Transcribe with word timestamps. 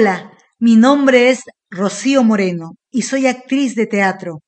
Hola, 0.00 0.30
mi 0.60 0.76
nombre 0.76 1.28
es 1.30 1.42
Rocío 1.70 2.22
Moreno 2.22 2.76
y 2.88 3.02
soy 3.02 3.26
actriz 3.26 3.74
de 3.74 3.86
teatro. 3.86 4.42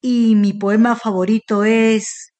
Y 0.00 0.36
mi 0.36 0.52
poema 0.52 0.94
favorito 0.94 1.64
es 1.64 2.32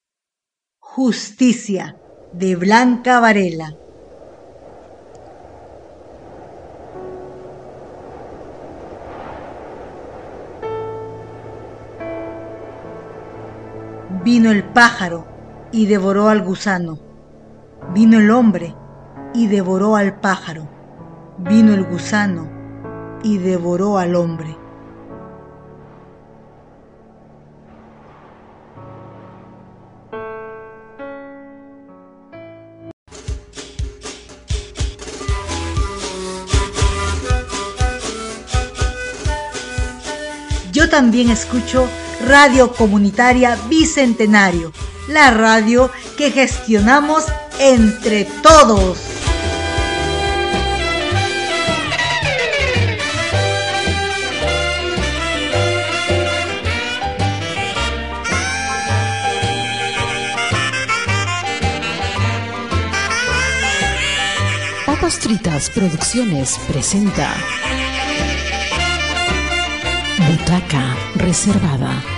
Justicia 0.79 1.97
de 2.33 2.55
Blanca 2.55 3.19
Varela. 3.19 3.69
Vino 14.23 14.53
el 14.53 14.63
pájaro 14.63 15.27
y 15.73 15.87
devoró 15.87 16.29
al 16.29 16.45
gusano. 16.45 17.01
Vino 17.93 18.21
el 18.21 18.31
hombre 18.31 18.73
y 19.35 19.49
devoró 19.49 19.97
al 19.97 20.21
pájaro. 20.21 20.69
Vino 21.39 21.75
el 21.75 21.83
gusano 21.83 22.52
y 23.23 23.39
devoró 23.39 23.99
al 23.99 24.17
hombre. 24.17 24.57
Yo 40.73 40.89
también 40.89 41.31
escucho 41.31 41.87
Radio 42.27 42.73
Comunitaria 42.73 43.59
Bicentenario, 43.69 44.73
la 45.09 45.31
radio 45.31 45.91
que 46.17 46.31
gestionamos 46.31 47.27
entre 47.59 48.25
todos. 48.43 49.12
Producciones 65.69 66.59
presenta 66.67 67.29
Butaca 70.27 70.97
Reservada. 71.17 72.12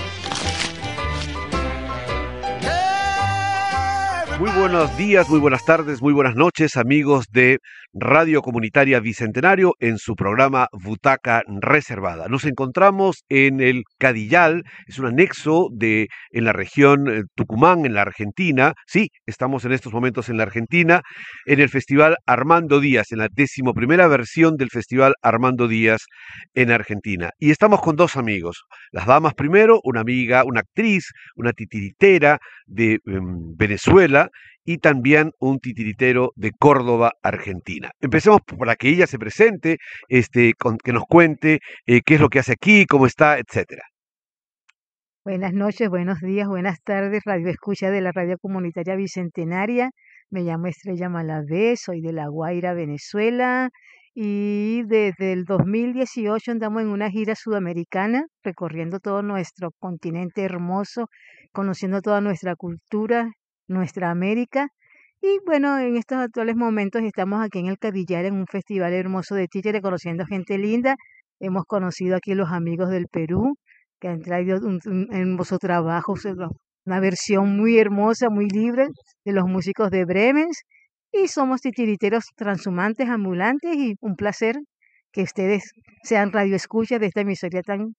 Muy 4.39 4.51
buenos 4.51 4.97
días, 4.99 5.29
muy 5.29 5.39
buenas 5.39 5.65
tardes, 5.65 6.03
muy 6.03 6.13
buenas 6.13 6.35
noches, 6.35 6.77
amigos 6.77 7.27
de 7.31 7.59
Radio 7.93 8.43
Comunitaria 8.43 8.99
Bicentenario 8.99 9.75
en 9.79 9.99
su 9.99 10.17
programa 10.17 10.67
Butaca 10.73 11.45
Reservada. 11.47 12.27
Nos 12.27 12.45
encontramos 12.45 13.23
en 13.29 13.61
el 13.61 13.85
Cadillal, 13.99 14.65
es 14.89 14.99
un 14.99 15.07
anexo 15.07 15.69
de 15.73 16.09
en 16.33 16.45
la 16.45 16.53
región 16.53 17.09
eh, 17.09 17.23
Tucumán, 17.37 17.87
en 17.87 17.95
la 17.95 18.03
Argentina. 18.03 18.73
Sí, 18.89 19.11
estamos 19.25 19.65
en 19.65 19.73
estos 19.73 19.93
momentos 19.93 20.29
en 20.29 20.39
la 20.39 20.43
Argentina, 20.43 21.03
en 21.47 21.61
el 21.61 21.69
Festival 21.69 22.17
Armando 22.27 22.81
Díaz, 22.81 23.13
en 23.13 23.19
la 23.19 23.29
décimo 23.31 23.73
primera 23.73 24.09
versión 24.09 24.57
del 24.57 24.71
Festival 24.71 25.15
Armando 25.23 25.69
Díaz 25.69 26.03
en 26.55 26.73
Argentina. 26.73 27.31
Y 27.39 27.53
estamos 27.53 27.81
con 27.81 27.95
dos 27.95 28.17
amigos. 28.17 28.65
Las 28.91 29.07
damas 29.07 29.35
primero, 29.35 29.81
una 29.85 30.01
amiga, 30.01 30.43
una 30.45 30.61
actriz, 30.61 31.13
una 31.37 31.53
titiritera 31.53 32.41
de 32.67 32.99
em, 33.07 33.55
Venezuela 33.57 34.24
y 34.65 34.79
también 34.79 35.31
un 35.41 35.59
titiritero 35.59 36.33
de 36.37 36.53
Córdoba, 36.59 37.13
Argentina. 37.23 37.91
Empecemos 38.01 38.41
para 38.59 38.77
que 38.77 38.89
ella 38.89 39.07
se 39.07 39.19
presente, 39.19 39.79
este, 40.09 40.55
con- 40.55 40.79
que 40.79 40.93
nos 40.93 41.05
cuente 41.05 41.61
eh, 41.87 42.01
qué 42.05 42.15
es 42.15 42.21
lo 42.21 42.29
que 42.29 42.39
hace 42.41 42.53
aquí, 42.53 42.87
cómo 42.87 43.07
está, 43.07 43.39
etcétera. 43.39 43.83
Buenas 45.25 45.55
noches, 45.55 45.89
buenos 45.89 46.21
días, 46.21 46.47
buenas 46.49 46.83
tardes, 46.83 47.23
Radio 47.25 47.49
Escucha 47.49 47.91
de 47.91 48.01
la 48.03 48.13
Radio 48.13 48.37
Comunitaria 48.39 48.95
Bicentenaria. 48.95 49.91
Me 50.31 50.43
llamo 50.43 50.67
Estrella 50.67 51.09
Malavé, 51.09 51.77
soy 51.77 52.01
de 52.03 52.13
La 52.13 52.29
Guaira, 52.29 52.75
Venezuela. 52.75 53.71
Y 54.15 54.83
desde 54.85 55.33
el 55.33 55.45
2018 55.45 56.53
andamos 56.53 56.83
en 56.83 56.89
una 56.89 57.11
gira 57.11 57.35
sudamericana, 57.35 58.25
recorriendo 58.45 59.01
todo 59.01 59.23
nuestro 59.23 59.71
continente 59.79 60.43
hermoso, 60.43 61.07
conociendo 61.53 62.01
toda 62.01 62.21
nuestra 62.21 62.55
cultura, 62.55 63.31
nuestra 63.69 64.11
América. 64.11 64.69
Y 65.21 65.39
bueno, 65.47 65.79
en 65.79 65.97
estos 65.97 66.19
actuales 66.19 66.57
momentos 66.57 67.03
estamos 67.03 67.43
aquí 67.43 67.61
en 67.61 67.67
el 67.67 67.79
Cadillar, 67.79 68.27
en 68.27 68.35
un 68.35 68.47
festival 68.47 68.93
hermoso 68.93 69.35
de 69.35 69.49
títeres, 69.49 69.81
conociendo 69.81 70.27
gente 70.27 70.59
linda. 70.59 70.97
Hemos 71.41 71.65
conocido 71.65 72.17
aquí 72.17 72.35
los 72.35 72.51
amigos 72.51 72.91
del 72.91 73.07
Perú, 73.11 73.57
que 74.01 74.09
han 74.09 74.21
traído 74.21 74.59
un, 74.59 74.81
un 74.85 75.09
hermoso 75.13 75.59
trabajo, 75.59 76.15
una 76.85 77.01
versión 77.01 77.57
muy 77.57 77.79
hermosa, 77.79 78.29
muy 78.29 78.49
libre 78.49 78.89
de 79.25 79.33
los 79.33 79.47
músicos 79.47 79.91
de 79.91 80.05
Bremen. 80.05 80.49
Y 81.13 81.29
somos 81.29 81.61
titiriteros 81.61 82.25
transhumantes, 82.37 83.09
ambulantes, 83.09 83.77
y 83.77 83.95
un 84.01 84.17
placer 84.17 84.57
que 85.13 85.23
ustedes 85.23 85.73
sean 86.03 86.33
radioescuchas 86.33 87.01
de 87.01 87.07
esta 87.07 87.23
emisora 87.23 87.63
tan, 87.63 87.95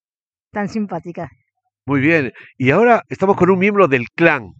tan 0.52 0.70
simpática. 0.70 1.30
Muy 1.88 2.02
bien. 2.02 2.34
Y 2.58 2.72
ahora 2.72 3.03
estamos 3.09 3.38
con 3.38 3.50
un 3.50 3.58
miembro 3.58 3.88
del 3.88 4.08
clan, 4.16 4.52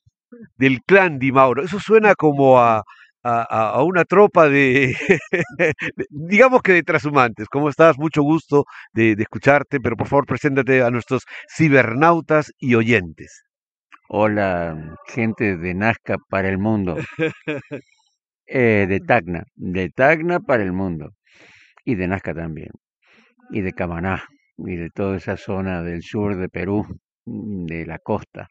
del 0.58 0.82
clan 0.84 1.20
Di 1.20 1.32
Mauro. 1.32 1.64
Eso 1.64 1.80
suena 1.80 2.16
como 2.16 2.60
a, 2.60 2.84
a- 3.24 3.84
una 3.84 4.06
tropa 4.06 4.48
de, 4.50 4.96
digamos 6.10 6.62
que 6.62 6.74
de 6.74 6.84
transhumantes. 6.84 7.48
¿Cómo 7.50 7.70
estás? 7.70 7.98
Mucho 7.98 8.22
gusto 8.24 8.66
de, 8.94 9.16
de 9.16 9.24
escucharte, 9.24 9.80
pero 9.80 9.96
por 9.98 10.08
favor 10.08 10.26
preséntate 10.26 10.82
a 10.84 10.92
nuestros 10.92 11.24
cibernautas 11.56 12.52
y 12.60 12.76
oyentes. 12.76 13.44
Hola, 14.10 14.96
gente 15.08 15.58
de 15.58 15.74
Nazca 15.76 16.18
para 16.30 16.50
el 16.50 16.58
mundo. 16.60 16.98
Eh, 18.48 18.86
de 18.88 19.00
Tacna, 19.00 19.44
de 19.56 19.90
Tacna 19.90 20.40
para 20.40 20.64
el 20.64 20.72
mundo. 20.74 21.12
Y 21.86 21.96
de 21.96 22.08
Nazca 22.08 22.34
también. 22.34 22.70
Y 23.52 23.62
de 23.62 23.74
Camaná. 23.74 24.24
Y 24.58 24.76
de 24.78 24.90
toda 24.92 25.18
esa 25.18 25.38
zona 25.38 25.84
del 25.84 26.04
sur 26.04 26.36
de 26.38 26.50
Perú, 26.50 26.86
mm, 27.26 27.66
de 27.66 27.86
la 27.88 28.00
costa. 28.00 28.50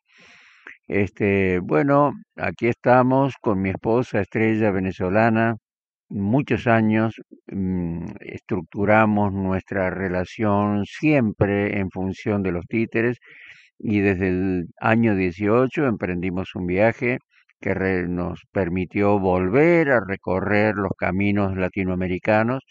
Este, 0.86 1.60
bueno, 1.60 2.12
aquí 2.36 2.68
estamos 2.68 3.36
con 3.40 3.60
mi 3.62 3.70
esposa 3.70 4.20
Estrella 4.20 4.70
venezolana. 4.70 5.56
Muchos 6.08 6.66
años 6.66 7.20
mm, 7.46 8.06
estructuramos 8.20 9.32
nuestra 9.32 9.90
relación 9.90 10.84
siempre 10.86 11.78
en 11.78 11.90
función 11.90 12.42
de 12.42 12.52
los 12.52 12.66
títeres 12.66 13.18
y 13.78 14.00
desde 14.00 14.28
el 14.28 14.66
año 14.80 15.16
18 15.16 15.86
emprendimos 15.86 16.54
un 16.54 16.66
viaje 16.66 17.18
que 17.60 17.74
re- 17.74 18.08
nos 18.08 18.42
permitió 18.52 19.18
volver 19.18 19.90
a 19.92 20.00
recorrer 20.06 20.74
los 20.76 20.92
caminos 20.98 21.56
latinoamericanos 21.56 22.62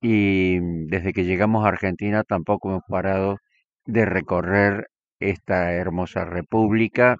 y 0.00 0.58
desde 0.88 1.12
que 1.12 1.24
llegamos 1.24 1.64
a 1.64 1.68
Argentina 1.68 2.22
tampoco 2.24 2.70
hemos 2.70 2.82
parado 2.88 3.38
de 3.86 4.04
recorrer 4.06 4.88
esta 5.20 5.72
hermosa 5.72 6.24
república 6.24 7.16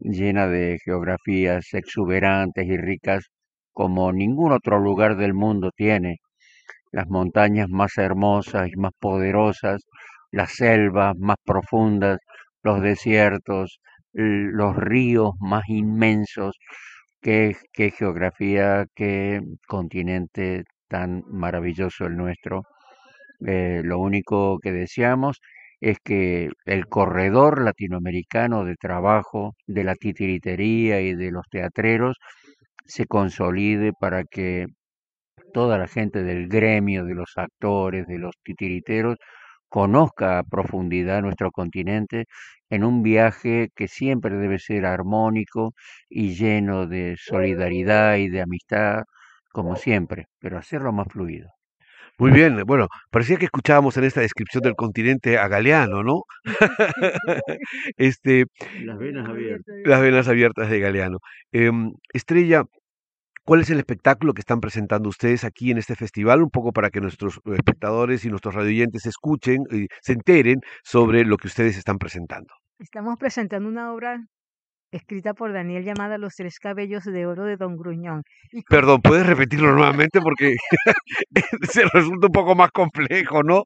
llena 0.00 0.48
de 0.48 0.78
geografías 0.84 1.72
exuberantes 1.74 2.66
y 2.66 2.76
ricas 2.76 3.26
como 3.72 4.12
ningún 4.12 4.52
otro 4.52 4.78
lugar 4.78 5.16
del 5.16 5.34
mundo 5.34 5.70
tiene. 5.76 6.18
Las 6.92 7.08
montañas 7.08 7.68
más 7.70 7.98
hermosas 7.98 8.68
y 8.70 8.76
más 8.76 8.92
poderosas, 9.00 9.82
las 10.30 10.52
selvas 10.54 11.16
más 11.18 11.36
profundas, 11.44 12.18
los 12.62 12.80
desiertos, 12.82 13.80
los 14.12 14.76
ríos 14.76 15.32
más 15.40 15.64
inmensos. 15.68 16.56
Qué, 17.20 17.56
qué 17.72 17.90
geografía, 17.90 18.86
qué 18.94 19.40
continente 19.66 20.64
tan 20.88 21.22
maravilloso 21.28 22.06
el 22.06 22.16
nuestro. 22.16 22.62
Eh, 23.46 23.82
lo 23.84 23.98
único 23.98 24.58
que 24.60 24.72
deseamos 24.72 25.40
es 25.80 25.98
que 26.04 26.50
el 26.66 26.86
corredor 26.88 27.62
latinoamericano 27.62 28.64
de 28.64 28.76
trabajo, 28.76 29.54
de 29.66 29.84
la 29.84 29.94
titiritería 29.96 31.00
y 31.00 31.14
de 31.14 31.30
los 31.30 31.46
teatreros 31.50 32.18
se 32.86 33.06
consolide 33.06 33.92
para 33.98 34.24
que 34.24 34.66
toda 35.52 35.78
la 35.78 35.88
gente 35.88 36.22
del 36.22 36.48
gremio, 36.48 37.04
de 37.04 37.14
los 37.14 37.32
actores, 37.36 38.06
de 38.06 38.18
los 38.18 38.34
titiriteros, 38.42 39.16
conozca 39.68 40.38
a 40.38 40.44
profundidad 40.44 41.22
nuestro 41.22 41.50
continente 41.52 42.26
en 42.70 42.84
un 42.84 43.02
viaje 43.02 43.70
que 43.76 43.88
siempre 43.88 44.36
debe 44.36 44.58
ser 44.58 44.86
armónico 44.86 45.74
y 46.08 46.34
lleno 46.34 46.86
de 46.86 47.16
solidaridad 47.18 48.16
y 48.16 48.28
de 48.28 48.42
amistad, 48.42 49.04
como 49.52 49.76
siempre, 49.76 50.26
pero 50.40 50.58
hacerlo 50.58 50.92
más 50.92 51.08
fluido. 51.10 51.50
Muy 52.18 52.30
bien, 52.30 52.62
bueno, 52.66 52.88
parecía 53.10 53.36
que 53.36 53.46
escuchábamos 53.46 53.96
en 53.96 54.04
esta 54.04 54.20
descripción 54.20 54.62
del 54.62 54.76
continente 54.76 55.36
a 55.38 55.48
Galeano, 55.48 56.02
¿no? 56.02 56.22
Este, 57.96 58.46
Las 58.84 58.98
venas 58.98 59.28
abiertas. 59.28 59.74
las 59.84 60.00
venas 60.00 60.28
abiertas 60.28 60.70
de 60.70 60.80
Galeano. 60.80 61.18
Em, 61.52 61.92
Estrella, 62.12 62.64
¿Cuál 63.46 63.60
es 63.60 63.68
el 63.68 63.78
espectáculo 63.78 64.32
que 64.32 64.40
están 64.40 64.60
presentando 64.60 65.10
ustedes 65.10 65.44
aquí 65.44 65.70
en 65.70 65.76
este 65.76 65.94
festival? 65.96 66.42
Un 66.42 66.48
poco 66.48 66.72
para 66.72 66.88
que 66.88 67.02
nuestros 67.02 67.40
espectadores 67.44 68.24
y 68.24 68.30
nuestros 68.30 68.54
radioyentes 68.54 69.04
escuchen 69.04 69.64
y 69.70 69.86
se 70.00 70.14
enteren 70.14 70.60
sobre 70.82 71.26
lo 71.26 71.36
que 71.36 71.48
ustedes 71.48 71.76
están 71.76 71.98
presentando. 71.98 72.54
Estamos 72.78 73.18
presentando 73.18 73.68
una 73.68 73.92
obra 73.92 74.26
escrita 74.96 75.34
por 75.34 75.52
Daniel 75.52 75.84
llamada 75.84 76.18
Los 76.18 76.34
tres 76.34 76.58
cabellos 76.58 77.04
de 77.04 77.26
oro 77.26 77.44
de 77.44 77.56
Don 77.56 77.76
Gruñón. 77.76 78.22
Y 78.52 78.62
Perdón, 78.62 79.00
¿puedes 79.02 79.26
repetirlo 79.26 79.72
nuevamente? 79.72 80.20
Porque 80.20 80.54
se 81.70 81.84
resulta 81.92 82.26
un 82.26 82.32
poco 82.32 82.54
más 82.54 82.70
complejo, 82.70 83.42
¿no? 83.42 83.64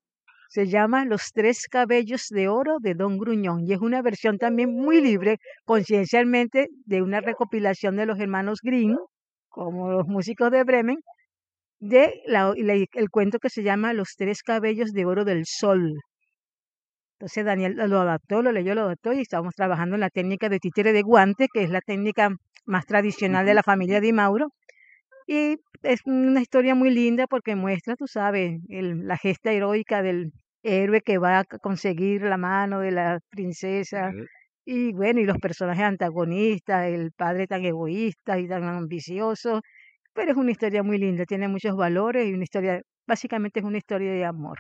Se 0.48 0.66
llama 0.66 1.04
Los 1.04 1.32
tres 1.32 1.66
cabellos 1.70 2.28
de 2.30 2.48
oro 2.48 2.76
de 2.80 2.94
Don 2.94 3.18
Gruñón 3.18 3.66
y 3.66 3.74
es 3.74 3.80
una 3.80 4.00
versión 4.00 4.38
también 4.38 4.72
muy 4.72 5.00
libre, 5.02 5.38
conciencialmente, 5.64 6.68
de 6.86 7.02
una 7.02 7.20
recopilación 7.20 7.96
de 7.96 8.06
los 8.06 8.18
hermanos 8.18 8.60
Grimm, 8.62 8.96
como 9.48 9.90
los 9.90 10.06
músicos 10.06 10.50
de 10.50 10.64
Bremen, 10.64 10.98
de 11.80 12.22
el 12.94 13.10
cuento 13.10 13.38
que 13.38 13.50
se 13.50 13.62
llama 13.62 13.92
Los 13.92 14.14
tres 14.16 14.42
cabellos 14.42 14.92
de 14.92 15.04
oro 15.04 15.24
del 15.24 15.44
sol. 15.44 15.92
Entonces 17.18 17.44
Daniel 17.44 17.74
lo 17.74 18.00
adaptó, 18.00 18.42
lo 18.42 18.52
leyó, 18.52 18.76
lo 18.76 18.82
adaptó 18.82 19.12
y 19.12 19.20
estábamos 19.20 19.54
trabajando 19.56 19.96
en 19.96 20.00
la 20.00 20.10
técnica 20.10 20.48
de 20.48 20.60
títere 20.60 20.92
de 20.92 21.02
guante, 21.02 21.48
que 21.52 21.64
es 21.64 21.70
la 21.70 21.80
técnica 21.80 22.30
más 22.64 22.86
tradicional 22.86 23.44
de 23.44 23.54
la 23.54 23.64
familia 23.64 24.00
Di 24.00 24.12
Mauro. 24.12 24.52
Y 25.26 25.56
es 25.82 26.00
una 26.06 26.40
historia 26.40 26.74
muy 26.76 26.90
linda 26.90 27.26
porque 27.26 27.56
muestra, 27.56 27.96
tú 27.96 28.06
sabes, 28.06 28.60
la 28.68 29.16
gesta 29.16 29.52
heroica 29.52 30.02
del 30.02 30.32
héroe 30.62 31.00
que 31.00 31.18
va 31.18 31.40
a 31.40 31.44
conseguir 31.44 32.22
la 32.22 32.36
mano 32.36 32.80
de 32.80 32.92
la 32.92 33.18
princesa. 33.30 34.12
Y 34.64 34.92
bueno, 34.92 35.20
y 35.20 35.24
los 35.24 35.38
personajes 35.38 35.84
antagonistas, 35.84 36.86
el 36.86 37.12
padre 37.12 37.46
tan 37.48 37.64
egoísta 37.64 38.38
y 38.38 38.46
tan 38.48 38.64
ambicioso. 38.64 39.62
Pero 40.14 40.32
es 40.32 40.36
una 40.38 40.52
historia 40.52 40.82
muy 40.84 40.98
linda, 40.98 41.24
tiene 41.26 41.48
muchos 41.48 41.76
valores 41.76 42.28
y 42.28 42.34
una 42.34 42.44
historia, 42.44 42.80
básicamente 43.06 43.60
es 43.60 43.66
una 43.66 43.78
historia 43.78 44.12
de 44.12 44.24
amor. 44.24 44.58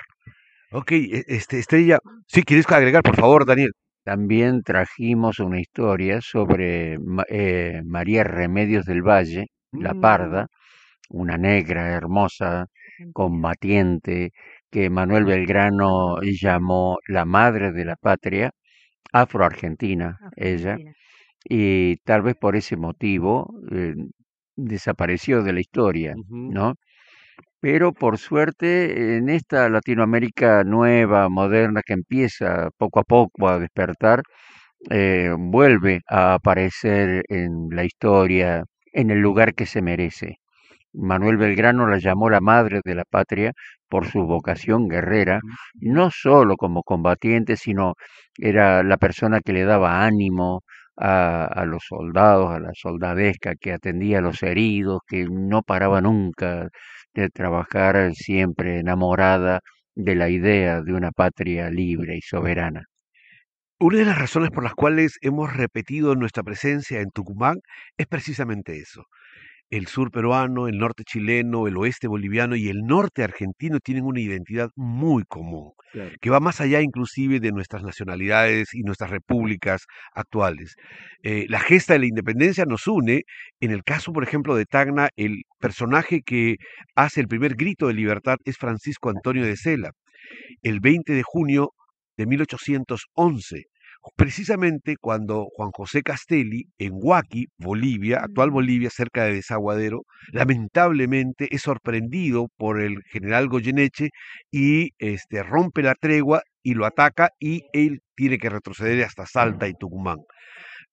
Ok, 0.70 0.92
e, 0.92 1.24
este, 1.28 1.58
Estrella, 1.58 1.98
sí, 2.26 2.42
¿quieres 2.42 2.70
agregar, 2.70 3.02
por 3.02 3.16
favor, 3.16 3.46
Daniel? 3.46 3.70
También 4.04 4.62
trajimos 4.62 5.38
una 5.38 5.60
historia 5.60 6.20
sobre 6.20 6.98
eh, 7.28 7.80
María 7.84 8.24
Remedios 8.24 8.84
del 8.84 9.02
Valle, 9.02 9.46
la 9.72 9.94
mm. 9.94 10.00
parda, 10.00 10.46
una 11.10 11.36
negra 11.38 11.88
hermosa, 11.92 12.66
combatiente, 13.12 14.32
que 14.70 14.90
Manuel 14.90 15.24
Belgrano 15.24 16.20
llamó 16.22 16.98
la 17.08 17.24
madre 17.24 17.72
de 17.72 17.84
la 17.86 17.96
patria, 17.96 18.50
afroargentina, 19.12 20.18
ella, 20.36 20.76
y 21.44 21.96
tal 21.98 22.22
vez 22.22 22.36
por 22.36 22.56
ese 22.56 22.76
motivo 22.76 23.48
eh, 23.72 23.94
desapareció 24.56 25.42
de 25.42 25.52
la 25.54 25.60
historia, 25.60 26.14
¿no? 26.28 26.74
Pero 27.60 27.92
por 27.92 28.18
suerte, 28.18 29.16
en 29.16 29.28
esta 29.28 29.68
Latinoamérica 29.68 30.62
nueva, 30.64 31.28
moderna, 31.28 31.82
que 31.84 31.92
empieza 31.94 32.70
poco 32.78 33.00
a 33.00 33.02
poco 33.04 33.48
a 33.48 33.58
despertar, 33.58 34.22
eh, 34.90 35.32
vuelve 35.38 36.02
a 36.08 36.34
aparecer 36.34 37.24
en 37.28 37.68
la 37.72 37.84
historia 37.84 38.64
en 38.92 39.10
el 39.10 39.20
lugar 39.20 39.54
que 39.54 39.66
se 39.66 39.82
merece. 39.82 40.36
Manuel 40.94 41.36
Belgrano 41.38 41.86
la 41.88 41.98
llamó 41.98 42.30
la 42.30 42.40
madre 42.40 42.80
de 42.84 42.94
la 42.96 43.04
patria 43.04 43.52
por 43.88 44.06
su 44.06 44.20
vocación 44.26 44.88
guerrera, 44.88 45.40
no 45.80 46.10
solo 46.12 46.56
como 46.56 46.82
combatiente, 46.84 47.56
sino 47.56 47.94
era 48.38 48.82
la 48.84 48.98
persona 48.98 49.40
que 49.40 49.52
le 49.52 49.64
daba 49.64 50.04
ánimo 50.06 50.62
a, 50.96 51.46
a 51.46 51.64
los 51.66 51.84
soldados, 51.88 52.50
a 52.52 52.60
la 52.60 52.70
soldadesca, 52.74 53.54
que 53.60 53.72
atendía 53.72 54.18
a 54.18 54.22
los 54.22 54.42
heridos, 54.42 55.00
que 55.06 55.26
no 55.30 55.62
paraba 55.62 56.00
nunca 56.00 56.68
de 57.22 57.30
trabajar 57.30 58.14
siempre 58.14 58.78
enamorada 58.80 59.60
de 59.94 60.14
la 60.14 60.28
idea 60.30 60.82
de 60.82 60.92
una 60.94 61.10
patria 61.12 61.70
libre 61.70 62.16
y 62.16 62.22
soberana. 62.22 62.84
Una 63.80 63.98
de 63.98 64.04
las 64.04 64.18
razones 64.18 64.50
por 64.50 64.64
las 64.64 64.74
cuales 64.74 65.18
hemos 65.22 65.54
repetido 65.56 66.14
nuestra 66.16 66.42
presencia 66.42 67.00
en 67.00 67.10
Tucumán 67.10 67.58
es 67.96 68.06
precisamente 68.06 68.76
eso, 68.78 69.04
el 69.70 69.86
sur 69.86 70.10
peruano, 70.10 70.66
el 70.66 70.78
norte 70.78 71.04
chileno, 71.04 71.66
el 71.66 71.76
oeste 71.76 72.08
boliviano 72.08 72.56
y 72.56 72.68
el 72.68 72.82
norte 72.84 73.22
argentino 73.22 73.80
tienen 73.80 74.04
una 74.04 74.20
identidad 74.20 74.70
muy 74.76 75.24
común, 75.24 75.72
que 76.20 76.30
va 76.30 76.40
más 76.40 76.60
allá 76.60 76.80
inclusive 76.80 77.40
de 77.40 77.52
nuestras 77.52 77.82
nacionalidades 77.82 78.72
y 78.72 78.82
nuestras 78.82 79.10
repúblicas 79.10 79.82
actuales. 80.14 80.74
Eh, 81.22 81.46
la 81.48 81.60
gesta 81.60 81.94
de 81.94 82.00
la 82.00 82.06
independencia 82.06 82.64
nos 82.64 82.86
une. 82.86 83.22
En 83.60 83.70
el 83.70 83.82
caso, 83.84 84.12
por 84.12 84.24
ejemplo, 84.24 84.56
de 84.56 84.64
Tacna, 84.64 85.10
el 85.16 85.42
personaje 85.58 86.22
que 86.24 86.56
hace 86.94 87.20
el 87.20 87.28
primer 87.28 87.54
grito 87.54 87.88
de 87.88 87.94
libertad 87.94 88.36
es 88.44 88.56
Francisco 88.56 89.10
Antonio 89.10 89.44
de 89.44 89.56
Sela. 89.56 89.90
El 90.62 90.80
20 90.80 91.12
de 91.12 91.22
junio 91.22 91.72
de 92.16 92.26
1811 92.26 93.64
precisamente 94.16 94.96
cuando 95.00 95.46
Juan 95.54 95.70
José 95.70 96.02
Castelli, 96.02 96.66
en 96.78 96.92
Huaki, 96.94 97.46
Bolivia, 97.58 98.20
actual 98.20 98.50
Bolivia, 98.50 98.90
cerca 98.90 99.24
de 99.24 99.34
Desaguadero, 99.34 100.02
lamentablemente 100.32 101.48
es 101.54 101.62
sorprendido 101.62 102.48
por 102.56 102.80
el 102.80 103.02
general 103.10 103.48
Goyeneche 103.48 104.10
y 104.50 104.90
este, 104.98 105.42
rompe 105.42 105.82
la 105.82 105.94
tregua 105.94 106.42
y 106.62 106.74
lo 106.74 106.86
ataca 106.86 107.30
y 107.38 107.64
él 107.72 108.02
tiene 108.14 108.38
que 108.38 108.50
retroceder 108.50 109.04
hasta 109.04 109.26
Salta 109.26 109.68
y 109.68 109.74
Tucumán 109.74 110.18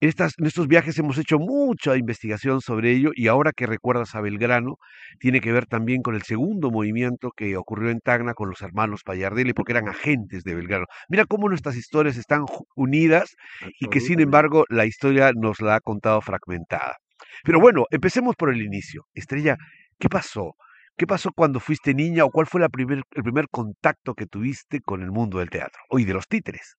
en 0.01 0.45
estos 0.45 0.67
viajes 0.67 0.99
hemos 0.99 1.17
hecho 1.17 1.39
mucha 1.39 1.95
investigación 1.95 2.61
sobre 2.61 2.91
ello 2.91 3.11
y 3.15 3.27
ahora 3.27 3.53
que 3.53 3.65
recuerdas 3.65 4.13
a 4.15 4.21
Belgrano, 4.21 4.75
tiene 5.19 5.39
que 5.39 5.51
ver 5.51 5.65
también 5.65 6.01
con 6.01 6.15
el 6.15 6.23
segundo 6.23 6.69
movimiento 6.69 7.31
que 7.35 7.55
ocurrió 7.55 7.89
en 7.89 7.99
Tacna 8.01 8.33
con 8.33 8.49
los 8.49 8.61
hermanos 8.61 9.03
Payardelli, 9.03 9.53
porque 9.53 9.71
eran 9.71 9.87
agentes 9.87 10.43
de 10.43 10.55
Belgrano. 10.55 10.85
Mira 11.07 11.25
cómo 11.25 11.47
nuestras 11.47 11.77
historias 11.77 12.17
están 12.17 12.45
unidas 12.75 13.35
y 13.79 13.87
que 13.87 14.01
sin 14.01 14.19
embargo 14.19 14.65
la 14.69 14.85
historia 14.85 15.31
nos 15.33 15.61
la 15.61 15.75
ha 15.75 15.79
contado 15.79 16.21
fragmentada. 16.21 16.97
Pero 17.43 17.59
bueno, 17.59 17.85
empecemos 17.89 18.35
por 18.35 18.53
el 18.53 18.61
inicio. 18.61 19.05
Estrella, 19.13 19.55
¿qué 19.97 20.09
pasó? 20.09 20.55
¿Qué 20.97 21.07
pasó 21.07 21.31
cuando 21.33 21.59
fuiste 21.59 21.93
niña 21.93 22.25
o 22.25 22.31
cuál 22.31 22.47
fue 22.47 22.61
la 22.61 22.69
primer, 22.69 23.03
el 23.11 23.23
primer 23.23 23.47
contacto 23.49 24.13
que 24.13 24.25
tuviste 24.25 24.81
con 24.81 25.01
el 25.01 25.11
mundo 25.11 25.39
del 25.39 25.49
teatro 25.49 25.81
o 25.89 25.97
de 25.97 26.13
los 26.13 26.27
títeres? 26.27 26.75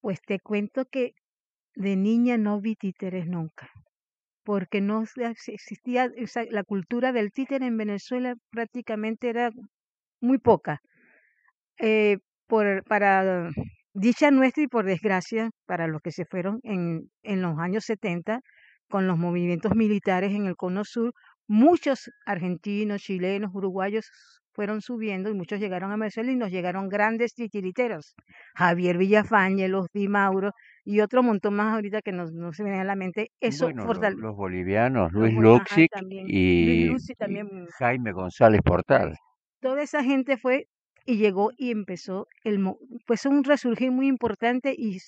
Pues 0.00 0.20
te 0.22 0.40
cuento 0.40 0.86
que 0.90 1.14
de 1.74 1.96
niña 1.96 2.36
no 2.38 2.60
vi 2.60 2.76
títeres 2.76 3.26
nunca, 3.26 3.70
porque 4.44 4.80
no 4.80 5.04
existía 5.04 6.10
la 6.50 6.64
cultura 6.64 7.12
del 7.12 7.32
títere 7.32 7.66
en 7.66 7.76
Venezuela 7.76 8.34
prácticamente 8.50 9.28
era 9.28 9.50
muy 10.20 10.38
poca. 10.38 10.80
Eh, 11.78 12.18
por, 12.46 12.84
para 12.84 13.48
dicha 13.94 14.30
nuestra 14.30 14.64
y 14.64 14.68
por 14.68 14.84
desgracia 14.84 15.50
para 15.66 15.86
los 15.86 16.02
que 16.02 16.12
se 16.12 16.24
fueron 16.26 16.60
en, 16.62 17.10
en 17.22 17.42
los 17.42 17.58
años 17.58 17.84
70 17.84 18.40
con 18.88 19.06
los 19.06 19.16
movimientos 19.18 19.74
militares 19.76 20.32
en 20.32 20.46
el 20.46 20.56
Cono 20.56 20.84
Sur, 20.84 21.12
muchos 21.46 22.10
argentinos, 22.26 23.02
chilenos, 23.02 23.52
uruguayos 23.54 24.10
fueron 24.52 24.82
subiendo 24.82 25.30
y 25.30 25.34
muchos 25.34 25.60
llegaron 25.60 25.92
a 25.92 25.96
Venezuela 25.96 26.32
y 26.32 26.36
nos 26.36 26.50
llegaron 26.50 26.88
grandes 26.88 27.34
titiriteros. 27.34 28.14
Javier 28.54 28.98
Villafañe, 28.98 29.68
los 29.68 29.86
Di 29.92 30.08
Mauro 30.08 30.52
y 30.90 31.00
otro 31.02 31.22
montón 31.22 31.54
más 31.54 31.72
ahorita 31.74 32.02
que 32.02 32.10
no, 32.10 32.26
se 32.52 32.64
me 32.64 32.70
viene 32.70 32.82
a 32.82 32.84
la 32.84 32.96
mente. 32.96 33.30
Eso 33.40 33.70
los, 33.70 34.36
bolivianos, 34.36 35.12
Luis 35.12 35.32
Luxic 35.34 35.88
y, 36.26 36.90
Jaime 37.78 38.10
González 38.10 38.60
Portal. 38.64 39.16
Toda 39.60 39.82
esa 39.82 40.02
gente 40.02 40.36
fue 40.36 40.66
y 41.06 41.16
llegó 41.16 41.50
y 41.56 41.70
empezó 41.70 42.26
el 42.42 42.60
pues 43.06 43.24
un 43.24 43.44
resurgir 43.44 43.92
muy 43.92 44.08
importante 44.08 44.74
y 44.76 44.98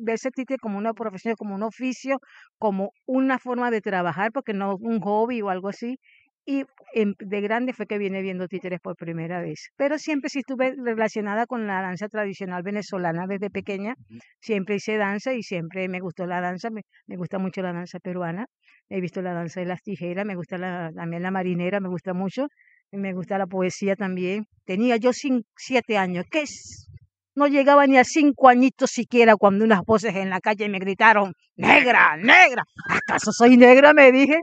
verse 0.00 0.30
títere 0.30 0.58
como 0.58 0.78
una 0.78 0.94
profesión, 0.94 1.34
como 1.36 1.54
un 1.54 1.62
oficio, 1.62 2.18
como 2.58 2.92
una 3.04 3.38
forma 3.38 3.70
de 3.70 3.82
trabajar, 3.82 4.32
porque 4.32 4.54
no 4.54 4.76
un 4.76 5.00
hobby 5.00 5.42
o 5.42 5.50
algo 5.50 5.68
así, 5.68 5.98
y 6.46 6.64
de 6.94 7.40
grande 7.40 7.72
fue 7.72 7.86
que 7.86 7.98
vine 7.98 8.22
viendo 8.22 8.46
títeres 8.46 8.80
por 8.80 8.96
primera 8.96 9.40
vez. 9.40 9.70
Pero 9.76 9.98
siempre 9.98 10.30
sí 10.30 10.38
estuve 10.38 10.74
relacionada 10.76 11.46
con 11.46 11.66
la 11.66 11.82
danza 11.82 12.08
tradicional 12.08 12.62
venezolana 12.62 13.26
desde 13.26 13.50
pequeña. 13.50 13.96
Siempre 14.40 14.76
hice 14.76 14.96
danza 14.96 15.34
y 15.34 15.42
siempre 15.42 15.88
me 15.88 15.98
gustó 15.98 16.24
la 16.26 16.40
danza. 16.40 16.70
Me, 16.70 17.16
gusta 17.16 17.38
mucho 17.38 17.62
la 17.62 17.72
danza 17.72 17.98
peruana. 17.98 18.46
He 18.88 19.00
visto 19.00 19.20
la 19.20 19.34
danza 19.34 19.60
de 19.60 19.66
las 19.66 19.82
tijeras, 19.82 20.24
me 20.24 20.36
gusta 20.36 20.56
la, 20.56 20.92
también 20.94 21.22
la 21.24 21.32
marinera, 21.32 21.80
me 21.80 21.88
gusta 21.88 22.14
mucho. 22.14 22.46
Me 22.92 23.12
gusta 23.12 23.36
la 23.36 23.46
poesía 23.46 23.96
también. 23.96 24.46
Tenía 24.64 24.96
yo 24.96 25.10
siete 25.12 25.98
años. 25.98 26.24
¿Qué 26.30 26.42
es? 26.42 26.88
No 27.34 27.48
llegaba 27.48 27.86
ni 27.88 27.98
a 27.98 28.04
cinco 28.04 28.48
añitos 28.48 28.90
siquiera 28.92 29.36
cuando 29.36 29.64
unas 29.64 29.82
voces 29.84 30.14
en 30.14 30.30
la 30.30 30.40
calle 30.40 30.68
me 30.68 30.78
gritaron, 30.78 31.34
negra, 31.56 32.16
negra. 32.16 32.62
¿Acaso 32.88 33.32
soy 33.32 33.56
negra? 33.56 33.92
Me 33.92 34.12
dije. 34.12 34.38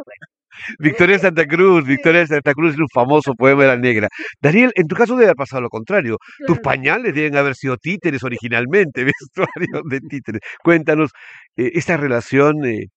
Victoria 0.80 1.20
Santa 1.20 1.46
Cruz, 1.46 1.86
Victoria 1.86 2.26
Santa 2.28 2.54
Cruz 2.54 2.74
es 2.74 2.80
un 2.80 2.90
famoso 2.94 3.34
poema 3.36 3.64
de 3.64 3.68
la 3.70 3.78
negra. 3.78 4.08
Daniel, 4.42 4.72
en 4.76 4.88
tu 4.88 4.96
caso 4.96 5.14
debe 5.16 5.26
haber 5.26 5.36
pasado 5.36 5.62
lo 5.62 5.70
contrario. 5.70 6.18
Tus 6.48 6.60
pañales 6.60 7.14
deben 7.14 7.36
haber 7.38 7.56
sido 7.56 7.78
títeres 7.78 8.24
originalmente, 8.24 9.04
vestuario 9.22 9.82
de 9.90 10.00
títeres. 10.02 10.42
Cuéntanos 10.64 11.12
eh, 11.58 11.72
esta 11.76 11.98
relación 11.98 12.66
eh, 12.66 12.88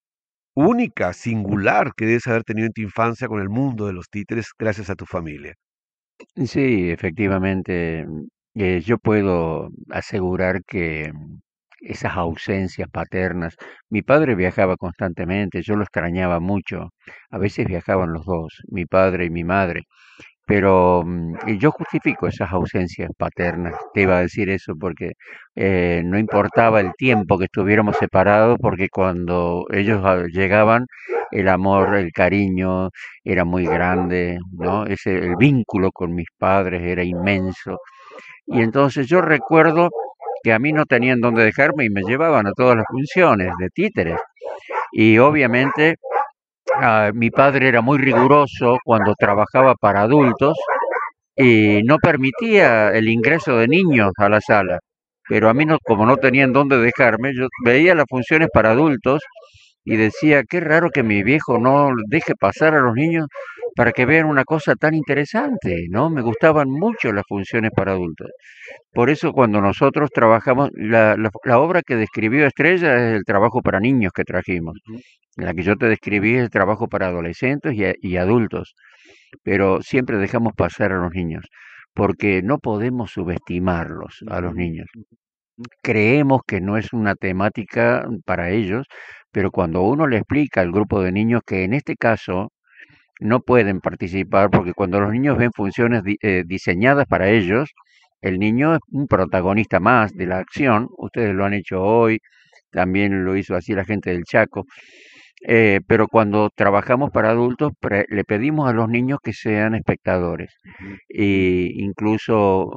única, 0.55 1.13
singular 1.13 1.93
que 1.97 2.07
debes 2.07 2.27
haber 2.27 2.45
tenido 2.45 2.67
en 2.67 2.73
tu 2.73 2.83
infancia 2.83 3.29
con 3.29 3.41
el 3.41 3.49
mundo 3.49 3.87
de 3.87 3.93
los 3.93 4.09
títeres 4.09 4.49
gracias 4.59 4.91
a 4.91 4.97
tu 4.97 5.07
familia. 5.07 5.55
Sí, 6.47 6.91
efectivamente, 6.91 8.07
eh, 8.55 8.81
yo 8.81 8.99
puedo 8.99 9.69
asegurar 9.91 10.63
que 10.65 11.13
esas 11.81 12.17
ausencias 12.17 12.89
paternas, 12.91 13.57
mi 13.91 14.03
padre 14.03 14.35
viajaba 14.35 14.77
constantemente, 14.77 15.63
yo 15.63 15.77
lo 15.77 15.83
extrañaba 15.85 16.41
mucho, 16.41 16.91
a 17.31 17.39
veces 17.39 17.67
viajaban 17.67 18.13
los 18.13 18.25
dos, 18.27 18.63
mi 18.69 18.87
padre 18.87 19.27
y 19.27 19.31
mi 19.31 19.45
madre, 19.45 19.83
pero 20.47 21.03
mm, 21.05 21.59
yo 21.59 21.73
justifico 21.73 22.29
esas 22.29 22.53
ausencias 22.53 23.11
paternas, 23.19 23.75
te 23.95 24.03
iba 24.03 24.19
a 24.19 24.21
decir 24.23 24.49
eso, 24.51 24.75
porque 24.79 25.13
eh, 25.57 26.03
no 26.05 26.19
importaba 26.19 26.81
el 26.81 26.93
tiempo 26.97 27.39
que 27.39 27.47
estuviéramos 27.47 27.97
separados, 27.97 28.57
porque 28.61 28.89
cuando 28.89 29.67
ellos 29.73 30.01
ah, 30.05 30.25
llegaban, 30.33 30.87
el 31.33 31.49
amor, 31.49 31.97
el 31.97 32.13
cariño 32.13 32.91
era 33.25 33.45
muy 33.45 33.65
grande, 33.67 34.39
¿no? 34.53 34.87
Ese, 34.87 35.17
el 35.19 35.37
vínculo 35.37 35.91
con 35.93 36.15
mis 36.15 36.29
padres 36.39 36.83
era 36.83 37.03
inmenso. 37.05 37.79
Y 38.47 38.63
entonces 38.63 39.09
yo 39.09 39.21
recuerdo 39.23 39.91
que 40.43 40.53
a 40.53 40.59
mí 40.59 40.73
no 40.73 40.85
tenían 40.85 41.21
dónde 41.21 41.45
dejarme 41.45 41.85
y 41.85 41.91
me 41.91 42.03
llevaban 42.03 42.47
a 42.47 42.53
todas 42.53 42.77
las 42.77 42.87
funciones 42.89 43.53
de 43.59 43.69
títeres. 43.71 44.19
Y 44.93 45.19
obviamente 45.19 45.97
ah, 46.75 47.11
mi 47.15 47.31
padre 47.31 47.69
era 47.69 47.81
muy 47.83 47.99
riguroso 47.99 48.79
cuando 48.85 49.15
trabajaba 49.19 49.75
para 49.75 50.03
adultos 50.03 50.57
y 51.37 51.83
no 51.85 51.97
permitía 51.99 52.91
el 52.91 53.09
ingreso 53.09 53.59
de 53.59 53.69
niños 53.69 54.13
a 54.19 54.29
la 54.29 54.41
sala. 54.41 54.79
Pero 55.29 55.49
a 55.49 55.55
mí, 55.55 55.65
no, 55.67 55.79
como 55.85 56.07
no 56.07 56.17
tenían 56.17 56.53
dónde 56.53 56.79
dejarme, 56.79 57.33
yo 57.35 57.49
veía 57.65 57.95
las 57.95 58.07
funciones 58.09 58.49
para 58.53 58.71
adultos 58.71 59.23
y 59.85 59.97
decía, 59.97 60.43
qué 60.49 60.61
raro 60.61 60.91
que 60.91 61.03
mi 61.03 61.23
viejo 61.23 61.59
no 61.59 61.91
deje 62.09 62.35
pasar 62.39 62.75
a 62.75 62.81
los 62.81 62.95
niños 62.95 63.27
para 63.77 63.93
que 63.93 64.07
vean 64.07 64.27
una 64.27 64.45
cosa 64.45 64.75
tan 64.75 64.95
interesante, 64.95 65.87
¿no? 65.91 66.11
Me 66.11 66.23
gustaban 66.23 66.69
mucho 66.71 67.13
las 67.13 67.25
funciones 67.29 67.71
para 67.77 67.93
adultos. 67.93 68.31
Por 68.93 69.11
eso 69.11 69.33
cuando 69.33 69.61
nosotros 69.61 70.11
trabajamos, 70.13 70.71
la, 70.75 71.17
la, 71.17 71.59
obra 71.59 71.83
que 71.83 71.97
describió 71.97 72.47
Estrella 72.47 72.97
es 72.97 73.17
el 73.17 73.25
trabajo 73.25 73.61
para 73.63 73.81
niños 73.81 74.13
que 74.15 74.25
trajimos. 74.25 74.79
La 75.37 75.55
que 75.55 75.63
yo 75.63 75.77
te 75.77 75.87
describí 75.89 76.37
es 76.37 76.43
el 76.45 76.51
trabajo 76.51 76.89
para 76.89 77.09
adolescentes 77.09 77.75
y, 77.75 77.85
y 78.01 78.17
adultos. 78.17 78.75
Pero 79.43 79.83
siempre 79.83 80.19
dejamos 80.19 80.55
pasar 80.57 80.93
a 80.93 80.99
los 80.99 81.13
niños, 81.13 81.45
porque 81.95 82.43
no 82.43 82.59
podemos 82.59 83.13
subestimarlos 83.13 84.25
a 84.29 84.41
los 84.41 84.55
niños 84.55 84.87
creemos 85.83 86.43
que 86.47 86.61
no 86.61 86.77
es 86.77 86.93
una 86.93 87.15
temática 87.15 88.07
para 88.25 88.51
ellos, 88.51 88.87
pero 89.31 89.51
cuando 89.51 89.83
uno 89.83 90.07
le 90.07 90.19
explica 90.19 90.61
al 90.61 90.73
grupo 90.73 91.03
de 91.03 91.13
niños 91.13 91.43
que 91.47 91.65
en 91.65 91.75
este 91.75 91.97
caso 91.97 92.51
no 93.21 93.41
pueden 93.41 93.81
participar, 93.81 94.51
porque 94.51 94.73
cuando 94.75 95.01
los 95.01 95.13
niños 95.13 95.39
ven 95.39 95.53
funciones 95.53 96.03
eh, 96.23 96.45
diseñadas 96.47 97.07
para 97.07 97.31
ellos, 97.31 97.71
el 98.23 98.39
niño 98.39 98.75
es 98.75 98.81
un 98.91 99.07
protagonista 99.07 99.81
más 99.81 100.13
de 100.15 100.27
la 100.27 100.39
acción, 100.39 100.89
ustedes 100.99 101.35
lo 101.35 101.45
han 101.45 101.55
hecho 101.55 101.83
hoy, 101.83 102.19
también 102.71 103.25
lo 103.25 103.37
hizo 103.37 103.55
así 103.57 103.73
la 103.75 103.85
gente 103.85 104.11
del 104.11 104.25
Chaco, 104.25 104.65
eh, 105.49 105.81
pero 105.87 106.09
cuando 106.09 106.51
trabajamos 106.55 107.11
para 107.13 107.31
adultos 107.31 107.73
le 108.09 108.25
pedimos 108.25 108.69
a 108.69 108.73
los 108.73 108.89
niños 108.89 109.21
que 109.23 109.33
sean 109.33 109.77
espectadores 109.77 110.53
e 111.09 111.71
incluso 111.77 112.71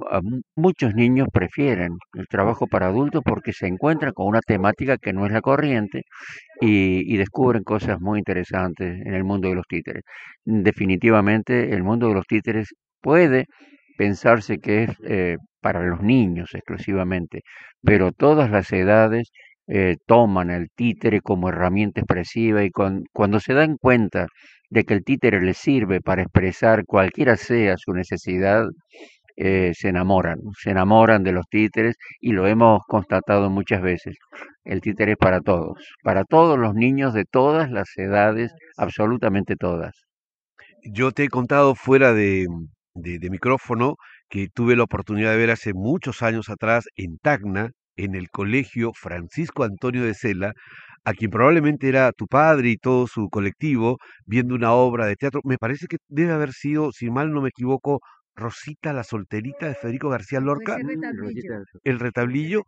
muchos 0.55 0.93
niños 0.93 1.27
prefieren 1.33 1.97
el 2.13 2.27
trabajo 2.27 2.67
para 2.67 2.87
adultos 2.87 3.23
porque 3.25 3.53
se 3.53 3.67
encuentran 3.67 4.13
con 4.13 4.27
una 4.27 4.41
temática 4.41 4.97
que 4.97 5.13
no 5.13 5.25
es 5.25 5.31
la 5.31 5.41
corriente 5.41 6.03
y, 6.61 7.17
descubren 7.17 7.63
cosas 7.63 7.99
muy 7.99 8.19
interesantes 8.19 9.01
en 9.05 9.13
el 9.13 9.23
mundo 9.23 9.49
de 9.49 9.55
los 9.55 9.65
títeres. 9.67 10.03
Definitivamente 10.45 11.73
el 11.73 11.83
mundo 11.83 12.07
de 12.07 12.13
los 12.15 12.25
títeres 12.27 12.73
puede 13.01 13.45
pensarse 13.97 14.59
que 14.59 14.83
es 14.83 14.91
eh, 15.05 15.37
para 15.61 15.83
los 15.85 16.01
niños 16.01 16.51
exclusivamente, 16.53 17.41
pero 17.81 18.11
todas 18.11 18.49
las 18.51 18.71
edades 18.73 19.31
eh, 19.69 19.97
toman 20.07 20.49
el 20.49 20.69
títere 20.75 21.21
como 21.21 21.49
herramienta 21.49 22.01
expresiva 22.01 22.63
y 22.63 22.71
cuando 22.71 23.39
se 23.39 23.53
dan 23.53 23.77
cuenta 23.77 24.27
de 24.69 24.83
que 24.83 24.95
el 24.95 25.03
títere 25.03 25.41
les 25.41 25.57
sirve 25.57 26.01
para 26.01 26.23
expresar 26.23 26.85
cualquiera 26.85 27.37
sea 27.37 27.75
su 27.77 27.93
necesidad, 27.93 28.65
eh, 29.37 29.71
se 29.75 29.89
enamoran, 29.89 30.39
se 30.59 30.71
enamoran 30.71 31.23
de 31.23 31.33
los 31.33 31.45
títeres 31.49 31.95
y 32.19 32.31
lo 32.33 32.47
hemos 32.47 32.81
constatado 32.87 33.49
muchas 33.51 33.81
veces. 33.81 34.17
El 34.63 34.81
títere 34.81 35.13
es 35.13 35.17
para 35.17 35.41
todos, 35.41 35.77
para 36.03 36.23
todos 36.25 36.57
los 36.59 36.73
niños 36.75 37.13
de 37.13 37.25
todas 37.25 37.71
las 37.71 37.89
edades, 37.97 38.51
absolutamente 38.77 39.55
todas. 39.55 39.93
Yo 40.83 41.11
te 41.11 41.25
he 41.25 41.29
contado 41.29 41.75
fuera 41.75 42.13
de, 42.13 42.47
de 42.95 43.29
micrófono 43.29 43.95
que 44.29 44.47
tuve 44.53 44.75
la 44.75 44.83
oportunidad 44.83 45.31
de 45.31 45.37
ver 45.37 45.51
hace 45.51 45.73
muchos 45.73 46.21
años 46.23 46.49
atrás 46.49 46.85
en 46.95 47.17
Tacna 47.19 47.71
en 48.03 48.15
el 48.15 48.29
colegio 48.29 48.91
Francisco 48.93 49.63
Antonio 49.63 50.03
de 50.03 50.13
Sela, 50.13 50.53
a 51.05 51.13
quien 51.13 51.31
probablemente 51.31 51.87
era 51.89 52.11
tu 52.11 52.27
padre 52.27 52.69
y 52.69 52.77
todo 52.77 53.07
su 53.07 53.29
colectivo, 53.29 53.97
viendo 54.25 54.55
una 54.55 54.73
obra 54.73 55.05
de 55.05 55.15
teatro. 55.15 55.41
Me 55.43 55.57
parece 55.57 55.87
que 55.87 55.97
debe 56.07 56.33
haber 56.33 56.53
sido, 56.53 56.91
si 56.91 57.09
mal 57.09 57.31
no 57.31 57.41
me 57.41 57.49
equivoco, 57.49 58.01
Rosita 58.35 58.93
la 58.93 59.03
solterita 59.03 59.67
de 59.67 59.75
Federico 59.75 60.09
García 60.09 60.39
Lorca, 60.39 60.77
el 61.83 61.99
retablillo, 61.99 62.63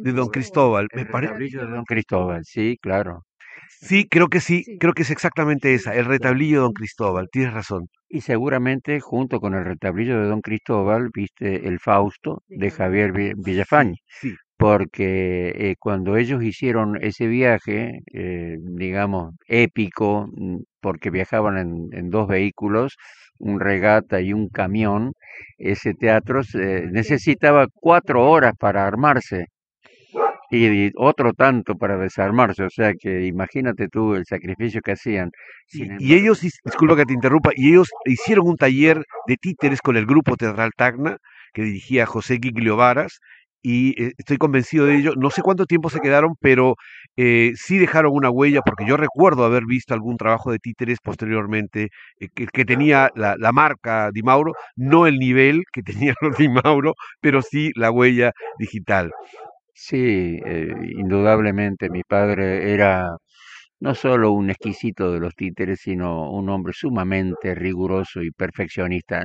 de 0.00 0.12
Don 0.12 0.28
Cristóbal. 0.28 0.88
Me 0.94 1.06
parece 1.06 1.58
de 1.58 1.66
Don 1.66 1.84
Cristóbal, 1.84 2.44
sí, 2.44 2.76
claro. 2.80 3.24
Sí, 3.68 4.08
creo 4.08 4.28
que 4.28 4.40
sí, 4.40 4.64
creo 4.80 4.92
que 4.92 5.02
es 5.02 5.10
exactamente 5.10 5.74
esa, 5.74 5.94
el 5.94 6.06
retablillo 6.06 6.58
de 6.58 6.62
Don 6.62 6.72
Cristóbal, 6.72 7.28
tienes 7.30 7.54
razón. 7.54 7.88
Y 8.08 8.20
seguramente 8.22 9.00
junto 9.00 9.40
con 9.40 9.54
el 9.54 9.64
retablillo 9.64 10.20
de 10.20 10.26
Don 10.28 10.40
Cristóbal 10.40 11.10
viste 11.14 11.68
el 11.68 11.78
Fausto 11.78 12.42
de 12.48 12.70
Javier 12.70 13.12
Villafañe. 13.12 13.98
Sí, 14.06 14.34
porque 14.62 15.48
eh, 15.56 15.74
cuando 15.76 16.16
ellos 16.16 16.40
hicieron 16.44 16.96
ese 17.02 17.26
viaje, 17.26 17.98
eh, 18.14 18.58
digamos, 18.60 19.34
épico, 19.48 20.28
mm, 20.32 20.58
porque 20.80 21.10
viajaban 21.10 21.58
en, 21.58 22.10
dos 22.10 22.28
vehículos, 22.28 22.96
un 23.38 23.58
regata 23.58 24.20
y 24.20 24.32
un 24.32 24.48
camión, 24.48 25.14
ese 25.58 25.94
teatro 25.94 26.42
necesitaba 26.92 27.66
cuatro 27.74 28.30
horas 28.30 28.54
para 28.56 28.86
armarse 28.86 29.46
y 30.50 30.92
otro 30.96 31.32
tanto 31.32 31.76
para 31.76 31.96
desarmarse, 31.96 32.62
o 32.64 32.70
sea 32.70 32.92
que 32.94 33.26
imagínate 33.26 33.88
tú 33.88 34.14
el 34.14 34.26
sacrificio 34.26 34.80
que 34.80 34.92
hacían. 34.92 35.30
y 35.72 36.14
ellos, 36.14 36.40
disculpa 36.40 36.96
que 36.96 37.06
te 37.06 37.14
interrumpa, 37.14 37.50
y 37.56 37.70
ellos 37.70 37.88
hicieron 38.04 38.46
un 38.46 38.56
taller 38.56 39.02
de 39.26 39.36
títeres 39.38 39.80
con 39.80 39.96
el 39.96 40.06
grupo 40.06 40.36
teatral 40.36 40.70
Tacna, 40.76 41.16
que 41.52 41.62
dirigía 41.62 42.06
José 42.06 42.38
Giglio 42.42 42.76
Varas, 42.76 43.18
y 43.62 44.02
eh, 44.02 44.12
estoy 44.18 44.36
convencido 44.38 44.86
de 44.86 44.96
ello. 44.96 45.14
No 45.16 45.30
sé 45.30 45.42
cuánto 45.42 45.66
tiempo 45.66 45.90
se 45.90 46.00
quedaron, 46.00 46.34
pero 46.40 46.76
eh, 47.16 47.52
sí 47.54 47.78
dejaron 47.78 48.12
una 48.14 48.30
huella, 48.30 48.60
porque 48.62 48.84
yo 48.86 48.96
recuerdo 48.96 49.44
haber 49.44 49.64
visto 49.66 49.94
algún 49.94 50.16
trabajo 50.16 50.50
de 50.52 50.58
títeres 50.58 50.98
posteriormente 51.02 51.88
eh, 52.20 52.28
que, 52.28 52.64
tenía 52.64 53.10
la, 53.14 53.36
marca 53.52 54.10
Di 54.12 54.22
Mauro, 54.22 54.52
no 54.76 55.06
el 55.06 55.18
nivel 55.18 55.64
que 55.72 55.82
tenía 55.82 56.14
los 56.20 56.36
Di 56.36 56.48
Mauro, 56.48 56.94
pero 57.20 57.42
sí 57.42 57.70
la 57.76 57.90
huella 57.90 58.32
digital. 58.58 59.12
Sí, 59.74 60.38
indudablemente 60.98 61.90
mi 61.90 62.02
padre 62.04 62.72
era 62.72 63.16
no 63.80 63.94
solo 63.94 64.32
un 64.32 64.50
exquisito 64.50 65.12
de 65.12 65.20
los 65.20 65.34
títeres, 65.34 65.80
sino 65.82 66.30
un 66.30 66.48
hombre 66.50 66.72
sumamente 66.74 67.54
riguroso 67.54 68.22
y 68.22 68.30
perfeccionista. 68.30 69.24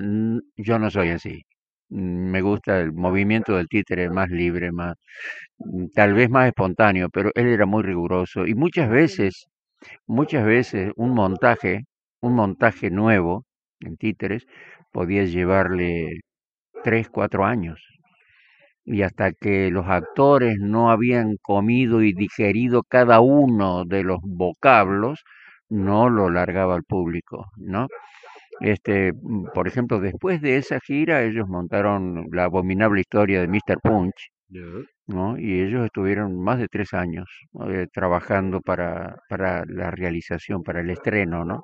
Yo 0.58 0.80
no 0.80 0.90
soy 0.92 1.10
así. 1.10 1.44
Mm, 1.90 2.32
me 2.32 2.42
gusta 2.42 2.80
el 2.82 2.92
movimiento 2.94 3.56
del 3.56 3.68
títere 3.68 4.10
más 4.10 4.30
libre, 4.30 4.72
más, 4.72 4.96
mm, 5.60 5.88
tal 5.96 6.14
vez 6.14 6.30
más 6.30 6.48
espontáneo, 6.48 7.10
pero 7.10 7.32
él 7.36 7.48
era 7.48 7.66
muy 7.66 7.84
riguroso 7.84 8.46
y 8.48 8.56
muchas 8.56 8.90
veces, 8.90 9.48
muchas 10.08 10.46
veces 10.46 10.92
un 10.98 11.12
montaje, 11.16 11.86
un 12.22 12.36
montaje 12.36 12.92
nuevo 12.92 13.46
en 13.82 13.98
títeres 13.98 14.46
podía 14.92 15.26
llevarle 15.26 16.22
tres, 16.84 17.10
cuatro 17.10 17.46
años. 17.46 17.82
Y 18.86 19.02
hasta 19.04 19.34
que 19.34 19.70
los 19.72 19.86
actores 19.88 20.58
no 20.60 20.90
habían 20.92 21.36
comido 21.42 22.02
y 22.04 22.14
digerido 22.14 22.84
cada 22.84 23.20
uno 23.20 23.86
de 23.86 24.04
los 24.04 24.20
vocablos, 24.24 25.24
no 25.70 26.10
lo 26.10 26.30
largaba 26.30 26.76
al 26.76 26.84
público, 26.84 27.46
¿no? 27.58 27.88
Este, 28.60 29.14
mm, 29.14 29.48
por 29.54 29.68
ejemplo, 29.68 30.00
después 30.00 30.42
de 30.42 30.58
esa 30.58 30.80
gira, 30.80 31.24
ellos 31.24 31.48
montaron 31.48 32.28
la 32.32 32.46
abominable 32.46 33.02
historia 33.02 33.42
de 33.42 33.48
Mr. 33.48 33.80
Punch, 33.82 34.30
¿no? 35.08 35.38
Y 35.38 35.62
ellos 35.62 35.86
estuvieron 35.86 36.40
más 36.44 36.60
de 36.60 36.68
tres 36.68 36.94
años 36.94 37.28
eh, 37.70 37.88
trabajando 37.94 38.62
para, 38.62 39.18
para 39.30 39.64
la 39.68 39.92
realización, 39.92 40.64
para 40.64 40.82
el 40.82 40.90
estreno, 40.90 41.46
¿no? 41.46 41.64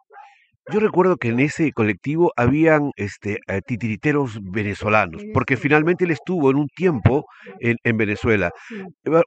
Yo 0.71 0.79
recuerdo 0.79 1.17
que 1.17 1.29
en 1.29 1.41
ese 1.41 1.73
colectivo 1.73 2.31
habían 2.37 2.91
este, 2.95 3.39
eh, 3.47 3.61
titiriteros 3.65 4.39
venezolanos, 4.41 5.21
porque 5.33 5.57
finalmente 5.57 6.05
él 6.05 6.11
estuvo 6.11 6.49
en 6.51 6.57
un 6.57 6.67
tiempo 6.67 7.25
en, 7.59 7.75
en 7.83 7.97
Venezuela. 7.97 8.49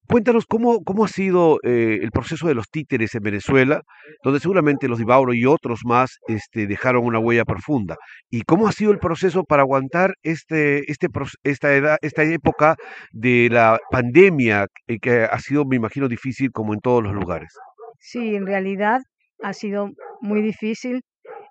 Cuéntanos 0.08 0.46
cómo, 0.46 0.82
cómo 0.82 1.04
ha 1.04 1.08
sido 1.08 1.58
eh, 1.62 1.98
el 2.00 2.10
proceso 2.10 2.48
de 2.48 2.54
los 2.54 2.68
títeres 2.70 3.14
en 3.14 3.22
Venezuela, 3.22 3.82
donde 4.24 4.40
seguramente 4.40 4.88
los 4.88 4.98
Dibauro 4.98 5.34
y 5.34 5.44
otros 5.44 5.80
más 5.84 6.18
este, 6.26 6.66
dejaron 6.66 7.04
una 7.04 7.18
huella 7.18 7.44
profunda. 7.44 7.96
¿Y 8.30 8.42
cómo 8.42 8.66
ha 8.66 8.72
sido 8.72 8.92
el 8.92 8.98
proceso 8.98 9.44
para 9.44 9.62
aguantar 9.62 10.14
este, 10.22 10.90
este, 10.90 11.08
esta, 11.42 11.74
edad, 11.74 11.98
esta 12.00 12.22
época 12.24 12.76
de 13.12 13.48
la 13.50 13.78
pandemia, 13.90 14.66
eh, 14.86 14.98
que 15.00 15.24
ha 15.24 15.38
sido, 15.38 15.66
me 15.66 15.76
imagino, 15.76 16.08
difícil 16.08 16.50
como 16.50 16.72
en 16.72 16.80
todos 16.80 17.02
los 17.02 17.12
lugares? 17.12 17.52
Sí, 18.00 18.36
en 18.36 18.46
realidad 18.46 19.02
ha 19.42 19.52
sido 19.52 19.90
muy 20.20 20.40
difícil. 20.40 21.02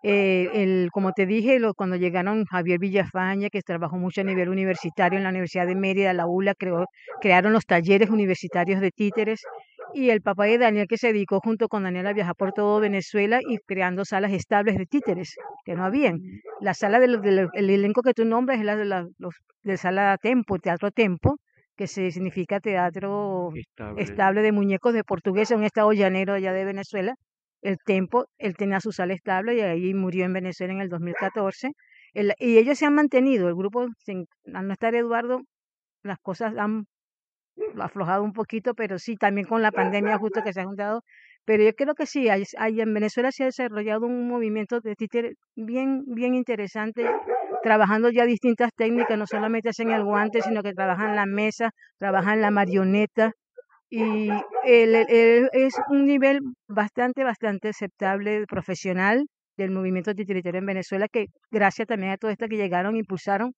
Eh, 0.07 0.49
el, 0.53 0.89
como 0.91 1.13
te 1.13 1.25
dije, 1.25 1.59
lo- 1.59 1.73
cuando 1.73 1.95
llegaron 1.95 2.45
Javier 2.45 2.77
Villafaña, 2.79 3.49
que 3.49 3.61
trabajó 3.63 3.97
mucho 3.97 4.21
a 4.21 4.23
nivel 4.23 4.49
universitario 4.49 5.17
en 5.17 5.23
la 5.23 5.29
Universidad 5.31 5.65
de 5.65 5.73
Mérida, 5.75 6.13
la 6.13 6.27
ULA, 6.27 6.53
creó, 6.53 6.85
crearon 7.21 7.53
los 7.53 7.65
talleres 7.65 8.09
universitarios 8.11 8.81
de 8.81 8.91
títeres, 8.91 9.41
y 9.95 10.09
el 10.11 10.21
papá 10.21 10.45
de 10.45 10.59
Daniel, 10.59 10.85
que 10.87 10.97
se 10.97 11.07
dedicó 11.07 11.39
junto 11.39 11.67
con 11.69 11.83
Daniel 11.83 12.05
a 12.05 12.13
viajar 12.13 12.35
por 12.35 12.51
todo 12.51 12.79
Venezuela 12.79 13.39
y 13.41 13.57
creando 13.65 14.05
salas 14.05 14.31
estables 14.31 14.77
de 14.77 14.85
títeres, 14.85 15.35
que 15.65 15.73
no 15.73 15.83
habían. 15.85 16.19
La 16.61 16.73
sala 16.75 16.99
del, 16.99 17.19
del- 17.21 17.49
el 17.53 17.69
elenco 17.71 18.01
que 18.03 18.13
tú 18.13 18.25
nombras 18.25 18.59
es 18.59 18.65
la 18.65 18.75
de 18.75 18.85
la 18.85 19.07
los, 19.17 19.33
de 19.63 19.77
sala 19.77 20.17
Tempo, 20.21 20.59
Teatro 20.59 20.91
Tempo, 20.91 21.37
que 21.75 21.87
se 21.87 22.11
significa 22.11 22.59
teatro 22.59 23.49
estable 23.97 24.41
de 24.43 24.51
muñecos 24.51 24.93
de 24.93 25.03
portugués 25.03 25.49
en 25.51 25.59
un 25.59 25.63
estado 25.65 25.91
llanero 25.93 26.33
allá 26.33 26.53
de 26.53 26.63
Venezuela. 26.65 27.15
El 27.65 27.77
Tempo, 27.85 28.25
él 28.37 28.55
tenía 28.57 28.79
su 28.81 28.91
sala 28.91 29.13
estable 29.13 29.55
y 29.55 29.61
ahí 29.61 29.93
murió 29.93 30.25
en 30.25 30.33
Venezuela 30.33 30.73
en 30.73 30.81
el 30.81 30.89
2014. 30.89 31.71
El- 32.13 32.33
y 32.39 32.57
ellos 32.57 32.77
se 32.79 32.85
han 32.85 32.95
mantenido, 32.95 33.47
el 33.49 33.55
grupo, 33.55 33.87
sin, 33.99 34.27
al 34.53 34.67
no 34.67 34.73
estar 34.73 34.95
Eduardo, 34.95 35.41
las 36.03 36.19
cosas 36.19 36.55
han 36.57 36.85
aflojado 37.79 38.23
un 38.23 38.33
poquito, 38.33 38.73
pero 38.73 38.99
sí, 38.99 39.15
también 39.15 39.47
con 39.47 39.61
la 39.61 39.71
pandemia 39.71 40.17
justo 40.17 40.41
que 40.43 40.53
se 40.53 40.61
ha 40.61 40.65
juntado. 40.65 41.01
Pero 41.45 41.63
yo 41.63 41.73
creo 41.75 41.93
que 41.95 42.05
sí, 42.07 42.27
hay, 42.29 42.81
en 42.81 42.93
Venezuela 42.93 43.31
se 43.31 43.43
ha 43.43 43.45
desarrollado 43.47 44.05
un 44.07 44.27
movimiento 44.27 44.79
de 44.81 44.95
títere 44.95 45.33
bien, 45.55 46.03
bien 46.07 46.33
interesante, 46.35 47.05
trabajando 47.63 48.09
ya 48.09 48.25
distintas 48.25 48.71
técnicas, 48.75 49.17
no 49.17 49.27
solamente 49.27 49.69
hacen 49.69 49.91
el 49.91 50.03
guante, 50.03 50.41
sino 50.41 50.63
que 50.63 50.73
trabajan 50.73 51.15
la 51.15 51.25
mesa, 51.25 51.71
trabajan 51.99 52.41
la 52.41 52.51
marioneta, 52.51 53.31
y 53.95 54.29
el- 54.65 54.95
es 55.53 55.73
un 55.89 56.05
nivel 56.05 56.39
bastante, 56.67 57.23
bastante 57.23 57.69
aceptable, 57.69 58.45
profesional 58.47 59.25
del 59.57 59.71
movimiento 59.71 60.13
titiritero 60.13 60.57
en 60.57 60.65
Venezuela, 60.65 61.07
que 61.07 61.27
gracias 61.49 61.87
también 61.87 62.11
a 62.11 62.17
todo 62.17 62.29
esto 62.31 62.47
que 62.47 62.57
llegaron, 62.57 62.97
impulsaron, 62.97 63.53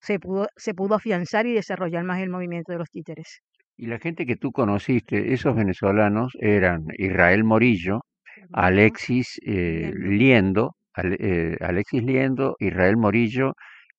se 0.00 0.18
pudo, 0.20 0.46
se 0.56 0.74
pudo 0.74 0.94
afianzar 0.94 1.46
y 1.46 1.52
desarrollar 1.52 2.04
más 2.04 2.20
el 2.20 2.30
movimiento 2.30 2.72
de 2.72 2.78
los 2.78 2.90
títeres. 2.90 3.40
Y 3.76 3.86
la 3.86 3.98
gente 3.98 4.26
que 4.26 4.36
tú 4.36 4.52
conociste, 4.52 5.32
esos 5.32 5.56
venezolanos 5.56 6.32
eran 6.40 6.84
Israel 6.98 7.42
Morillo, 7.42 8.02
Alexis 8.52 9.40
eh, 9.44 9.92
Liendo, 9.96 10.76
Ale- 10.94 11.16
eh, 11.18 11.56
Alexis 11.60 12.02
Liendo, 12.04 12.54
Israel 12.60 12.96
Morillo 12.96 13.54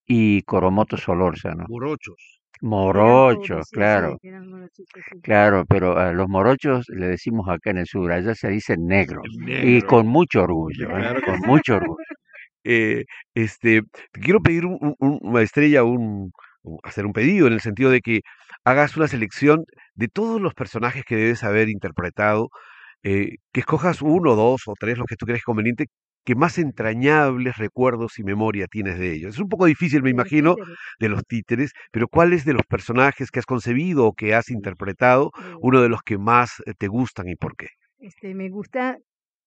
y 0.06 0.42
Coromoto 0.42 0.96
Solórzano. 0.96 1.64
Morochos. 1.68 2.33
Morochos, 2.60 3.68
claro, 3.70 4.18
claro, 5.22 5.64
pero 5.68 5.98
a 5.98 6.12
los 6.12 6.28
morochos 6.28 6.86
le 6.88 7.06
decimos 7.08 7.48
acá 7.48 7.70
en 7.70 7.78
el 7.78 7.86
sur, 7.86 8.10
allá 8.12 8.34
se 8.34 8.48
dice 8.48 8.76
negros. 8.78 9.26
Y 9.30 9.38
Negro. 9.44 9.86
con 9.88 10.06
mucho 10.06 10.42
orgullo, 10.42 10.88
¿eh? 10.96 11.00
Claro 11.00 11.20
con 11.24 11.40
mucho 11.40 11.76
orgullo. 11.76 11.96
Eh, 12.66 13.04
este, 13.34 13.82
te 14.10 14.20
quiero 14.22 14.40
pedir 14.40 14.64
un, 14.64 14.78
un- 14.80 14.94
un- 14.98 15.18
una 15.20 15.42
estrella, 15.42 15.84
un, 15.84 16.32
un- 16.62 16.78
hacer 16.82 17.04
un 17.04 17.12
pedido 17.12 17.46
en 17.46 17.52
el 17.52 17.60
sentido 17.60 17.90
de 17.90 18.00
que 18.00 18.22
hagas 18.64 18.96
una 18.96 19.06
selección 19.06 19.66
de 19.94 20.08
todos 20.08 20.40
los 20.40 20.54
personajes 20.54 21.04
que 21.04 21.14
debes 21.14 21.44
haber 21.44 21.68
interpretado, 21.68 22.48
eh, 23.02 23.36
que 23.52 23.60
escojas 23.60 24.00
uno, 24.00 24.34
dos 24.34 24.62
o 24.66 24.72
tres, 24.80 24.96
los 24.96 25.06
que 25.06 25.16
tú 25.16 25.26
creas 25.26 25.42
conveniente, 25.42 25.88
que 26.24 26.34
más 26.34 26.58
entrañables 26.58 27.56
recuerdos 27.58 28.18
y 28.18 28.24
memoria 28.24 28.66
tienes 28.66 28.98
de 28.98 29.12
ellos. 29.14 29.34
Es 29.34 29.40
un 29.40 29.48
poco 29.48 29.66
difícil, 29.66 30.02
me 30.02 30.10
imagino, 30.10 30.56
de 30.98 31.08
los 31.08 31.24
títeres, 31.26 31.72
pero 31.92 32.08
¿cuáles 32.08 32.44
de 32.44 32.52
los 32.54 32.64
personajes 32.66 33.30
que 33.30 33.38
has 33.40 33.46
concebido 33.46 34.06
o 34.06 34.12
que 34.14 34.34
has 34.34 34.48
interpretado, 34.50 35.30
uno 35.60 35.82
de 35.82 35.88
los 35.88 36.02
que 36.02 36.18
más 36.18 36.62
eh, 36.66 36.72
te 36.78 36.88
gustan 36.88 37.28
y 37.28 37.36
por 37.36 37.56
qué? 37.56 37.68
Este, 37.98 38.34
me 38.34 38.48
gusta, 38.50 38.98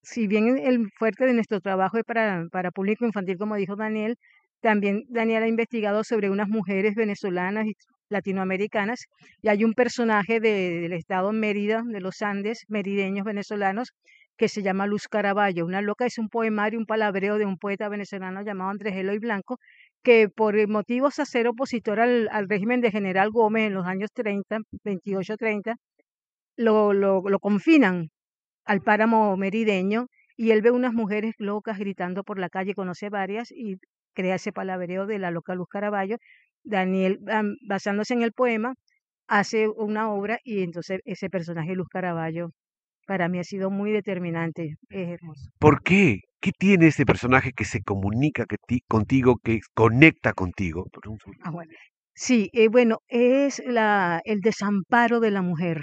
si 0.01 0.27
bien 0.27 0.57
el 0.57 0.89
fuerte 0.97 1.25
de 1.25 1.33
nuestro 1.33 1.59
trabajo 1.61 1.97
es 1.97 2.03
para, 2.03 2.45
para 2.51 2.71
público 2.71 3.05
infantil, 3.05 3.37
como 3.37 3.55
dijo 3.55 3.75
Daniel, 3.75 4.15
también 4.61 5.03
Daniel 5.09 5.43
ha 5.43 5.47
investigado 5.47 6.03
sobre 6.03 6.29
unas 6.29 6.47
mujeres 6.47 6.95
venezolanas 6.95 7.65
y 7.67 7.73
latinoamericanas, 8.09 9.05
y 9.41 9.49
hay 9.49 9.63
un 9.63 9.73
personaje 9.73 10.39
de- 10.39 10.79
del 10.81 10.93
estado 10.93 11.31
Mérida, 11.33 11.83
de 11.85 11.99
los 12.01 12.21
Andes, 12.21 12.63
merideños 12.67 13.25
venezolanos, 13.25 13.91
que 14.37 14.47
se 14.49 14.63
llama 14.63 14.87
Luz 14.87 15.07
Caraballo. 15.07 15.65
Una 15.65 15.81
loca 15.81 16.05
es 16.05 16.17
un 16.17 16.29
poemario, 16.29 16.79
un 16.79 16.85
palabreo 16.85 17.37
de 17.37 17.45
un 17.45 17.57
poeta 17.57 17.89
venezolano 17.89 18.41
llamado 18.43 18.69
Andrés 18.71 18.95
Eloy 18.95 19.19
Blanco, 19.19 19.59
que 20.03 20.29
por 20.29 20.55
motivos 20.67 21.19
a 21.19 21.25
ser 21.25 21.47
opositor 21.47 21.99
al, 21.99 22.29
al 22.31 22.47
régimen 22.49 22.81
de 22.81 22.91
General 22.91 23.29
Gómez 23.31 23.67
en 23.67 23.73
los 23.73 23.85
años 23.87 24.09
30, 24.13 24.59
28-30, 24.83 25.75
lo, 26.57 26.93
lo, 26.93 27.21
lo 27.29 27.39
confinan 27.39 28.09
al 28.65 28.81
páramo 28.81 29.37
merideño 29.37 30.07
y 30.37 30.51
él 30.51 30.61
ve 30.61 30.71
unas 30.71 30.93
mujeres 30.93 31.35
locas 31.39 31.79
gritando 31.79 32.23
por 32.23 32.39
la 32.39 32.49
calle, 32.49 32.75
conoce 32.75 33.09
varias 33.09 33.51
y 33.51 33.77
crea 34.13 34.35
ese 34.35 34.51
palabreo 34.53 35.07
de 35.07 35.19
la 35.19 35.31
loca 35.31 35.55
Luz 35.55 35.67
Caraballo. 35.69 36.17
Daniel, 36.63 37.19
basándose 37.67 38.13
en 38.13 38.23
el 38.23 38.33
poema, 38.33 38.75
hace 39.27 39.67
una 39.69 40.11
obra 40.11 40.39
y 40.43 40.63
entonces 40.63 40.99
ese 41.05 41.29
personaje 41.29 41.75
Luz 41.75 41.87
Caraballo 41.89 42.51
para 43.07 43.29
mí 43.29 43.39
ha 43.39 43.43
sido 43.43 43.69
muy 43.71 43.91
determinante, 43.91 44.75
es 44.89 45.09
hermoso. 45.09 45.49
¿Por 45.59 45.81
qué? 45.83 46.21
¿Qué 46.41 46.51
tiene 46.51 46.87
ese 46.87 47.05
personaje 47.05 47.51
que 47.53 47.65
se 47.65 47.81
comunica 47.81 48.45
que 48.45 48.57
ti- 48.67 48.83
contigo, 48.87 49.37
que 49.43 49.59
conecta 49.73 50.33
contigo? 50.33 50.85
Ah, 51.41 51.51
bueno. 51.51 51.71
Sí, 52.13 52.49
eh, 52.53 52.67
bueno, 52.69 52.99
es 53.07 53.61
la, 53.65 54.21
el 54.25 54.41
desamparo 54.41 55.19
de 55.19 55.31
la 55.31 55.41
mujer, 55.41 55.81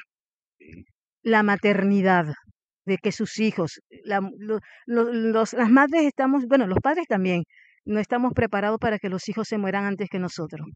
la 1.22 1.42
maternidad, 1.42 2.26
de 2.86 2.98
que 2.98 3.12
sus 3.12 3.38
hijos, 3.38 3.80
la, 4.04 4.20
lo- 4.38 4.60
lo- 4.86 5.12
los, 5.12 5.54
las 5.54 5.70
madres 5.70 6.02
estamos, 6.04 6.46
bueno, 6.46 6.66
los 6.66 6.78
padres 6.82 7.06
también, 7.08 7.44
no 7.86 7.98
estamos 8.00 8.32
preparados 8.34 8.78
para 8.78 8.98
que 8.98 9.08
los 9.08 9.28
hijos 9.28 9.48
se 9.48 9.58
mueran 9.58 9.84
antes 9.84 10.08
que 10.10 10.18
nosotros. 10.18 10.66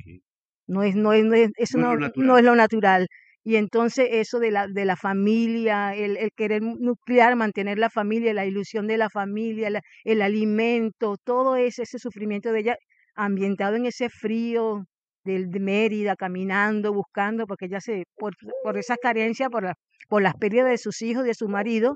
No 0.66 0.82
es, 0.82 0.96
no 0.96 1.12
es, 1.12 1.24
no 1.24 1.34
es, 1.34 1.50
eso 1.56 1.78
No 1.78 2.38
es 2.38 2.44
lo 2.44 2.54
natural. 2.56 3.06
Y 3.44 3.56
entonces 3.56 4.08
eso 4.12 4.38
de 4.40 4.50
la, 4.50 4.66
de 4.68 4.84
la 4.84 4.96
familia, 4.96 5.94
el, 5.94 6.16
el 6.18 6.30
querer 6.36 6.62
nuclear, 6.62 7.34
mantener 7.36 7.78
la 7.78 7.90
familia, 7.90 8.34
la 8.34 8.44
ilusión 8.46 8.86
de 8.86 8.98
la 8.98 9.08
familia, 9.10 9.70
la- 9.70 9.82
el 10.04 10.22
alimento, 10.22 11.16
todo 11.24 11.56
ese, 11.56 11.82
ese 11.84 11.98
sufrimiento 11.98 12.52
de 12.52 12.60
ella 12.60 12.76
ambientado 13.14 13.76
en 13.76 13.86
ese 13.86 14.08
frío 14.10 14.84
del 15.24 15.50
de 15.50 15.60
Mérida, 15.60 16.16
caminando, 16.16 16.92
buscando, 16.92 17.46
porque 17.46 17.66
ella 17.66 17.80
se, 17.80 18.04
por, 18.16 18.34
por 18.62 18.76
esas 18.78 18.98
carencias, 19.00 19.48
por, 19.50 19.64
la, 19.64 19.74
por 20.08 20.22
las 20.22 20.34
pérdidas 20.34 20.68
de 20.70 20.78
sus 20.78 21.02
hijos, 21.02 21.24
de 21.24 21.34
su 21.34 21.48
marido, 21.48 21.94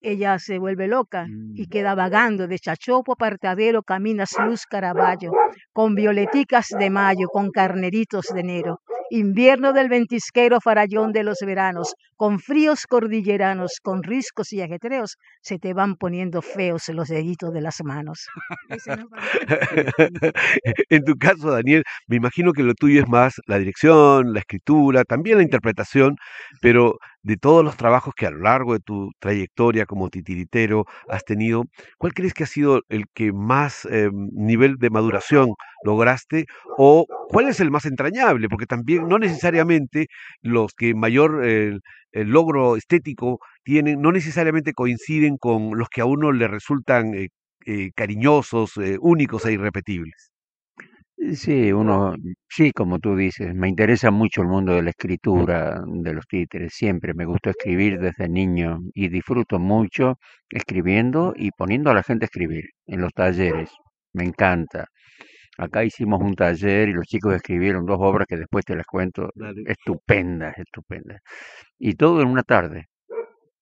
ella 0.00 0.38
se 0.38 0.58
vuelve 0.58 0.86
loca 0.88 1.26
y 1.54 1.64
Mm. 1.66 1.68
queda 1.70 1.94
vagando 1.94 2.46
de 2.46 2.58
Chachopo, 2.58 3.12
Apartadero, 3.12 3.82
caminas 3.82 4.30
Luz 4.46 4.64
Caraballo, 4.66 5.32
con 5.72 5.94
violeticas 5.94 6.68
de 6.78 6.90
mayo, 6.90 7.26
con 7.32 7.50
carneritos 7.50 8.26
de 8.32 8.40
enero, 8.40 8.80
invierno 9.10 9.72
del 9.72 9.88
ventisquero 9.88 10.60
farallón 10.60 11.12
de 11.12 11.24
los 11.24 11.38
veranos, 11.44 11.94
con 12.16 12.38
fríos 12.38 12.86
cordilleranos, 12.86 13.78
con 13.82 14.02
riscos 14.02 14.52
y 14.52 14.60
ajetreos, 14.60 15.16
se 15.40 15.58
te 15.58 15.74
van 15.74 15.96
poniendo 15.96 16.42
feos 16.42 16.88
los 16.88 17.08
deditos 17.08 17.52
de 17.52 17.60
las 17.60 17.82
manos. 17.84 18.26
En 20.90 21.04
tu 21.04 21.16
caso, 21.16 21.50
Daniel, 21.50 21.84
me 22.06 22.16
imagino 22.16 22.52
que 22.52 22.62
lo 22.62 22.74
tuyo 22.74 23.02
es 23.02 23.08
más 23.08 23.34
la 23.46 23.58
dirección, 23.58 24.32
la 24.32 24.40
escritura, 24.40 25.04
también 25.04 25.38
la 25.38 25.42
interpretación, 25.42 26.16
pero 26.60 26.98
de 27.28 27.36
todos 27.36 27.62
los 27.64 27.76
trabajos 27.76 28.14
que 28.16 28.26
a 28.26 28.30
lo 28.30 28.38
largo 28.40 28.72
de 28.72 28.80
tu 28.80 29.12
trayectoria 29.20 29.84
como 29.86 30.08
titiritero 30.08 30.86
has 31.08 31.24
tenido, 31.24 31.64
¿cuál 31.98 32.14
crees 32.14 32.32
que 32.34 32.44
ha 32.44 32.46
sido 32.46 32.82
el 32.88 33.04
que 33.14 33.32
más 33.32 33.84
eh, 33.90 34.08
nivel 34.32 34.76
de 34.78 34.88
maduración 34.90 35.54
lograste 35.84 36.46
o 36.78 37.06
cuál 37.28 37.48
es 37.48 37.60
el 37.60 37.70
más 37.70 37.84
entrañable? 37.84 38.48
Porque 38.48 38.66
también 38.66 39.08
no 39.08 39.18
necesariamente 39.18 40.06
los 40.40 40.72
que 40.74 40.94
mayor 40.94 41.42
eh, 41.44 41.78
el 42.12 42.28
logro 42.30 42.76
estético 42.76 43.40
tienen, 43.62 44.00
no 44.00 44.10
necesariamente 44.12 44.72
coinciden 44.72 45.36
con 45.36 45.76
los 45.78 45.88
que 45.90 46.00
a 46.00 46.06
uno 46.06 46.32
le 46.32 46.48
resultan 46.48 47.14
eh, 47.14 47.28
eh, 47.66 47.90
cariñosos, 47.94 48.72
únicos 49.00 49.44
e 49.44 49.52
irrepetibles. 49.52 50.27
Sí, 51.34 51.72
uno, 51.72 52.14
sí, 52.48 52.70
como 52.72 53.00
tú 53.00 53.16
dices, 53.16 53.52
me 53.54 53.68
interesa 53.68 54.10
mucho 54.12 54.40
el 54.42 54.46
mundo 54.48 54.74
de 54.74 54.82
la 54.82 54.90
escritura, 54.90 55.82
de 55.86 56.12
los 56.14 56.26
títeres. 56.28 56.72
Siempre 56.74 57.12
me 57.12 57.24
gustó 57.24 57.50
escribir 57.50 57.98
desde 57.98 58.28
niño 58.28 58.78
y 58.94 59.08
disfruto 59.08 59.58
mucho 59.58 60.18
escribiendo 60.48 61.34
y 61.36 61.50
poniendo 61.50 61.90
a 61.90 61.94
la 61.94 62.04
gente 62.04 62.24
a 62.24 62.26
escribir 62.26 62.66
en 62.86 63.00
los 63.00 63.12
talleres. 63.12 63.70
Me 64.12 64.24
encanta. 64.24 64.86
Acá 65.58 65.84
hicimos 65.84 66.20
un 66.22 66.34
taller 66.36 66.88
y 66.90 66.94
los 66.94 67.06
chicos 67.06 67.34
escribieron 67.34 67.86
dos 67.86 67.98
obras 68.00 68.26
que 68.28 68.36
después 68.36 68.64
te 68.64 68.76
las 68.76 68.86
cuento, 68.86 69.30
Dale. 69.34 69.62
estupendas, 69.66 70.58
estupendas. 70.58 71.20
Y 71.78 71.94
todo 71.94 72.22
en 72.22 72.28
una 72.28 72.44
tarde. 72.44 72.86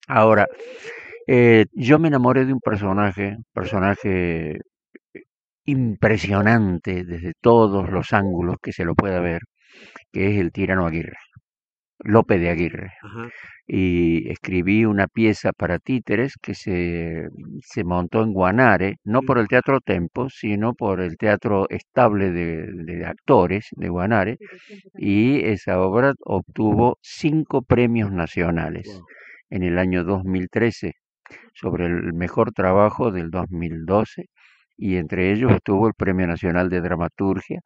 Ahora, 0.08 0.46
eh, 1.26 1.66
yo 1.72 1.98
me 1.98 2.08
enamoré 2.08 2.44
de 2.46 2.52
un 2.52 2.60
personaje, 2.60 3.36
personaje 3.52 4.58
impresionante 5.66 7.04
desde 7.04 7.32
todos 7.40 7.90
los 7.90 8.12
ángulos 8.12 8.56
que 8.62 8.72
se 8.72 8.84
lo 8.84 8.94
pueda 8.94 9.20
ver, 9.20 9.42
que 10.12 10.30
es 10.34 10.40
el 10.40 10.52
tirano 10.52 10.86
Aguirre, 10.86 11.16
Lope 12.00 12.38
de 12.38 12.50
Aguirre. 12.50 12.92
Ajá. 13.02 13.28
Y 13.66 14.30
escribí 14.30 14.84
una 14.84 15.08
pieza 15.08 15.52
para 15.52 15.78
títeres 15.80 16.34
que 16.40 16.54
se, 16.54 17.28
se 17.62 17.84
montó 17.84 18.22
en 18.22 18.32
Guanare, 18.32 18.96
no 19.04 19.22
por 19.22 19.38
el 19.38 19.48
Teatro 19.48 19.80
Tempo, 19.80 20.28
sino 20.30 20.74
por 20.74 21.00
el 21.00 21.16
Teatro 21.16 21.66
Estable 21.70 22.30
de, 22.30 22.68
de 22.72 23.04
Actores 23.06 23.68
de 23.72 23.88
Guanare, 23.88 24.38
y 24.96 25.44
esa 25.46 25.80
obra 25.80 26.14
obtuvo 26.24 26.98
cinco 27.02 27.62
premios 27.62 28.12
nacionales 28.12 28.86
Wow. 28.86 29.06
en 29.50 29.62
el 29.64 29.78
año 29.78 30.04
2013 30.04 30.92
sobre 31.54 31.86
el 31.86 32.12
mejor 32.14 32.52
trabajo 32.52 33.10
del 33.10 33.30
2012 33.30 34.26
y 34.76 34.96
entre 34.96 35.32
ellos 35.32 35.52
estuvo 35.52 35.88
el 35.88 35.94
Premio 35.94 36.26
Nacional 36.26 36.68
de 36.70 36.80
Dramaturgia 36.80 37.60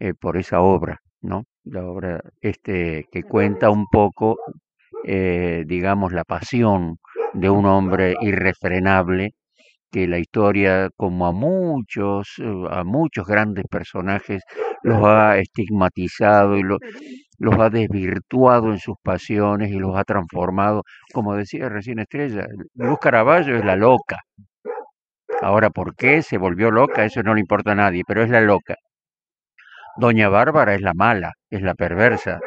eh, 0.00 0.14
por 0.14 0.36
esa 0.38 0.60
obra, 0.62 0.98
¿no? 1.22 1.44
La 1.64 1.84
obra 1.86 2.20
este 2.40 3.06
que 3.12 3.22
cuenta 3.24 3.70
un 3.70 3.86
poco, 3.88 4.38
eh, 5.04 5.64
digamos, 5.66 6.12
la 6.12 6.24
pasión 6.24 6.98
de 7.34 7.50
un 7.50 7.66
hombre 7.66 8.14
irrefrenable 8.20 9.32
que 9.90 10.06
la 10.08 10.18
historia, 10.18 10.90
como 10.96 11.26
a 11.26 11.32
muchos, 11.32 12.34
eh, 12.40 12.44
a 12.70 12.84
muchos 12.84 13.26
grandes 13.26 13.64
personajes, 13.70 14.42
los 14.82 14.98
ha 15.04 15.38
estigmatizado 15.38 16.56
y 16.58 16.62
lo- 16.62 16.78
los 17.38 17.58
ha 17.58 17.70
desvirtuado 17.70 18.70
en 18.72 18.78
sus 18.78 18.96
pasiones 19.02 19.70
y 19.72 19.78
los 19.78 19.96
ha 19.96 20.04
transformado. 20.04 20.82
Como 21.12 21.34
decía 21.36 21.68
recién 21.68 21.98
Estrella, 22.00 22.46
Luz 22.74 22.98
Caraballo 23.00 23.56
es 23.56 23.64
la 23.64 23.76
loca. 23.76 24.18
Ahora, 25.42 25.70
¿por 25.70 25.96
qué 25.96 26.22
se 26.22 26.38
volvió 26.38 26.70
loca? 26.70 27.04
Eso 27.04 27.22
no 27.22 27.34
le 27.34 27.40
importa 27.40 27.72
a 27.72 27.74
nadie, 27.74 28.04
pero 28.06 28.22
es 28.22 28.30
la 28.30 28.40
loca. 28.40 28.76
Doña 29.96 30.28
Bárbara 30.28 30.74
es 30.74 30.80
la 30.80 30.94
mala, 30.94 31.32
es 31.50 31.62
la 31.62 31.74
perversa. 31.74 32.40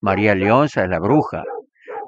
María 0.00 0.34
Leonza 0.34 0.84
es 0.84 0.90
la 0.90 0.98
bruja. 1.00 1.44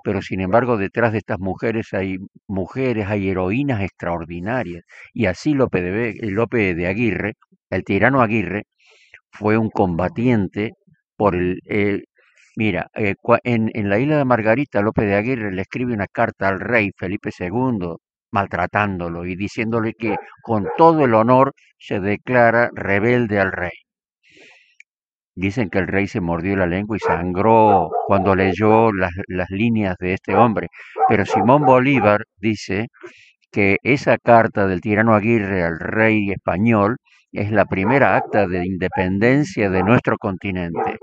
Pero 0.04 0.22
sin 0.22 0.40
embargo, 0.42 0.76
detrás 0.78 1.12
de 1.12 1.18
estas 1.18 1.40
mujeres 1.40 1.92
hay 1.94 2.18
mujeres, 2.48 3.08
hay 3.08 3.30
heroínas 3.30 3.82
extraordinarias. 3.82 4.84
Y 5.14 5.26
así 5.26 5.54
Lope 5.54 5.82
de, 5.82 6.14
Lope 6.30 6.74
de 6.74 6.86
Aguirre, 6.88 7.34
el 7.70 7.84
tirano 7.84 8.22
Aguirre, 8.22 8.64
fue 9.32 9.58
un 9.58 9.70
combatiente 9.70 10.72
por 11.16 11.34
el... 11.36 11.60
el- 11.66 12.06
mira, 12.56 12.88
eh, 12.94 13.14
en, 13.44 13.70
en 13.74 13.90
la 13.90 13.98
isla 14.00 14.18
de 14.18 14.24
Margarita, 14.26 14.82
Lope 14.82 15.04
de 15.06 15.16
Aguirre 15.16 15.52
le 15.52 15.62
escribe 15.62 15.94
una 15.94 16.06
carta 16.08 16.48
al 16.48 16.60
rey 16.60 16.90
Felipe 16.96 17.30
II, 17.32 18.00
maltratándolo 18.30 19.24
y 19.26 19.36
diciéndole 19.36 19.94
que 19.94 20.16
con 20.42 20.66
todo 20.76 21.04
el 21.04 21.14
honor 21.14 21.52
se 21.78 22.00
declara 22.00 22.70
rebelde 22.74 23.40
al 23.40 23.52
rey. 23.52 23.72
Dicen 25.34 25.70
que 25.70 25.78
el 25.78 25.86
rey 25.86 26.08
se 26.08 26.20
mordió 26.20 26.56
la 26.56 26.66
lengua 26.66 26.96
y 26.96 27.00
sangró 27.00 27.90
cuando 28.06 28.34
leyó 28.34 28.92
las, 28.92 29.12
las 29.28 29.48
líneas 29.50 29.94
de 30.00 30.14
este 30.14 30.34
hombre. 30.34 30.66
Pero 31.08 31.24
Simón 31.24 31.64
Bolívar 31.64 32.24
dice 32.38 32.88
que 33.52 33.78
esa 33.82 34.18
carta 34.18 34.66
del 34.66 34.80
tirano 34.80 35.14
Aguirre 35.14 35.62
al 35.62 35.78
rey 35.78 36.30
español 36.30 36.96
es 37.32 37.52
la 37.52 37.66
primera 37.66 38.16
acta 38.16 38.46
de 38.46 38.66
independencia 38.66 39.70
de 39.70 39.82
nuestro 39.82 40.16
continente. 40.18 40.98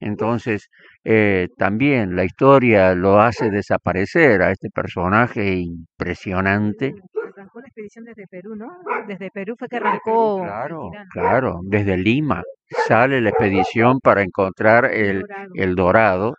Entonces, 0.00 0.68
eh, 1.04 1.48
también 1.58 2.14
la 2.16 2.24
historia 2.24 2.94
lo 2.94 3.20
hace 3.20 3.50
desaparecer 3.50 4.42
a 4.42 4.50
este 4.52 4.68
personaje 4.70 5.56
impresionante. 5.56 6.94
Arrancó 7.34 7.60
la 7.60 7.66
expedición 7.68 8.04
desde 8.04 8.26
Perú, 8.28 8.54
¿no? 8.56 8.68
Desde 9.08 9.30
Perú 9.30 9.54
fue 9.58 9.68
que 9.68 9.76
arrancó 9.76 10.40
Claro, 10.42 10.90
claro, 11.12 11.60
desde 11.64 11.96
Lima 11.96 12.42
sale 12.86 13.20
la 13.20 13.30
expedición 13.30 14.00
para 14.00 14.22
encontrar 14.22 14.86
el, 14.92 15.20
Dorado. 15.22 15.50
el 15.54 15.74
dorado, 15.74 16.34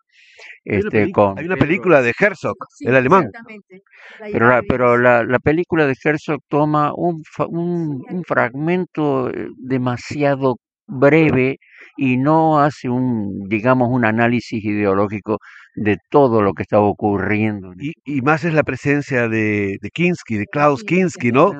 Hay 0.65 0.79
una, 0.79 0.87
este, 0.87 1.11
con 1.11 1.37
hay 1.39 1.45
una 1.45 1.57
película 1.57 2.01
de 2.01 2.13
Herzog, 2.19 2.55
Sí, 2.69 2.87
el 2.87 2.95
alemán. 2.95 3.29
Pero 4.31 4.47
la, 4.49 4.61
pero 4.67 4.97
la, 4.97 5.23
la 5.23 5.39
película 5.39 5.85
de 5.87 5.95
Herzog 6.03 6.39
toma 6.47 6.91
un, 6.95 7.23
fa- 7.23 7.47
un, 7.47 8.03
un 8.09 8.23
fragmento 8.23 9.29
eh, 9.29 9.47
demasiado 9.57 10.57
breve 10.87 11.57
y 11.97 12.17
no 12.17 12.59
hace 12.59 12.89
un, 12.89 13.47
digamos, 13.49 13.89
un 13.91 14.05
análisis 14.05 14.63
ideológico 14.63 15.37
de 15.75 15.97
todo 16.09 16.41
lo 16.41 16.53
que 16.53 16.63
estaba 16.63 16.83
ocurriendo. 16.85 17.71
en 17.73 17.77
Y, 17.81 17.93
y 18.05 18.21
más 18.21 18.43
es 18.43 18.53
la 18.53 18.63
presencia 18.63 19.27
de, 19.27 19.77
de 19.81 19.89
Kinski, 19.91 20.37
de 20.37 20.45
Klaus 20.47 20.81
Sí, 20.81 20.85
Kinski, 20.87 21.31
¿no? 21.31 21.53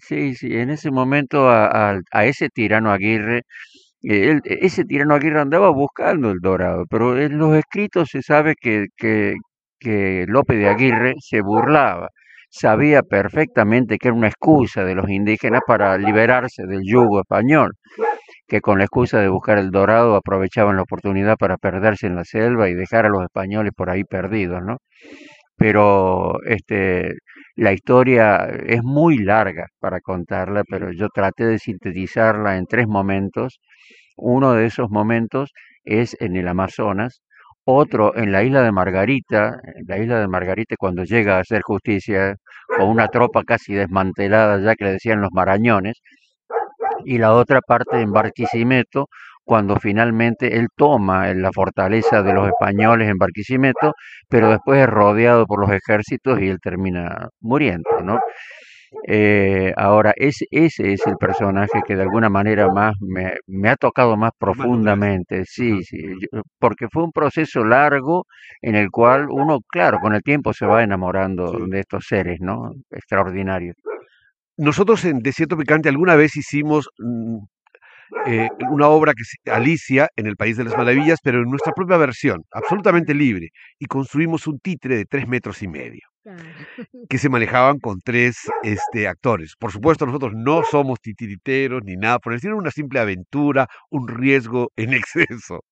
Sí, 0.00 0.34
sí, 0.34 0.54
en 0.56 0.70
ese 0.70 0.90
momento 0.90 1.48
a, 1.48 1.92
a- 1.92 2.00
a 2.12 2.24
ese 2.26 2.48
tirano 2.48 2.90
Aguirre, 2.92 3.42
eh, 4.02 4.30
él- 4.30 4.40
ese 4.44 4.84
tirano 4.84 5.14
Aguirre 5.14 5.40
andaba 5.40 5.70
buscando 5.70 6.30
el 6.30 6.38
dorado, 6.40 6.84
pero 6.90 7.18
en 7.20 7.38
los 7.38 7.54
escritos 7.56 8.08
se 8.10 8.22
sabe 8.22 8.54
que, 8.60 8.86
que, 8.96 9.34
que 9.78 10.24
Lope 10.28 10.56
de 10.56 10.68
Aguirre 10.68 11.14
se 11.20 11.40
burlaba, 11.42 12.08
sabía 12.50 13.02
perfectamente 13.02 13.98
que 13.98 14.08
era 14.08 14.16
una 14.16 14.28
excusa 14.28 14.84
de 14.84 14.94
los 14.94 15.08
indígenas 15.10 15.62
para 15.66 15.96
liberarse 15.98 16.64
del 16.66 16.80
yugo 16.84 17.20
español, 17.20 17.72
que 18.46 18.60
con 18.60 18.78
la 18.78 18.84
excusa 18.84 19.20
de 19.20 19.28
buscar 19.28 19.58
el 19.58 19.70
dorado 19.70 20.16
aprovechaban 20.16 20.76
la 20.76 20.82
oportunidad 20.82 21.36
para 21.36 21.56
perderse 21.58 22.06
en 22.06 22.16
la 22.16 22.24
selva 22.24 22.68
y 22.68 22.74
dejar 22.74 23.06
a 23.06 23.08
los 23.10 23.22
españoles 23.24 23.72
por 23.76 23.90
ahí 23.90 24.04
perdidos, 24.04 24.62
¿no? 24.62 24.78
pero 25.56 26.42
este, 26.44 27.14
la 27.56 27.72
historia 27.72 28.46
es 28.66 28.82
muy 28.82 29.18
larga 29.18 29.66
para 29.80 30.00
contarla, 30.00 30.64
pero 30.68 30.92
yo 30.92 31.08
traté 31.08 31.46
de 31.46 31.58
sintetizarla 31.58 32.56
en 32.58 32.66
tres 32.66 32.86
momentos. 32.88 33.60
Uno 34.16 34.54
de 34.54 34.66
esos 34.66 34.90
momentos 34.90 35.52
es 35.84 36.16
en 36.20 36.36
el 36.36 36.48
Amazonas, 36.48 37.22
otro 37.64 38.16
en 38.16 38.32
la 38.32 38.44
isla 38.44 38.62
de 38.62 38.72
Margarita, 38.72 39.60
la 39.86 39.98
isla 39.98 40.20
de 40.20 40.28
Margarita 40.28 40.76
cuando 40.78 41.04
llega 41.04 41.36
a 41.36 41.40
hacer 41.40 41.62
justicia 41.62 42.36
con 42.76 42.88
una 42.88 43.08
tropa 43.08 43.44
casi 43.44 43.74
desmantelada 43.74 44.60
ya 44.60 44.74
que 44.76 44.84
le 44.84 44.92
decían 44.92 45.20
los 45.20 45.30
marañones, 45.32 46.00
y 47.06 47.18
la 47.18 47.32
otra 47.34 47.60
parte 47.60 48.00
en 48.00 48.12
Barquisimeto, 48.12 49.08
cuando 49.44 49.76
finalmente 49.76 50.56
él 50.58 50.66
toma 50.76 51.30
en 51.30 51.40
la 51.42 51.52
fortaleza 51.52 52.22
de 52.22 52.32
los 52.34 52.48
españoles 52.48 53.08
en 53.08 53.16
Barquisimeto, 53.18 53.92
pero 54.28 54.50
después 54.50 54.80
es 54.82 54.88
rodeado 54.88 55.46
por 55.46 55.60
los 55.60 55.70
ejércitos 55.70 56.40
y 56.40 56.48
él 56.48 56.58
termina 56.60 57.28
muriendo, 57.40 57.88
¿no? 58.02 58.18
Eh, 59.08 59.72
ahora, 59.76 60.12
ese, 60.16 60.46
ese 60.50 60.92
es 60.92 61.06
el 61.06 61.16
personaje 61.16 61.82
que 61.86 61.96
de 61.96 62.02
alguna 62.02 62.28
manera 62.28 62.68
más 62.68 62.94
me, 63.00 63.34
me 63.46 63.68
ha 63.68 63.76
tocado 63.76 64.16
más 64.16 64.30
profundamente, 64.38 65.44
sí, 65.44 65.82
sí, 65.84 65.98
yo- 66.32 66.42
porque 66.58 66.86
fue 66.90 67.04
un 67.04 67.12
proceso 67.12 67.64
largo 67.64 68.26
en 68.62 68.74
el 68.76 68.90
cual 68.90 69.26
uno, 69.30 69.58
claro, 69.68 69.98
con 70.00 70.14
el 70.14 70.22
tiempo 70.22 70.52
se 70.52 70.66
va 70.66 70.82
enamorando 70.82 71.48
Sí. 71.52 71.64
de 71.70 71.80
estos 71.80 72.06
seres, 72.08 72.38
¿no? 72.40 72.72
Extraordinarios. 72.90 73.76
Nosotros 74.56 75.04
en 75.04 75.18
Desierto 75.18 75.56
Picante 75.56 75.88
alguna 75.88 76.16
vez 76.16 76.36
hicimos 76.36 76.88
mm, 76.98 77.38
eh, 78.26 78.48
una 78.70 78.88
obra 78.88 79.12
que 79.12 79.24
se 79.24 79.50
Alicia 79.50 80.08
en 80.16 80.26
el 80.26 80.36
País 80.36 80.56
de 80.56 80.64
las 80.64 80.76
Maravillas, 80.76 81.18
pero 81.22 81.42
en 81.42 81.50
nuestra 81.50 81.72
propia 81.72 81.96
versión, 81.96 82.44
absolutamente 82.52 83.14
libre, 83.14 83.50
y 83.78 83.86
construimos 83.86 84.46
un 84.46 84.58
títere 84.60 84.96
de 84.96 85.04
tres 85.04 85.26
metros 85.26 85.62
y 85.62 85.68
medio, 85.68 86.02
que 87.10 87.18
se 87.18 87.28
manejaban 87.28 87.78
con 87.78 87.98
tres 88.00 88.36
este, 88.62 89.08
actores. 89.08 89.54
Por 89.58 89.72
supuesto, 89.72 90.06
nosotros 90.06 90.32
no 90.34 90.62
somos 90.62 91.00
titiriteros 91.00 91.82
ni 91.84 91.96
nada 91.96 92.18
por 92.18 92.32
era 92.32 92.54
una 92.54 92.70
simple 92.70 93.00
aventura, 93.00 93.66
un 93.90 94.08
riesgo 94.08 94.70
en 94.76 94.92
exceso. 94.94 95.64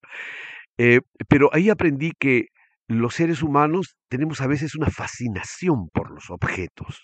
Eh, 0.77 1.01
pero 1.29 1.51
ahí 1.53 1.71
aprendí 1.71 2.13
que 2.19 2.47
los 2.89 3.15
seres 3.15 3.43
humanos 3.43 3.97
tenemos 4.09 4.41
a 4.41 4.47
veces 4.47 4.75
una 4.75 4.91
fascinación 4.91 5.89
por 5.93 6.11
los 6.11 6.31
objetos. 6.31 7.01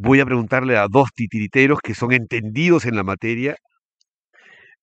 Voy 0.00 0.20
a 0.20 0.24
preguntarle 0.24 0.76
a 0.78 0.86
dos 0.88 1.08
titiriteros 1.12 1.80
que 1.82 1.92
son 1.92 2.12
entendidos 2.12 2.86
en 2.86 2.94
la 2.94 3.02
materia, 3.02 3.56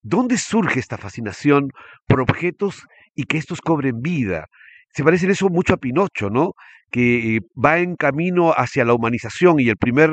¿dónde 0.02 0.38
surge 0.38 0.82
esta 0.82 0.98
fascinación 0.98 1.70
por 2.06 2.20
objetos 2.20 2.84
y 3.16 3.24
que 3.24 3.38
estos 3.38 3.62
cobren 3.62 4.02
vida? 4.02 4.48
Se 4.94 5.06
parece 5.06 5.26
en 5.26 5.32
eso 5.32 5.48
mucho 5.48 5.74
a 5.74 5.78
Pinocho, 5.78 6.30
¿no? 6.30 6.52
Que 6.92 7.38
eh, 7.38 7.40
va 7.56 7.78
en 7.80 7.96
camino 7.96 8.52
hacia 8.52 8.84
la 8.84 8.94
humanización 8.94 9.62
y 9.62 9.70
el 9.70 9.78
primer 9.78 10.12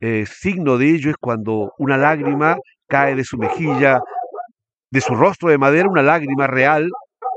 eh, 0.00 0.26
signo 0.26 0.78
de 0.78 0.90
ello 0.90 1.10
es 1.10 1.16
cuando 1.16 1.72
una 1.78 1.96
lágrima 1.96 2.56
cae 2.86 3.16
de 3.16 3.24
su 3.24 3.38
mejilla 3.38 3.98
de 4.92 5.00
su 5.00 5.16
rostro 5.16 5.50
de 5.50 5.58
madera 5.58 5.88
una 5.88 6.02
lágrima 6.02 6.46
real 6.46 6.88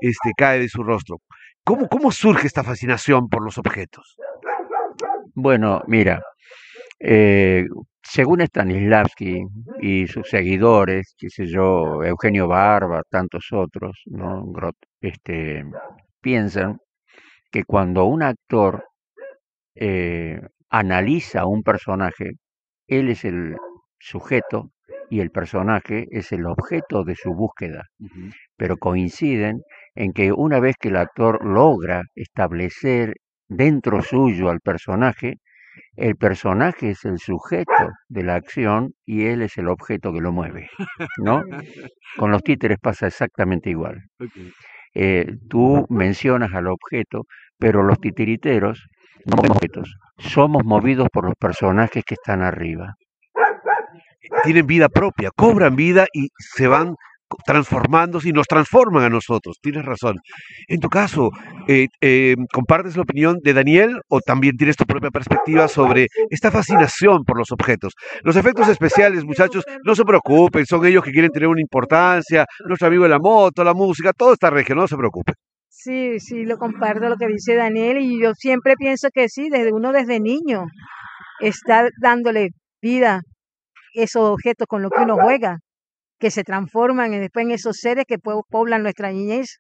este, 0.02 0.34
cae 0.38 0.60
de 0.60 0.70
su 0.70 0.84
rostro. 0.84 1.18
¿Cómo, 1.64 1.90
¿Cómo 1.90 2.12
surge 2.12 2.46
esta 2.46 2.64
fascinación 2.64 3.30
por 3.30 3.44
los 3.44 3.58
objetos? 3.58 4.16
Bueno, 5.34 5.82
mira, 5.88 6.22
eh, 7.00 7.66
según 8.04 8.42
Stanislavski 8.42 9.44
y 9.82 10.08
sus 10.08 10.30
seguidores, 10.30 11.16
qué 11.18 11.30
sé 11.30 11.46
yo, 11.46 12.04
Eugenio 12.04 12.48
Barba, 12.48 13.04
tantos 13.10 13.48
otros, 13.52 14.02
¿no? 14.06 14.46
este, 15.02 15.64
piensan 16.22 16.80
que 17.52 17.64
cuando 17.64 18.06
un 18.06 18.24
actor 18.24 18.86
eh, 19.76 20.40
analiza 20.70 21.46
un 21.46 21.64
personaje, 21.64 22.32
él 22.88 23.10
es 23.10 23.26
el 23.26 23.58
sujeto 24.00 24.72
y 25.10 25.22
el 25.22 25.32
personaje 25.32 26.08
es 26.12 26.32
el 26.32 26.46
objeto 26.46 27.04
de 27.04 27.16
su 27.16 27.34
búsqueda, 27.34 27.86
pero 28.58 28.78
coinciden 28.78 29.62
en 29.96 30.14
que 30.14 30.32
una 30.32 30.60
vez 30.60 30.76
que 30.80 30.90
el 30.90 30.98
actor 30.98 31.44
logra 31.46 32.04
establecer 32.16 33.16
dentro 33.48 34.02
suyo 34.04 34.50
al 34.50 34.62
personaje, 34.62 35.38
el 35.96 36.16
personaje 36.16 36.92
es 36.92 37.06
el 37.06 37.20
sujeto 37.20 37.90
de 38.08 38.24
la 38.24 38.36
acción 38.36 38.94
y 39.06 39.26
él 39.26 39.42
es 39.42 39.58
el 39.58 39.68
objeto 39.68 40.14
que 40.14 40.22
lo 40.22 40.32
mueve, 40.32 40.70
¿no? 41.18 41.44
Con 42.18 42.32
los 42.32 42.44
títeres 42.44 42.78
pasa 42.82 43.08
exactamente 43.08 43.70
igual. 43.70 44.02
Eh, 44.94 45.36
tú 45.50 45.86
mencionas 45.90 46.54
al 46.54 46.68
objeto, 46.68 47.26
pero 47.58 47.84
los 47.84 48.00
titiriteros 48.00 48.88
no 49.26 49.38
somos 49.38 49.50
objetos, 49.58 49.96
somos 50.18 50.64
movidos 50.64 51.08
por 51.12 51.26
los 51.26 51.36
personajes 51.36 52.04
que 52.06 52.16
están 52.16 52.42
arriba 52.42 52.96
tienen 54.44 54.68
vida 54.68 54.90
propia, 54.90 55.32
cobran 55.36 55.76
vida 55.76 56.06
y 56.14 56.30
se 56.38 56.68
van 56.68 56.96
transformándose 57.46 58.30
y 58.30 58.32
nos 58.32 58.48
transforman 58.48 59.04
a 59.04 59.10
nosotros. 59.10 59.58
Tienes 59.62 59.86
razón. 59.86 60.18
En 60.68 60.80
tu 60.80 60.90
caso, 60.90 61.30
eh, 61.68 61.88
eh, 62.02 62.36
¿compartes 62.52 62.96
la 62.96 63.04
opinión 63.04 63.38
de 63.44 63.54
Daniel 63.54 64.02
o 64.10 64.20
también 64.22 64.58
tienes 64.58 64.76
tu 64.76 64.86
propia 64.86 65.12
perspectiva 65.12 65.68
sobre 65.68 66.08
esta 66.30 66.52
fascinación 66.52 67.24
por 67.26 67.38
los 67.38 67.52
objetos? 67.52 67.94
Los 68.24 68.36
efectos 68.36 68.68
especiales, 68.68 69.26
muchachos, 69.26 69.64
no 69.84 69.96
se 69.96 70.04
preocupen, 70.04 70.66
son 70.66 70.86
ellos 70.86 71.04
que 71.04 71.12
quieren 71.12 71.32
tener 71.32 71.48
una 71.48 71.62
importancia. 71.62 72.46
Nuestro 72.68 72.88
amigo 72.88 73.04
de 73.04 73.10
la 73.10 73.20
moto, 73.20 73.64
la 73.64 73.74
música, 73.74 74.14
todo 74.14 74.34
está 74.34 74.50
regio, 74.50 74.76
no 74.76 74.88
se 74.88 74.98
preocupen. 74.98 75.36
Sí, 75.70 76.20
sí, 76.20 76.44
lo 76.44 76.58
comparto 76.58 77.08
lo 77.08 77.16
que 77.16 77.28
dice 77.28 77.56
Daniel 77.56 78.00
y 78.00 78.22
yo 78.22 78.34
siempre 78.34 78.74
pienso 78.78 79.10
que 79.14 79.30
sí, 79.30 79.50
desde 79.50 79.72
uno 79.72 79.94
desde 79.94 80.20
niño 80.20 80.66
está 81.40 81.88
dándole 82.02 82.50
vida 82.82 83.22
esos 83.94 84.24
objetos 84.30 84.68
con 84.68 84.82
los 84.82 84.92
que 84.92 85.04
uno 85.04 85.16
juega, 85.16 85.60
que 86.20 86.32
se 86.32 86.44
transforman 86.44 87.12
después 87.12 87.46
en 87.46 87.52
esos 87.52 87.78
seres 87.78 88.06
que 88.08 88.18
poblan 88.18 88.84
nuestra 88.84 89.12
niñez. 89.12 89.58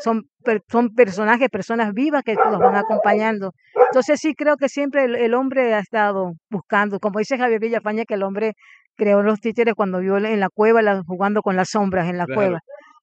Son, 0.00 0.22
son 0.68 0.94
personajes, 0.94 1.48
personas 1.48 1.92
vivas 1.92 2.22
que 2.22 2.34
nos 2.34 2.58
van 2.58 2.76
acompañando. 2.76 3.52
Entonces 3.90 4.20
sí 4.20 4.34
creo 4.34 4.56
que 4.56 4.68
siempre 4.68 5.04
el, 5.04 5.34
hombre 5.34 5.74
ha 5.74 5.80
estado 5.80 6.32
buscando, 6.50 6.98
como 7.00 7.18
dice 7.18 7.36
Javier 7.36 7.60
Villafaña, 7.60 8.04
que 8.04 8.14
el 8.14 8.22
hombre 8.22 8.52
creó 8.96 9.22
los 9.22 9.40
títeres 9.40 9.74
cuando 9.74 9.98
vio 9.98 10.16
en 10.16 10.40
la 10.40 10.48
cueva, 10.48 11.02
jugando 11.06 11.42
con 11.42 11.56
las 11.56 11.70
sombras 11.70 12.08
en 12.08 12.16
la 12.16 12.26
cueva. 12.26 12.60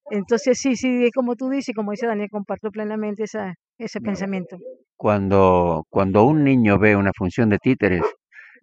Entonces 0.10 0.60
sí, 0.60 0.76
sí, 0.76 1.10
como 1.13 1.36
tú 1.36 1.50
dices, 1.50 1.76
como 1.76 1.91
dice 1.91 2.08
Daniel, 2.08 2.30
comparto 2.32 2.70
plenamente 2.70 3.24
esa, 3.24 3.56
ese 3.78 4.00
pensamiento. 4.02 4.58
Cuando, 4.96 5.84
cuando 5.89 6.24
un 6.26 6.44
niño 6.44 6.78
ve 6.78 6.96
una 6.96 7.12
función 7.15 7.50
de 7.50 7.58
títeres, 7.58 8.04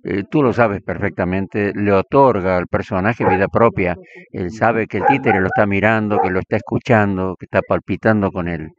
eh, 0.04 0.24
tú 0.30 0.42
lo 0.42 0.52
sabes 0.52 0.82
perfectamente, 0.82 1.72
le 1.74 1.92
otorga 1.92 2.56
al 2.56 2.66
personaje 2.66 3.24
vida 3.24 3.46
propia. 3.48 3.96
Él 4.32 4.50
sabe 4.50 4.86
que 4.86 4.98
el 4.98 5.06
títere 5.06 5.40
lo 5.40 5.46
está 5.46 5.66
mirando, 5.66 6.18
que 6.18 6.30
lo 6.30 6.40
está 6.40 6.56
escuchando, 6.56 7.36
que 7.38 7.46
está 7.46 7.62
palpitando 7.62 8.30
con 8.32 8.48
él. 8.48 8.70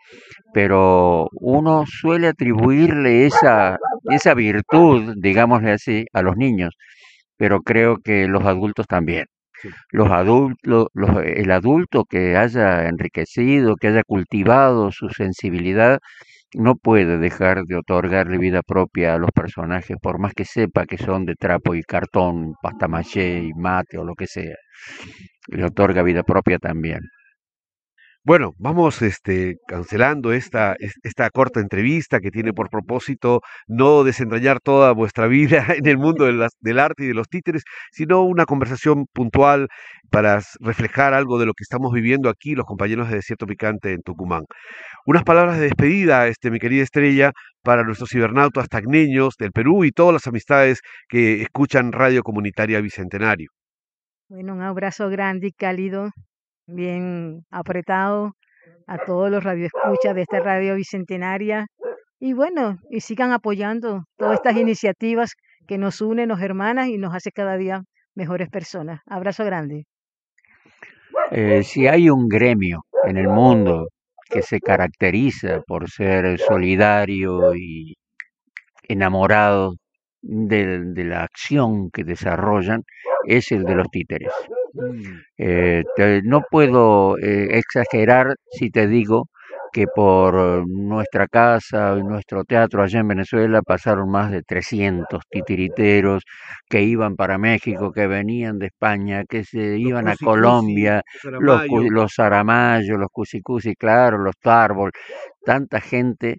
Pero 0.54 1.30
uno 1.34 1.86
suele 1.88 2.28
atribuirle 2.28 3.26
esa, 3.26 3.78
esa 4.06 4.34
virtud, 4.34 5.14
digámosle 5.18 5.72
así, 5.72 6.06
a 6.14 6.22
los 6.22 6.36
niños, 6.38 6.76
pero 7.38 7.62
creo 7.62 7.98
que 7.98 8.28
los 8.28 8.44
adultos 8.46 8.88
también. 8.88 9.26
Los 9.92 10.12
adultos, 10.12 10.88
el 11.24 11.52
adulto 11.52 12.06
que 12.06 12.36
haya 12.38 12.88
enriquecido, 12.90 13.76
que 13.78 13.88
haya 13.88 14.04
cultivado 14.04 14.92
su 14.92 15.10
sensibilidad, 15.10 16.00
no 16.56 16.76
puede 16.76 17.18
dejar 17.18 17.64
de 17.66 17.76
otorgarle 17.78 18.38
vida 18.38 18.62
propia 18.64 19.16
a 19.16 19.18
los 19.18 19.32
personajes, 19.32 19.98
por 20.02 20.20
más 20.20 20.34
que 20.34 20.46
sepa 20.46 20.86
que 20.86 20.98
son 20.98 21.26
de 21.26 21.36
trapo 21.36 21.76
y 21.76 21.84
cartón, 21.84 22.54
pasta 22.62 22.88
maché 22.88 23.40
y 23.40 23.54
mate 23.54 23.98
o 23.98 24.04
lo 24.06 24.16
que 24.16 24.28
sea. 24.28 24.56
Le 25.48 25.66
otorga 25.66 26.04
vida 26.04 26.24
propia 26.24 26.60
también. 26.60 27.00
Bueno, 28.26 28.54
vamos 28.58 29.02
este, 29.02 29.58
cancelando 29.68 30.32
esta, 30.32 30.78
esta 31.04 31.30
corta 31.30 31.60
entrevista 31.60 32.22
que 32.22 32.32
tiene 32.32 32.54
por 32.54 32.70
propósito 32.70 33.42
no 33.68 34.06
desentrañar 34.06 34.62
toda 34.62 34.94
vuestra 34.94 35.28
vida 35.28 35.66
en 35.78 35.86
el 35.88 35.98
mundo 35.98 36.24
del 36.26 36.80
arte 36.80 37.04
y 37.04 37.08
de 37.08 37.14
los 37.14 37.28
títeres, 37.28 37.64
sino 37.92 38.24
una 38.24 38.46
conversación 38.46 39.08
puntual 39.12 39.68
para 40.10 40.40
reflejar 40.62 41.14
algo 41.14 41.38
de 41.38 41.48
lo 41.48 41.54
que 41.54 41.64
estamos 41.64 41.92
viviendo 41.92 42.30
aquí 42.30 42.56
los 42.56 42.66
compañeros 42.66 43.10
de 43.10 43.16
Desierto 43.16 43.46
Picante 43.46 43.92
en 43.92 44.02
Tucumán. 44.02 44.46
Unas 45.06 45.24
palabras 45.24 45.58
de 45.58 45.66
despedida, 45.66 46.28
este, 46.28 46.50
mi 46.50 46.60
querida 46.60 46.84
estrella, 46.84 47.34
para 47.62 47.84
nuestros 47.84 48.10
cibernautas 48.10 48.70
tagneños 48.70 49.36
del 49.38 49.52
Perú 49.52 49.84
y 49.84 49.92
todas 49.92 50.14
las 50.14 50.28
amistades 50.28 50.80
que 51.10 51.42
escuchan 51.42 51.92
Radio 51.92 52.24
Comunitaria 52.24 52.80
Bicentenario. 52.80 53.50
Bueno, 54.30 54.54
un 54.54 54.62
abrazo 54.62 55.10
grande 55.10 55.48
y 55.48 55.52
cálido 55.52 56.12
bien 56.74 57.46
apretado 57.52 58.34
a 58.88 58.98
todos 58.98 59.30
los 59.30 59.44
radioescuchas 59.44 60.16
de 60.16 60.22
esta 60.22 60.40
radio 60.40 60.76
bicentenaria. 60.76 61.68
Y 62.20 62.34
bueno, 62.34 62.78
y 62.90 63.02
sigan 63.02 63.32
apoyando 63.32 64.04
todas 64.18 64.36
estas 64.36 64.58
iniciativas 64.58 65.34
que 65.68 65.78
nos 65.78 66.02
unen, 66.02 66.30
nos 66.30 66.42
hermanas 66.42 66.88
y 66.88 66.98
nos 66.98 67.14
hace 67.14 67.32
cada 67.32 67.58
día 67.58 67.84
mejores 68.16 68.50
personas. 68.50 69.02
Abrazo 69.06 69.46
grande. 69.46 69.86
Eh, 71.32 71.64
si 71.64 71.88
hay 71.88 72.10
un 72.10 72.28
gremio 72.28 72.86
en 73.04 73.18
el 73.18 73.28
mundo 73.28 73.88
que 74.30 74.42
se 74.42 74.60
caracteriza 74.60 75.62
por 75.68 75.90
ser 75.90 76.40
solidario 76.40 77.56
y 77.56 77.96
enamorado 78.88 79.76
de 80.22 81.04
la 81.04 81.24
acción 81.24 81.90
que 81.92 82.04
desarrollan, 82.04 82.84
es 83.28 83.52
el 83.52 83.64
de 83.64 83.76
los 83.76 83.90
títeres. 83.92 84.32
Eh, 85.38 85.84
no 86.24 86.42
puedo 86.50 87.18
eh, 87.20 87.58
exagerar 87.58 88.36
si 88.52 88.70
te 88.72 88.88
digo 88.88 89.28
que 89.72 89.88
por 89.88 90.68
nuestra 90.68 91.28
casa 91.28 91.96
y 91.98 92.04
nuestro 92.04 92.44
teatro 92.46 92.84
allá 92.84 93.00
en 93.00 93.08
Venezuela 93.08 93.62
pasaron 93.64 94.10
más 94.10 94.32
de 94.32 94.44
300 94.44 95.24
titiriteros 95.30 96.24
que 96.70 96.84
iban 96.84 97.16
para 97.16 97.40
México, 97.40 97.92
que 97.92 98.06
venían 98.06 98.60
de 98.60 98.68
España, 98.68 99.24
que 99.28 99.44
se 99.44 99.78
iban 99.80 100.08
a 100.08 100.16
Colombia, 100.16 101.02
los, 101.24 101.64
los 101.90 102.20
Aramayo, 102.20 102.98
los 102.98 103.10
Cusicusi, 103.12 103.76
claro, 103.76 104.20
los 104.20 104.36
Tarbol, 104.40 104.92
tanta 105.44 105.82
gente 105.82 106.38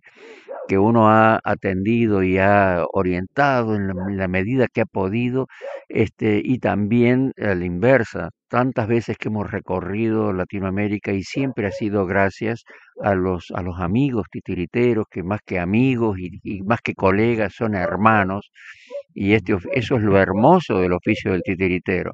que 0.67 0.79
uno 0.79 1.09
ha 1.09 1.41
atendido 1.45 2.23
y 2.23 2.39
ha 2.39 2.85
orientado 2.93 3.75
en 3.77 4.17
la, 4.17 4.29
medida 4.29 4.69
que 4.73 4.83
ha 4.83 4.87
podido, 4.87 5.47
este, 5.89 6.41
y 6.43 6.59
también 6.59 7.33
a 7.39 7.55
la 7.55 7.65
inversa, 7.65 8.31
tantas 8.49 8.89
veces 8.89 9.19
que 9.19 9.29
hemos 9.29 9.51
recorrido 9.51 10.33
Latinoamérica 10.33 11.13
y 11.13 11.23
siempre 11.23 11.67
ha 11.67 11.71
sido 11.71 12.07
gracias 12.07 12.65
a 13.03 13.15
los, 13.15 13.53
a 13.55 13.63
los 13.63 13.81
amigos 13.81 14.27
titiriteros, 14.31 15.07
que 15.11 15.23
más 15.23 15.41
que 15.45 15.59
amigos 15.59 16.19
y, 16.19 16.63
más 16.63 16.81
que 16.81 16.95
colegas 16.95 17.55
son 17.55 17.75
hermanos, 17.75 18.51
y 19.15 19.35
este, 19.35 19.57
eso 19.73 19.97
es 19.97 20.03
lo 20.03 20.19
hermoso 20.19 20.79
del 20.79 20.93
oficio 20.93 21.33
del 21.33 21.43
titiritero, 21.43 22.13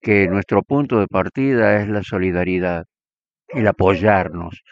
que 0.00 0.28
nuestro 0.28 0.62
punto 0.62 0.98
de 1.00 1.06
partida 1.06 1.80
es 1.80 1.88
la 1.88 2.02
solidaridad, 2.02 2.84
el 3.48 3.66
apoyarnos 3.68 4.62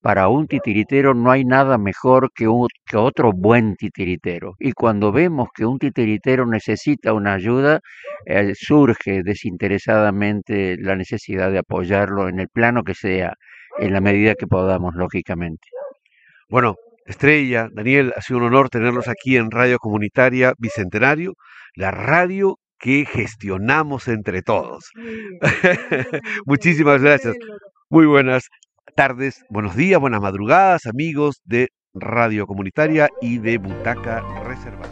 para 0.00 0.28
un 0.28 0.46
titiritero 0.46 1.14
no 1.14 1.30
hay 1.30 1.44
nada 1.44 1.76
mejor 1.78 2.30
que, 2.34 2.46
que 2.86 2.96
otro 2.96 3.32
buen 3.32 3.76
titiritero. 3.76 4.54
Y 4.58 4.72
cuando 4.72 5.12
vemos 5.12 5.48
que 5.54 5.66
un 5.66 5.78
titiritero 5.78 6.46
necesita 6.46 7.12
una 7.12 7.34
ayuda, 7.34 7.80
eh, 8.26 8.52
surge 8.54 9.22
desinteresadamente 9.22 10.76
la 10.78 10.96
necesidad 10.96 11.50
de 11.50 11.58
apoyarlo 11.58 12.28
en 12.28 12.40
el 12.40 12.48
plano 12.48 12.82
que 12.82 12.94
sea, 12.94 13.34
en 13.78 13.92
la 13.92 14.00
medida 14.00 14.34
que 14.34 14.46
podamos, 14.46 14.94
lógicamente. 14.94 15.68
Bueno, 16.48 16.76
Estrella, 17.04 17.68
Daniel, 17.72 18.12
ha 18.16 18.22
sido 18.22 18.38
un 18.38 18.46
honor 18.46 18.70
tenerlos 18.70 19.08
aquí 19.08 19.36
en 19.36 19.50
Radio 19.50 19.78
Comunitaria 19.78 20.54
Bicentenario, 20.58 21.34
la 21.74 21.90
radio 21.90 22.56
que 22.78 23.04
gestionamos 23.04 24.08
entre 24.08 24.42
todos. 24.42 24.90
Muchísimas 26.46 27.02
gracias. 27.02 27.34
Muy 27.90 28.06
buenas 28.06 28.48
tardes, 28.94 29.44
buenos 29.48 29.76
días, 29.76 30.00
buenas 30.00 30.20
madrugadas, 30.20 30.86
amigos 30.86 31.40
de 31.44 31.68
Radio 31.94 32.46
Comunitaria 32.46 33.08
y 33.20 33.38
de 33.38 33.58
Butaca 33.58 34.20
Reservada. 34.44 34.88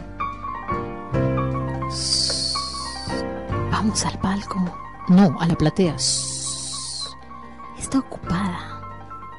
Vamos 3.71 4.05
al 4.05 4.19
palco. 4.19 4.77
No, 5.07 5.39
a 5.39 5.47
la 5.47 5.55
platea. 5.55 5.95
está 5.95 7.99
ocupada. 7.99 8.81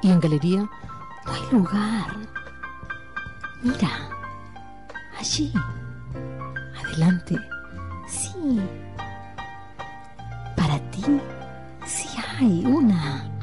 Y 0.03 0.11
en 0.11 0.21
galería 0.21 0.69
no 1.27 1.33
hay 1.33 1.43
lugar. 1.53 2.17
Mira, 3.63 3.91
allí, 5.19 5.53
adelante, 6.83 7.37
sí. 8.09 8.61
Para 10.57 10.79
ti, 10.91 11.21
sí 11.85 12.09
hay 12.39 12.65
una 12.65 13.40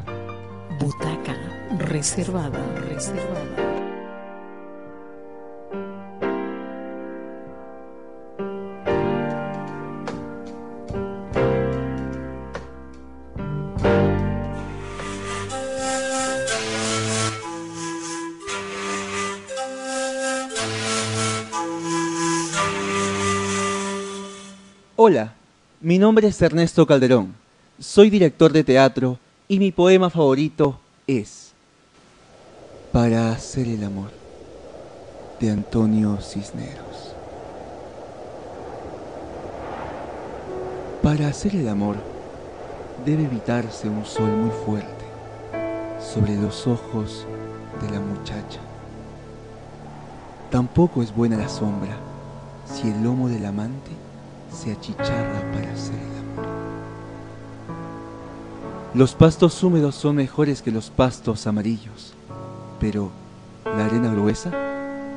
butaca 0.79 1.35
reservada, 1.77 2.59
reservada. 2.89 3.67
Hola, 24.99 25.35
mi 25.79 25.99
nombre 25.99 26.27
es 26.27 26.41
Ernesto 26.41 26.85
Calderón. 26.85 27.33
Soy 27.79 28.09
director 28.09 28.51
de 28.51 28.63
teatro 28.63 29.19
y 29.49 29.59
mi 29.59 29.71
poema 29.71 30.09
favorito 30.09 30.77
es 31.07 31.53
Para 32.91 33.31
hacer 33.31 33.67
el 33.67 33.83
amor 33.83 34.09
de 35.39 35.51
Antonio 35.51 36.17
Cisneros. 36.19 37.13
Para 41.03 41.27
hacer 41.27 41.55
el 41.55 41.69
amor 41.69 41.95
debe 43.05 43.23
evitarse 43.23 43.87
un 43.87 44.05
sol 44.05 44.29
muy 44.29 44.51
fuerte 44.65 45.05
sobre 45.99 46.35
los 46.35 46.65
ojos 46.67 47.25
de 47.81 47.91
la 47.91 47.99
muchacha. 47.99 48.59
Tampoco 50.49 51.03
es 51.03 51.15
buena 51.15 51.37
la 51.37 51.49
sombra 51.49 51.95
si 52.65 52.89
el 52.89 53.03
lomo 53.03 53.29
del 53.29 53.45
amante 53.45 53.91
se 54.51 54.71
achicharra 54.71 55.39
para 55.53 55.71
hacer 55.71 55.95
el 55.95 56.17
amor. 56.17 56.26
Los 58.97 59.13
pastos 59.13 59.63
húmedos 59.63 59.93
son 59.93 60.15
mejores 60.15 60.63
que 60.63 60.71
los 60.71 60.89
pastos 60.89 61.45
amarillos, 61.45 62.15
pero 62.79 63.11
la 63.63 63.85
arena 63.85 64.11
gruesa 64.11 64.51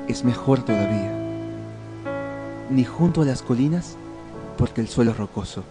es 0.07 0.23
mejor 0.23 0.63
todavía. 0.63 1.17
Ni 2.69 2.85
junto 2.85 3.23
a 3.23 3.25
las 3.25 3.41
colinas, 3.41 3.97
porque 4.59 4.83
el 4.83 4.89
suelo 4.89 5.13
es 5.13 5.17
rocoso, 5.17 5.65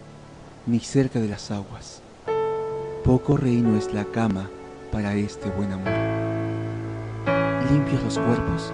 ni 0.65 0.79
cerca 0.79 1.19
de 1.19 1.27
las 1.27 1.51
aguas. 1.51 2.01
Poco 3.03 3.37
reino 3.37 3.77
es 3.77 3.93
la 3.93 4.05
cama 4.05 4.49
para 4.91 5.13
este 5.13 5.51
buen 5.51 5.71
amor. 5.71 5.93
Limpios 7.71 8.03
los 8.03 8.17
cuerpos, 8.17 8.71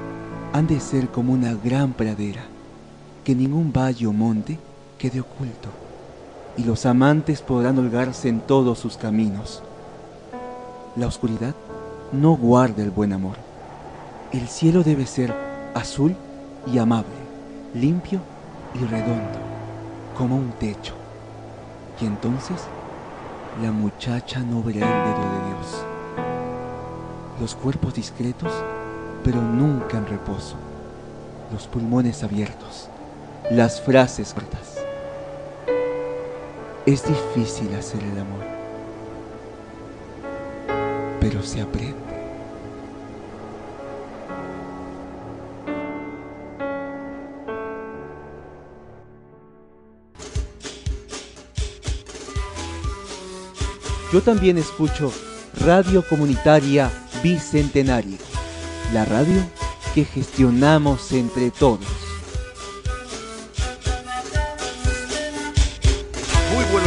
han 0.54 0.66
de 0.66 0.80
ser 0.80 1.10
como 1.10 1.34
una 1.34 1.56
gran 1.56 1.92
pradera, 1.92 2.46
que 3.26 3.36
ningún 3.36 3.74
valle 3.74 4.08
o 4.08 4.14
monte 4.14 4.58
quede 4.98 5.20
oculto, 5.20 5.85
y 6.58 6.64
los 6.64 6.86
amantes 6.86 7.42
podrán 7.42 7.78
holgarse 7.78 8.30
en 8.30 8.40
todos 8.40 8.80
sus 8.80 8.98
caminos. 8.98 9.62
La 10.96 11.08
oscuridad 11.08 11.54
no 12.12 12.36
guarda 12.38 12.84
el 12.84 12.92
buen 12.92 13.14
amor. 13.14 13.36
El 14.32 14.48
cielo 14.48 14.84
debe 14.84 15.06
ser 15.06 15.34
azul 15.74 16.16
y 16.72 16.78
amable, 16.78 17.10
limpio 17.74 18.20
y 18.74 18.86
redondo, 18.86 19.40
como 20.18 20.38
un 20.38 20.52
techo. 20.52 20.94
Y 22.02 22.06
entonces 22.06 22.62
la 23.62 23.72
muchacha 23.72 24.40
no 24.40 24.64
verá 24.64 24.80
el 24.80 25.14
dedo 25.14 25.22
de 25.22 25.48
Dios. 25.48 25.86
Los 27.42 27.56
cuerpos 27.56 27.94
discretos, 27.94 28.52
pero 29.24 29.42
nunca 29.42 29.98
en 29.98 30.08
reposo. 30.08 30.56
Los 31.52 31.68
pulmones 31.68 32.24
abiertos, 32.24 32.90
las 33.52 33.82
frases 33.82 34.34
cortas. 34.34 34.85
Es 36.86 37.04
difícil 37.04 37.74
hacer 37.74 38.00
el 38.04 38.20
amor, 38.20 38.46
pero 41.20 41.42
se 41.42 41.60
aprende. 41.60 41.96
Yo 54.14 54.22
también 54.22 54.60
escucho 54.60 55.12
Radio 55.66 56.08
Comunitaria 56.08 56.92
Bicentenario, 57.24 58.20
la 58.94 59.06
radio 59.06 59.42
que 59.96 60.06
gestionamos 60.06 61.12
entre 61.14 61.50
todos. 61.50 62.05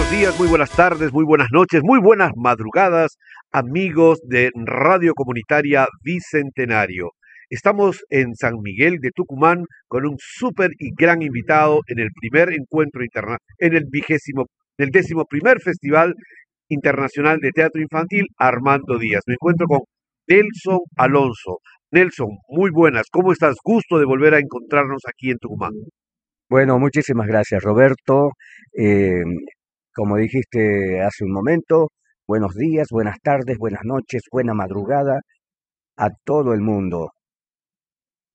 Buenos 0.08 0.22
días, 0.22 0.38
muy 0.38 0.48
buenas 0.48 0.70
tardes, 0.70 1.12
muy 1.12 1.24
buenas 1.24 1.48
noches, 1.52 1.82
muy 1.84 2.00
buenas 2.00 2.30
madrugadas, 2.34 3.18
amigos 3.52 4.18
de 4.24 4.50
Radio 4.54 5.12
Comunitaria 5.14 5.86
Bicentenario. 6.02 7.10
Estamos 7.50 8.02
en 8.08 8.34
San 8.34 8.54
Miguel 8.62 9.00
de 9.00 9.10
Tucumán 9.14 9.64
con 9.86 10.06
un 10.06 10.16
súper 10.18 10.70
y 10.78 10.92
gran 10.96 11.20
invitado 11.20 11.80
en 11.88 11.98
el 11.98 12.08
primer 12.18 12.54
encuentro 12.54 13.02
internacional, 13.04 13.40
en 13.58 13.74
el 13.74 13.84
vigésimo, 13.90 14.46
en 14.78 14.86
el 14.86 14.90
décimo 14.90 15.26
primer 15.26 15.60
festival 15.60 16.14
internacional 16.68 17.38
de 17.40 17.50
teatro 17.50 17.82
infantil 17.82 18.24
Armando 18.38 18.98
Díaz. 18.98 19.22
Me 19.26 19.34
encuentro 19.34 19.66
con 19.66 19.80
Nelson 20.26 20.78
Alonso. 20.96 21.58
Nelson, 21.90 22.28
muy 22.48 22.70
buenas. 22.70 23.08
¿Cómo 23.12 23.32
estás? 23.32 23.56
Gusto 23.62 23.98
de 23.98 24.06
volver 24.06 24.32
a 24.32 24.38
encontrarnos 24.38 25.02
aquí 25.06 25.30
en 25.30 25.38
Tucumán. 25.38 25.72
Bueno, 26.48 26.78
muchísimas 26.78 27.26
gracias, 27.26 27.62
Roberto. 27.62 28.30
Eh, 28.72 29.22
como 29.98 30.16
dijiste 30.16 31.02
hace 31.02 31.24
un 31.24 31.32
momento, 31.32 31.88
buenos 32.24 32.54
días, 32.54 32.86
buenas 32.88 33.16
tardes, 33.20 33.58
buenas 33.58 33.82
noches, 33.84 34.22
buena 34.30 34.54
madrugada 34.54 35.22
a 35.96 36.10
todo 36.24 36.54
el 36.54 36.60
mundo. 36.60 37.10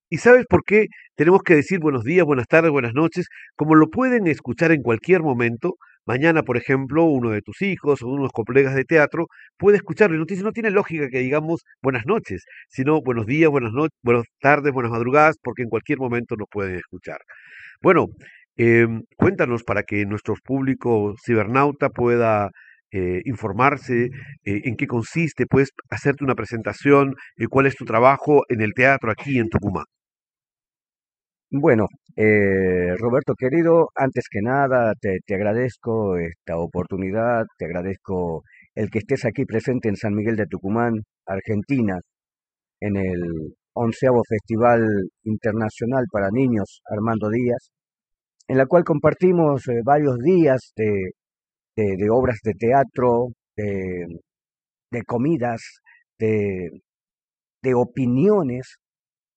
¿Y 0.09 0.17
sabes 0.17 0.45
por 0.49 0.63
qué 0.65 0.87
tenemos 1.15 1.41
que 1.41 1.55
decir 1.55 1.79
buenos 1.79 2.03
días, 2.03 2.25
buenas 2.25 2.47
tardes, 2.47 2.69
buenas 2.69 2.93
noches? 2.93 3.27
Como 3.55 3.75
lo 3.75 3.87
pueden 3.89 4.27
escuchar 4.27 4.73
en 4.73 4.81
cualquier 4.81 5.21
momento, 5.23 5.75
mañana, 6.05 6.43
por 6.43 6.57
ejemplo, 6.57 7.05
uno 7.05 7.29
de 7.31 7.41
tus 7.41 7.61
hijos 7.61 8.01
o 8.01 8.07
unos 8.09 8.31
colegas 8.33 8.75
de 8.75 8.83
teatro 8.83 9.27
puede 9.57 9.77
escucharlo. 9.77 10.17
Y 10.17 10.19
no 10.19 10.43
no 10.43 10.51
tiene 10.51 10.69
lógica 10.69 11.07
que 11.09 11.19
digamos 11.19 11.61
buenas 11.81 12.05
noches, 12.05 12.43
sino 12.67 13.01
buenos 13.01 13.25
días, 13.25 13.49
buenas 13.49 13.71
noches, 13.71 13.97
buenas 14.03 14.25
tardes, 14.41 14.73
buenas 14.73 14.91
madrugadas, 14.91 15.37
porque 15.41 15.63
en 15.63 15.69
cualquier 15.69 15.99
momento 15.99 16.35
nos 16.35 16.47
pueden 16.51 16.75
escuchar. 16.75 17.19
Bueno, 17.81 18.07
eh, 18.57 18.87
cuéntanos 19.17 19.63
para 19.63 19.83
que 19.83 20.05
nuestro 20.05 20.35
público 20.43 21.15
cibernauta 21.23 21.89
pueda 21.89 22.49
eh, 22.91 23.21
informarse 23.25 24.05
eh, 24.05 24.61
en 24.65 24.75
qué 24.75 24.87
consiste, 24.87 25.45
puedes 25.47 25.71
hacerte 25.89 26.23
una 26.23 26.35
presentación, 26.35 27.15
eh, 27.37 27.47
cuál 27.47 27.65
es 27.67 27.75
tu 27.75 27.85
trabajo 27.85 28.43
en 28.49 28.61
el 28.61 28.73
teatro 28.73 29.11
aquí 29.11 29.39
en 29.39 29.49
Tucumán. 29.49 29.85
Bueno, 31.51 31.87
eh, 32.15 32.95
Roberto 32.97 33.35
querido, 33.37 33.89
antes 33.95 34.25
que 34.29 34.41
nada 34.41 34.93
te, 34.99 35.19
te 35.25 35.35
agradezco 35.35 36.17
esta 36.17 36.57
oportunidad, 36.57 37.45
te 37.57 37.65
agradezco 37.65 38.43
el 38.75 38.89
que 38.89 38.99
estés 38.99 39.25
aquí 39.25 39.45
presente 39.45 39.87
en 39.87 39.95
San 39.95 40.15
Miguel 40.15 40.35
de 40.35 40.47
Tucumán, 40.47 40.93
Argentina, 41.27 41.99
en 42.79 42.97
el 42.97 43.55
onceavo 43.73 44.23
Festival 44.27 44.83
Internacional 45.23 46.05
para 46.11 46.29
Niños 46.31 46.81
Armando 46.89 47.29
Díaz, 47.29 47.69
en 48.47 48.57
la 48.57 48.65
cual 48.65 48.83
compartimos 48.83 49.67
eh, 49.67 49.81
varios 49.83 50.17
días 50.19 50.73
de, 50.75 51.11
obras 52.11 52.39
de 52.43 52.53
teatro, 52.53 53.29
de, 53.55 55.03
comidas, 55.05 55.61
de, 56.19 56.69
de 57.61 57.73
opiniones, 57.73 58.75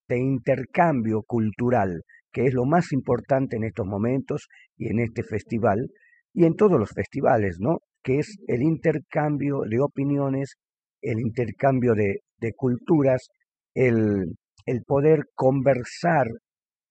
de 0.07 0.19
intercambio 0.19 1.23
cultural, 1.25 2.01
que 2.31 2.45
es 2.45 2.53
lo 2.53 2.65
más 2.65 2.91
importante 2.91 3.57
en 3.57 3.63
estos 3.63 3.85
momentos 3.85 4.47
y 4.77 4.89
en 4.89 4.99
este 4.99 5.23
festival 5.23 5.89
y 6.33 6.45
en 6.45 6.55
todos 6.55 6.79
los 6.79 6.91
festivales, 6.91 7.57
¿no? 7.59 7.79
Que 8.03 8.19
es 8.19 8.37
el 8.47 8.61
intercambio 8.61 9.61
de 9.67 9.79
opiniones, 9.79 10.55
el 11.01 11.19
intercambio 11.19 11.93
de, 11.93 12.19
de 12.39 12.53
culturas, 12.53 13.27
el, 13.73 14.35
el 14.65 14.83
poder 14.83 15.23
conversar 15.33 16.27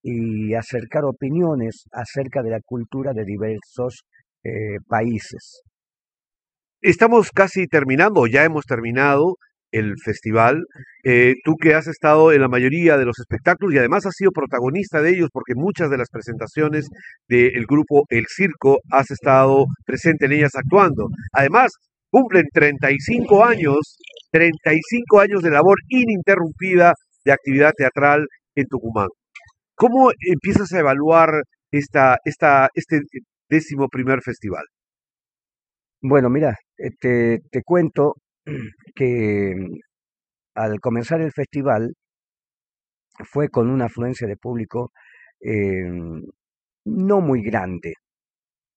y 0.09 0.55
acercar 0.55 1.05
opiniones 1.05 1.83
acerca 1.91 2.41
de 2.41 2.51
la 2.51 2.61
cultura 2.65 3.13
de 3.13 3.25
diversos 3.25 4.05
eh, 4.45 4.79
países. 4.87 5.63
Estamos 6.81 7.33
casi 7.33 7.67
terminando, 7.67 8.29
ya 8.29 8.45
hemos 8.45 8.67
terminado 8.67 9.35
el 9.73 9.95
festival. 10.05 10.63
Eh, 11.05 11.35
tú 11.45 11.57
que 11.61 11.75
has 11.75 11.89
estado 11.89 12.33
en 12.33 12.41
la 12.41 12.49
mayoría 12.49 12.97
de 12.97 13.05
los 13.05 13.19
espectáculos 13.19 13.75
y 13.75 13.79
además 13.79 14.07
has 14.07 14.15
sido 14.15 14.31
protagonista 14.31 15.03
de 15.03 15.11
ellos 15.11 15.29
porque 15.33 15.55
muchas 15.57 15.91
de 15.91 15.99
las 15.99 16.09
presentaciones 16.09 16.87
del 17.29 17.67
grupo 17.67 18.05
El 18.09 18.27
Circo 18.29 18.79
has 18.93 19.11
estado 19.11 19.65
presente 19.85 20.27
en 20.27 20.33
ellas 20.35 20.53
actuando. 20.55 21.09
Además, 21.33 21.73
cumplen 22.13 22.45
35 22.53 23.45
años, 23.45 23.97
35 24.31 25.19
años 25.19 25.43
de 25.43 25.51
labor 25.51 25.79
ininterrumpida 25.89 26.93
de 27.25 27.33
actividad 27.33 27.73
teatral 27.77 28.25
en 28.55 28.67
Tucumán. 28.69 29.09
¿Cómo 29.77 30.11
empiezas 30.35 30.73
a 30.73 30.81
evaluar 30.81 31.31
esta, 31.71 32.19
esta, 32.25 32.69
este 32.75 33.01
décimo 33.49 33.89
primer 33.89 34.21
festival? 34.23 34.65
Bueno, 36.01 36.31
mira, 36.31 36.57
eh, 36.79 36.91
te, 36.99 37.41
te 37.51 37.63
cuento 37.63 38.15
que 38.95 39.55
al 40.57 40.81
comenzar 40.81 41.21
el 41.23 41.33
festival 41.33 41.95
fue 43.31 43.49
con 43.49 43.69
una 43.71 43.87
afluencia 43.87 44.27
de 44.27 44.37
público 44.37 44.93
eh, 45.41 45.85
no 46.85 47.21
muy 47.21 47.43
grande, 47.43 47.95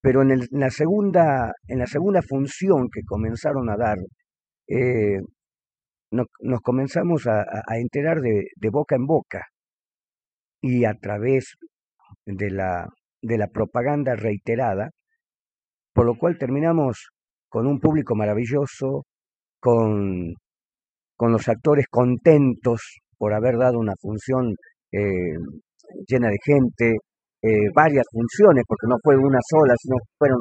pero 0.01 0.21
en, 0.23 0.31
el- 0.31 0.49
en 0.51 0.59
la 0.61 0.71
segunda, 0.71 1.53
en 1.67 1.79
la 1.79 1.87
segunda 1.87 2.21
función 2.23 2.89
que 2.93 3.03
comenzaron 3.05 3.69
a 3.71 3.77
dar, 3.77 3.97
eh, 4.67 5.19
no- 6.11 6.25
nos 6.41 6.61
comenzamos 6.61 7.27
a- 7.27 7.43
a 7.67 7.77
enterar 7.79 8.21
de, 8.21 8.47
de 8.55 8.69
boca 8.69 8.95
en 8.97 9.05
boca 9.07 9.47
y 10.61 10.85
a 10.85 10.93
través 10.93 11.55
de 12.25 12.49
la, 12.51 12.87
de 13.21 13.37
la 13.37 13.47
propaganda 13.47 14.15
reiterada, 14.15 14.89
por 15.93 16.05
lo 16.05 16.15
cual 16.17 16.37
terminamos 16.37 17.09
con 17.49 17.67
un 17.67 17.79
público 17.79 18.15
maravilloso, 18.15 19.03
con, 19.59 20.33
con 21.15 21.31
los 21.31 21.47
actores 21.47 21.85
contentos 21.89 23.01
por 23.17 23.33
haber 23.33 23.57
dado 23.57 23.79
una 23.79 23.93
función 23.99 24.53
eh, 24.91 25.35
llena 26.07 26.29
de 26.29 26.37
gente, 26.43 26.97
eh, 27.41 27.69
varias 27.73 28.05
funciones, 28.11 28.63
porque 28.67 28.87
no 28.87 28.95
fue 29.03 29.15
una 29.17 29.39
sola, 29.49 29.73
sino 29.77 29.95
fueron 30.17 30.39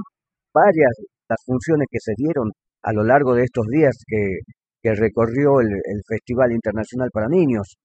varias 0.52 0.92
las 1.28 1.38
funciones 1.44 1.86
que 1.90 1.98
se 2.00 2.12
dieron 2.16 2.50
a 2.82 2.92
lo 2.92 3.04
largo 3.04 3.34
de 3.34 3.44
estos 3.44 3.66
días 3.66 3.94
que, 4.06 4.38
que 4.82 4.94
recorrió 4.94 5.60
el, 5.60 5.68
el 5.68 6.00
Festival 6.06 6.52
Internacional 6.52 7.10
para 7.12 7.28
Niños 7.28 7.76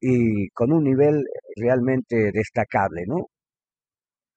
y 0.00 0.48
con 0.50 0.72
un 0.72 0.84
nivel 0.84 1.24
realmente 1.56 2.30
destacable, 2.32 3.04
¿no? 3.06 3.26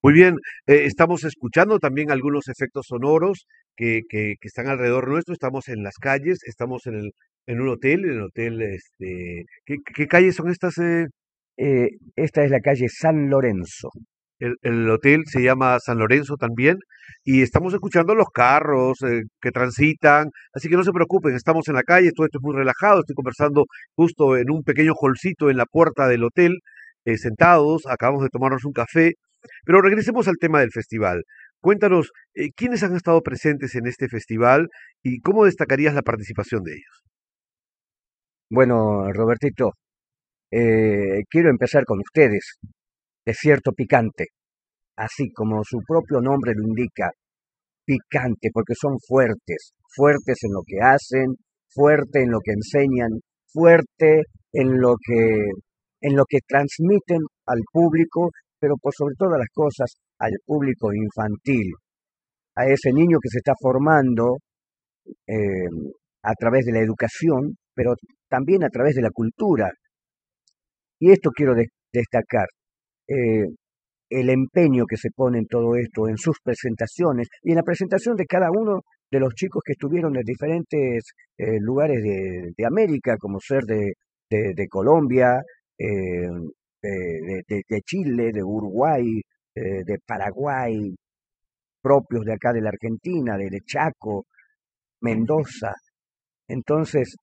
Muy 0.02 0.14
bien, 0.14 0.36
eh, 0.68 0.84
estamos 0.86 1.24
escuchando 1.24 1.80
también 1.80 2.12
algunos 2.12 2.50
efectos 2.50 2.88
sonoros 2.90 3.46
que, 3.76 4.02
que, 4.10 4.36
que 4.40 4.48
están 4.48 4.68
alrededor 4.68 5.08
nuestro. 5.08 5.34
Estamos 5.34 5.70
en 5.70 5.82
las 5.84 5.96
calles, 5.96 6.40
estamos 6.46 6.86
en, 6.88 6.96
el, 6.96 7.12
en 7.48 7.62
un 7.62 7.70
hotel, 7.70 8.04
en 8.06 8.12
el 8.12 8.22
hotel, 8.24 8.62
este, 8.62 9.46
¿qué, 9.66 9.78
qué 9.96 10.08
calles 10.08 10.36
son 10.36 10.50
estas? 10.50 10.78
eh? 10.80 11.08
Eh, 11.58 11.90
esta 12.16 12.44
es 12.44 12.52
la 12.52 12.60
calle 12.62 12.88
San 12.90 13.30
Lorenzo. 13.30 13.90
El, 14.44 14.56
el 14.62 14.90
hotel 14.90 15.24
se 15.26 15.42
llama 15.42 15.80
San 15.80 16.00
Lorenzo 16.00 16.36
también 16.36 16.78
y 17.24 17.42
estamos 17.42 17.74
escuchando 17.74 18.16
los 18.16 18.28
carros 18.34 19.02
eh, 19.04 19.22
que 19.42 19.52
transitan, 19.52 20.30
así 20.54 20.68
que 20.70 20.76
no 20.76 20.84
se 20.84 20.92
preocupen, 20.92 21.34
estamos 21.36 21.68
en 21.70 21.76
la 21.76 21.84
calle, 21.84 22.12
todo 22.14 22.26
esto 22.26 22.40
es 22.40 22.44
muy 22.44 22.56
relajado, 22.56 23.00
estoy 23.00 23.16
conversando 23.16 23.66
justo 23.96 24.36
en 24.38 24.52
un 24.52 24.64
pequeño 24.64 24.94
holcito 25.00 25.50
en 25.50 25.58
la 25.58 25.66
puerta 25.66 26.08
del 26.08 26.26
hotel, 26.26 26.60
eh, 27.06 27.18
sentados, 27.18 27.84
acabamos 27.88 28.24
de 28.24 28.30
tomarnos 28.30 28.66
un 28.66 28.74
café, 28.74 29.14
pero 29.66 29.82
regresemos 29.82 30.28
al 30.28 30.38
tema 30.40 30.60
del 30.60 30.72
festival. 30.72 31.24
Cuéntanos, 31.62 32.12
eh, 32.36 32.50
¿quiénes 32.56 32.84
han 32.84 32.96
estado 32.96 33.22
presentes 33.22 33.76
en 33.76 33.88
este 33.88 34.10
festival 34.10 34.68
y 35.02 35.22
cómo 35.22 35.46
destacarías 35.46 35.96
la 35.96 36.02
participación 36.02 36.64
de 36.64 36.74
ellos? 36.74 37.04
Bueno, 38.50 39.12
Robertito, 39.14 39.72
quiero 40.52 41.50
empezar 41.50 41.86
con 41.86 42.00
ustedes. 42.00 42.60
Desierto 43.26 43.72
picante, 43.74 44.28
así 44.98 45.32
como 45.34 45.64
su 45.64 45.80
propio 45.88 46.22
nombre 46.22 46.54
lo 46.56 46.68
indica, 46.68 47.10
picante, 47.86 48.50
porque 48.54 48.74
son 48.80 48.98
fuertes, 49.08 49.74
fuertes 49.96 50.38
en 50.44 50.52
lo 50.54 50.62
que 50.66 50.80
hacen, 50.82 51.36
fuerte 51.70 52.24
en 52.24 52.32
lo 52.32 52.40
que 52.44 52.52
enseñan, 52.54 53.12
fuerte 53.52 54.24
en 54.54 54.80
lo 54.82 54.96
que, 55.06 55.36
en 56.02 56.16
lo 56.16 56.26
que 56.30 56.40
transmiten 56.48 57.20
al 57.48 57.62
público, 57.72 58.30
pero 58.60 58.76
por 58.82 58.94
sobre 58.94 59.16
todas 59.18 59.40
las 59.40 59.50
cosas 59.54 59.94
al 60.20 60.34
público 60.46 60.94
infantil, 60.94 61.72
a 62.56 62.66
ese 62.66 62.92
niño 62.94 63.18
que 63.22 63.30
se 63.30 63.40
está 63.40 63.54
formando 63.60 64.38
eh, 65.28 65.70
a 66.24 66.34
través 66.36 66.66
de 66.66 66.74
la 66.74 66.80
educación, 66.80 67.58
pero 67.76 67.94
también 68.30 68.64
a 68.64 68.70
través 68.70 68.96
de 68.96 69.02
la 69.02 69.12
cultura. 69.12 69.70
Y 71.00 71.12
esto 71.12 71.30
quiero 71.32 71.54
de- 71.56 71.68
destacar, 71.92 72.48
eh, 73.14 73.48
el 74.10 74.30
empeño 74.30 74.86
que 74.86 74.98
se 74.98 75.10
pone 75.12 75.40
en 75.40 75.48
todo 75.48 75.76
esto, 75.76 76.08
en 76.08 76.18
sus 76.18 76.38
presentaciones 76.44 77.28
y 77.42 77.52
en 77.52 77.58
la 77.58 77.64
presentación 77.64 78.16
de 78.16 78.26
cada 78.26 78.50
uno 78.52 78.82
de 79.12 79.20
los 79.20 79.34
chicos 79.36 79.62
que 79.66 79.74
estuvieron 79.74 80.16
en 80.16 80.24
diferentes 80.24 81.04
eh, 81.38 81.60
lugares 81.60 82.02
de, 82.04 82.66
América, 82.66 83.18
como 83.18 83.40
ser 83.40 83.64
de, 83.64 83.94
de- 84.30 84.68
Colombia, 84.70 85.42
eh, 85.78 86.28
de, 86.82 87.82
Chile, 87.86 88.32
de 88.34 88.44
Uruguay, 88.44 89.22
eh, 89.56 89.84
de 89.86 89.98
Paraguay, 90.06 90.96
propios 91.82 92.26
de 92.26 92.34
acá 92.34 92.54
de 92.54 92.62
la 92.62 92.70
Argentina, 92.70 93.38
de, 93.38 93.60
Chaco, 93.66 94.26
Mendoza. 95.02 95.74
Entonces, 96.48 97.16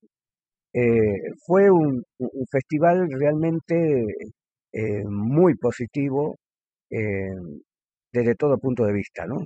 eh, 0.72 1.34
fue 1.46 1.70
un- 1.70 2.02
un 2.18 2.46
festival 2.50 3.08
realmente 3.10 4.06
eh, 4.72 5.04
muy 5.04 5.54
positivo 5.56 6.38
eh, 6.90 7.30
desde 8.12 8.34
todo 8.34 8.58
punto 8.58 8.84
de 8.84 8.92
vista, 8.92 9.26
¿no? 9.26 9.44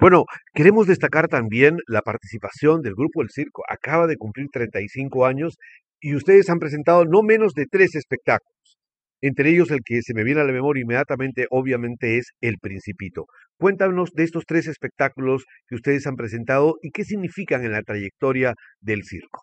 Bueno, 0.00 0.24
queremos 0.52 0.86
destacar 0.86 1.28
también 1.28 1.76
la 1.86 2.02
participación 2.02 2.82
del 2.82 2.94
Grupo 2.94 3.22
El 3.22 3.30
Circo. 3.30 3.62
Acaba 3.68 4.06
de 4.06 4.16
cumplir 4.16 4.48
35 4.52 5.24
años 5.24 5.56
y 6.00 6.14
ustedes 6.16 6.50
han 6.50 6.58
presentado 6.58 7.04
no 7.04 7.22
menos 7.22 7.54
de 7.54 7.66
tres 7.70 7.94
espectáculos. 7.94 8.76
Entre 9.22 9.50
ellos 9.50 9.70
el 9.70 9.80
que 9.84 10.02
se 10.02 10.12
me 10.12 10.24
viene 10.24 10.40
a 10.40 10.44
la 10.44 10.52
memoria 10.52 10.82
inmediatamente, 10.82 11.46
obviamente, 11.50 12.18
es 12.18 12.32
El 12.40 12.58
Principito. 12.60 13.26
Cuéntanos 13.58 14.10
de 14.12 14.24
estos 14.24 14.44
tres 14.46 14.66
espectáculos 14.66 15.44
que 15.66 15.76
ustedes 15.76 16.06
han 16.06 16.16
presentado 16.16 16.74
y 16.82 16.90
qué 16.90 17.04
significan 17.04 17.64
en 17.64 17.72
la 17.72 17.82
trayectoria 17.82 18.54
del 18.80 19.04
circo. 19.04 19.40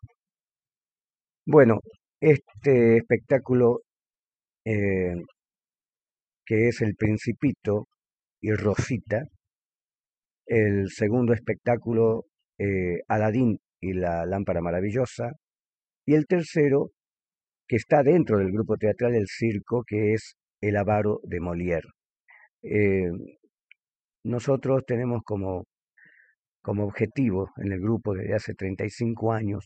Bueno, 1.47 1.79
este 2.19 2.97
espectáculo 2.97 3.79
eh, 4.65 5.15
que 6.45 6.67
es 6.67 6.81
El 6.81 6.95
Principito 6.95 7.87
y 8.41 8.53
Rosita, 8.53 9.23
el 10.45 10.89
segundo 10.89 11.33
espectáculo 11.33 12.25
eh, 12.57 13.01
Aladín 13.07 13.59
y 13.79 13.93
la 13.93 14.25
Lámpara 14.25 14.61
Maravillosa, 14.61 15.31
y 16.05 16.15
el 16.15 16.25
tercero 16.27 16.91
que 17.67 17.77
está 17.77 18.03
dentro 18.03 18.37
del 18.37 18.51
grupo 18.51 18.77
teatral 18.77 19.13
del 19.13 19.27
circo, 19.27 19.83
que 19.87 20.13
es 20.13 20.35
El 20.59 20.75
Avaro 20.75 21.21
de 21.23 21.39
Molière. 21.39 21.87
Eh, 22.63 23.11
nosotros 24.23 24.83
tenemos 24.85 25.21
como, 25.23 25.65
como 26.61 26.83
objetivo 26.85 27.49
en 27.57 27.71
el 27.71 27.79
grupo 27.79 28.13
desde 28.13 28.35
hace 28.35 28.53
35 28.53 29.31
años, 29.31 29.65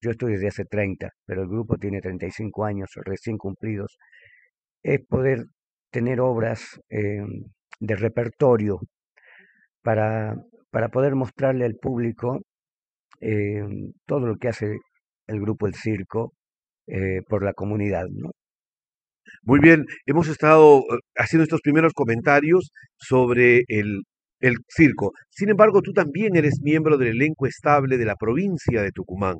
yo 0.00 0.10
estoy 0.10 0.32
desde 0.32 0.48
hace 0.48 0.64
30, 0.64 1.10
pero 1.26 1.42
el 1.42 1.48
grupo 1.48 1.76
tiene 1.78 2.00
35 2.00 2.64
años 2.64 2.90
recién 3.04 3.38
cumplidos, 3.38 3.98
es 4.82 5.00
poder 5.06 5.44
tener 5.90 6.20
obras 6.20 6.80
eh, 6.90 7.22
de 7.80 7.96
repertorio 7.96 8.80
para, 9.82 10.34
para 10.70 10.88
poder 10.88 11.14
mostrarle 11.14 11.64
al 11.64 11.74
público 11.76 12.40
eh, 13.20 13.62
todo 14.06 14.26
lo 14.26 14.36
que 14.36 14.48
hace 14.48 14.78
el 15.26 15.40
grupo 15.40 15.66
El 15.66 15.74
Circo 15.74 16.34
eh, 16.86 17.22
por 17.28 17.44
la 17.44 17.52
comunidad, 17.54 18.06
¿no? 18.10 18.30
Muy 19.42 19.60
bien, 19.60 19.84
hemos 20.06 20.28
estado 20.28 20.80
eh, 20.80 20.98
haciendo 21.16 21.44
estos 21.44 21.60
primeros 21.62 21.92
comentarios 21.94 22.70
sobre 22.96 23.62
el, 23.68 24.02
el 24.40 24.56
circo. 24.68 25.12
Sin 25.30 25.50
embargo, 25.50 25.82
tú 25.82 25.92
también 25.92 26.36
eres 26.36 26.60
miembro 26.62 26.98
del 26.98 27.08
elenco 27.08 27.46
estable 27.46 27.96
de 27.98 28.04
la 28.06 28.16
provincia 28.16 28.82
de 28.82 28.92
Tucumán. 28.92 29.36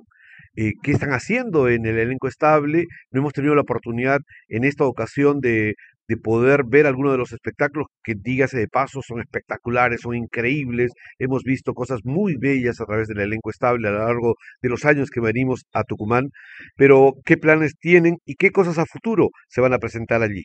Eh, 0.56 0.72
¿Qué 0.82 0.92
están 0.92 1.10
haciendo 1.12 1.68
en 1.68 1.86
el 1.86 1.98
elenco 1.98 2.28
estable? 2.28 2.86
No 3.10 3.20
hemos 3.20 3.32
tenido 3.32 3.54
la 3.54 3.62
oportunidad 3.62 4.20
en 4.48 4.64
esta 4.64 4.84
ocasión 4.84 5.40
de, 5.40 5.74
de 6.08 6.16
poder 6.16 6.64
ver 6.66 6.86
algunos 6.86 7.12
de 7.12 7.18
los 7.18 7.32
espectáculos 7.32 7.86
que, 8.02 8.14
dígase 8.16 8.58
de 8.58 8.66
paso, 8.68 9.00
son 9.00 9.20
espectaculares, 9.20 10.00
son 10.00 10.16
increíbles. 10.16 10.92
Hemos 11.18 11.44
visto 11.44 11.72
cosas 11.72 12.00
muy 12.04 12.36
bellas 12.36 12.80
a 12.80 12.84
través 12.84 13.06
del 13.08 13.20
elenco 13.20 13.50
estable 13.50 13.88
a 13.88 13.92
lo 13.92 13.98
largo 14.00 14.34
de 14.60 14.68
los 14.68 14.84
años 14.84 15.10
que 15.10 15.20
venimos 15.20 15.64
a 15.72 15.84
Tucumán. 15.84 16.30
Pero, 16.76 17.14
¿qué 17.24 17.36
planes 17.36 17.74
tienen 17.78 18.16
y 18.24 18.34
qué 18.34 18.50
cosas 18.50 18.78
a 18.78 18.86
futuro 18.86 19.28
se 19.48 19.60
van 19.60 19.72
a 19.72 19.78
presentar 19.78 20.22
allí? 20.22 20.42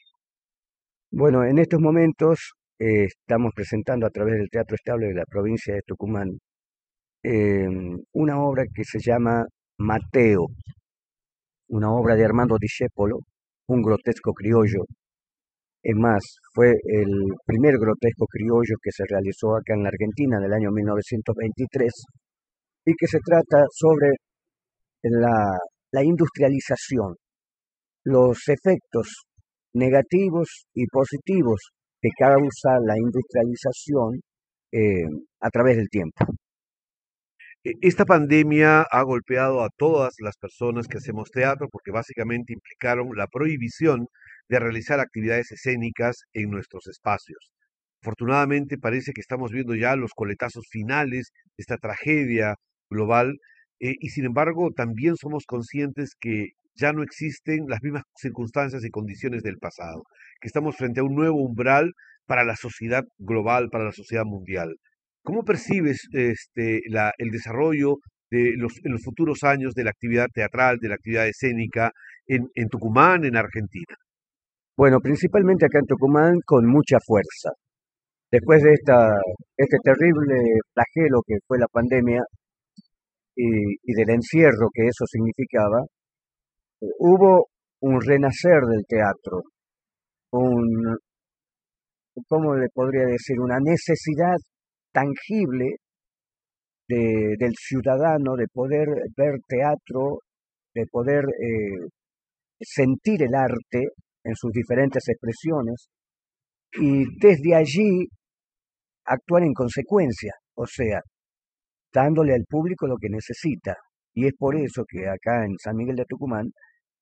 Bueno, 1.11 1.43
en 1.43 1.57
estos 1.57 1.79
momentos 1.81 2.53
eh, 2.79 3.05
estamos 3.05 3.51
presentando 3.55 4.05
a 4.05 4.11
través 4.11 4.35
del 4.35 4.49
Teatro 4.49 4.75
Estable 4.75 5.07
de 5.07 5.15
la 5.15 5.25
provincia 5.25 5.73
de 5.73 5.81
Tucumán 5.81 6.37
eh, 7.23 7.67
una 8.13 8.39
obra 8.39 8.65
que 8.73 8.83
se 8.83 8.99
llama 8.99 9.45
Mateo, 9.77 10.47
una 11.69 11.91
obra 11.91 12.15
de 12.15 12.23
Armando 12.23 12.55
Discepolo, 12.59 13.19
un 13.67 13.81
grotesco 13.81 14.31
criollo. 14.33 14.85
Es 15.83 15.95
más, 15.95 16.23
fue 16.53 16.69
el 16.69 17.11
primer 17.45 17.75
grotesco 17.77 18.25
criollo 18.27 18.75
que 18.81 18.91
se 18.91 19.03
realizó 19.07 19.55
acá 19.55 19.73
en 19.75 19.83
la 19.83 19.89
Argentina 19.89 20.37
en 20.37 20.45
el 20.45 20.53
año 20.53 20.71
1923 20.71 21.91
y 22.85 22.93
que 22.97 23.07
se 23.07 23.19
trata 23.19 23.65
sobre 23.71 24.11
la, 25.03 26.03
industrialización, 26.03 27.15
los 28.05 28.37
efectos 28.47 29.25
negativos 29.73 30.67
y 30.73 30.85
positivos 30.87 31.59
que 32.01 32.09
causa 32.17 32.79
la 32.85 32.95
industrialización 32.97 34.21
eh, 34.71 35.05
a 35.41 35.49
través 35.49 35.77
del 35.77 35.89
tiempo. 35.89 36.25
E, 37.65 37.73
esta 37.81 38.05
pandemia 38.05 38.83
ha 38.83 39.01
golpeado 39.03 39.63
a 39.63 39.69
todas 39.75 40.15
las 40.19 40.37
personas 40.37 40.87
que 40.87 40.97
hacemos 40.97 41.31
teatro 41.31 41.67
porque 41.69 41.91
básicamente 41.91 42.53
implicaron 42.53 43.09
la 43.15 43.27
prohibición 43.27 44.07
de 44.49 44.59
realizar 44.59 44.99
actividades 44.99 45.51
escénicas 45.51 46.23
en 46.33 46.51
nuestros 46.51 46.87
espacios. 46.87 47.51
Afortunadamente 48.01 48.77
parece 48.77 49.13
que 49.13 49.21
estamos 49.21 49.51
viendo 49.51 49.75
ya 49.75 49.95
los 49.95 50.13
coletazos 50.13 50.67
finales 50.69 51.31
de 51.57 51.61
esta 51.63 51.77
tragedia 51.77 52.55
global 52.89 53.39
eh, 53.79 53.95
y 53.99 54.09
sin 54.09 54.25
embargo 54.25 54.71
también 54.71 55.15
somos 55.17 55.45
conscientes 55.47 56.13
que 56.19 56.49
ya 56.75 56.93
no 56.93 57.03
existen 57.03 57.65
las 57.67 57.81
mismas 57.81 58.03
circunstancias 58.15 58.83
y 58.85 58.89
condiciones 58.91 59.43
del 59.43 59.57
pasado, 59.57 60.03
que 60.41 60.47
estamos 60.47 60.75
frente 60.77 60.99
a 60.99 61.03
un 61.03 61.15
nuevo 61.15 61.37
umbral 61.41 61.93
para 62.27 62.43
la 62.43 62.55
sociedad 62.55 63.05
global, 63.17 63.69
para 63.71 63.85
la 63.85 63.91
sociedad 63.91 64.25
mundial. 64.25 64.77
¿Cómo 65.25 65.43
percibes 65.43 66.07
este, 66.13 66.81
la, 66.87 67.11
el 67.17 67.31
desarrollo 67.31 67.95
de 68.29 68.53
los, 68.57 68.73
en 68.83 68.91
los 68.91 69.03
futuros 69.03 69.43
años 69.43 69.73
de 69.73 69.83
la 69.83 69.89
actividad 69.89 70.27
teatral, 70.31 70.77
de 70.79 70.89
la 70.89 70.95
actividad 70.95 71.27
escénica 71.27 71.89
en, 72.27 72.69
Tucumán, 72.69 73.25
en 73.25 73.35
Argentina? 73.35 73.95
Bueno, 74.77 74.99
principalmente 75.01 75.65
acá 75.65 75.79
en 75.79 75.87
Tucumán 75.87 76.33
con 76.45 76.67
mucha 76.67 76.97
fuerza. 77.03 77.49
Después 78.31 78.61
de 78.61 78.73
esta, 78.73 79.09
este 79.57 79.77
terrible 79.83 80.35
flagelo 80.73 81.21
que 81.25 81.37
fue 81.47 81.57
la 81.57 81.67
pandemia 81.71 82.21
y, 83.35 83.47
y 83.81 83.93
del 83.95 84.11
encierro 84.11 84.69
que 84.71 84.83
eso 84.83 85.05
significaba, 85.07 85.81
hubo 86.99 87.47
un 87.81 87.99
renacer 87.99 88.61
del 88.61 88.85
teatro, 88.87 89.41
un, 90.31 90.97
¿cómo 92.27 92.55
le 92.55 92.67
podría 92.73 93.05
decir? 93.05 93.39
Una 93.39 93.57
necesidad 93.59 94.37
tangible 94.95 95.75
de, 96.87 97.35
del 97.37 97.53
ciudadano 97.57 98.35
de 98.35 98.47
poder 98.47 98.87
ver 99.17 99.35
teatro, 99.45 100.19
de 100.73 100.85
poder 100.89 101.25
eh, 101.25 101.89
sentir 102.61 103.23
el 103.23 103.35
arte 103.35 103.89
en 104.23 104.35
sus 104.35 104.51
diferentes 104.51 105.03
expresiones 105.09 105.87
y 106.79 107.03
desde 107.19 107.55
allí 107.55 108.07
actuar 109.05 109.43
en 109.43 109.53
consecuencia, 109.53 110.33
o 110.55 110.65
sea, 110.65 111.01
dándole 111.93 112.33
al 112.33 112.45
público 112.49 112.87
lo 112.87 112.95
que 112.97 113.09
necesita. 113.09 113.75
Y 114.13 114.27
es 114.27 114.33
por 114.37 114.55
eso 114.55 114.83
que 114.87 115.07
acá 115.07 115.45
en 115.45 115.55
San 115.61 115.75
Miguel 115.75 115.97
de 115.97 116.05
Tucumán 116.07 116.47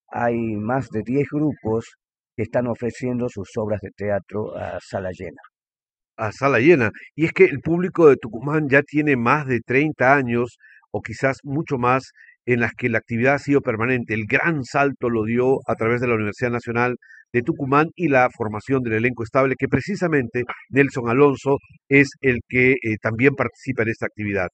hay 0.10 0.36
más 0.58 0.89
de 0.89 1.02
10 1.06 1.28
grupos 1.32 1.86
que 2.36 2.44
están 2.44 2.68
ofreciendo 2.68 3.28
sus 3.30 3.50
obras 3.58 3.80
de 3.82 3.91
teatro 3.96 4.56
a 4.58 4.80
sala 4.82 5.10
llena. 5.12 5.53
A 6.18 6.32
sala 6.32 6.59
llena. 6.59 6.91
Y 7.16 7.26
es 7.26 7.32
que 7.34 7.45
el 7.45 7.59
público 7.59 8.07
de 8.07 8.18
Tucumán 8.18 8.68
ya 8.70 8.82
tiene 8.84 9.16
más 9.16 9.47
de 9.47 9.61
30 9.61 10.16
años 10.16 10.57
o 10.91 11.01
quizás 11.01 11.38
mucho 11.43 11.78
más 11.78 12.11
en 12.45 12.59
las 12.59 12.74
que 12.74 12.89
la 12.89 12.99
actividad 12.99 13.36
ha 13.36 13.39
sido 13.39 13.61
permanente. 13.61 14.14
El 14.14 14.26
gran 14.26 14.64
salto 14.64 15.09
lo 15.09 15.24
dio 15.24 15.59
a 15.68 15.76
través 15.76 16.01
de 16.01 16.07
la 16.07 16.16
Universidad 16.16 16.51
Nacional 16.51 16.95
de 17.34 17.41
Tucumán 17.41 17.88
y 17.95 18.09
la 18.09 18.30
formación 18.36 18.82
del 18.84 18.93
elenco 18.93 19.24
estable, 19.24 19.55
que 19.57 19.68
precisamente 19.68 20.43
Nelson 20.70 21.09
Alonso 21.09 21.57
es 21.89 22.09
el 22.22 22.39
que 22.47 22.74
eh, 22.74 22.97
también 23.01 23.34
participa 23.36 23.84
en 23.84 23.89
esta 23.89 24.05
actividad. 24.05 24.49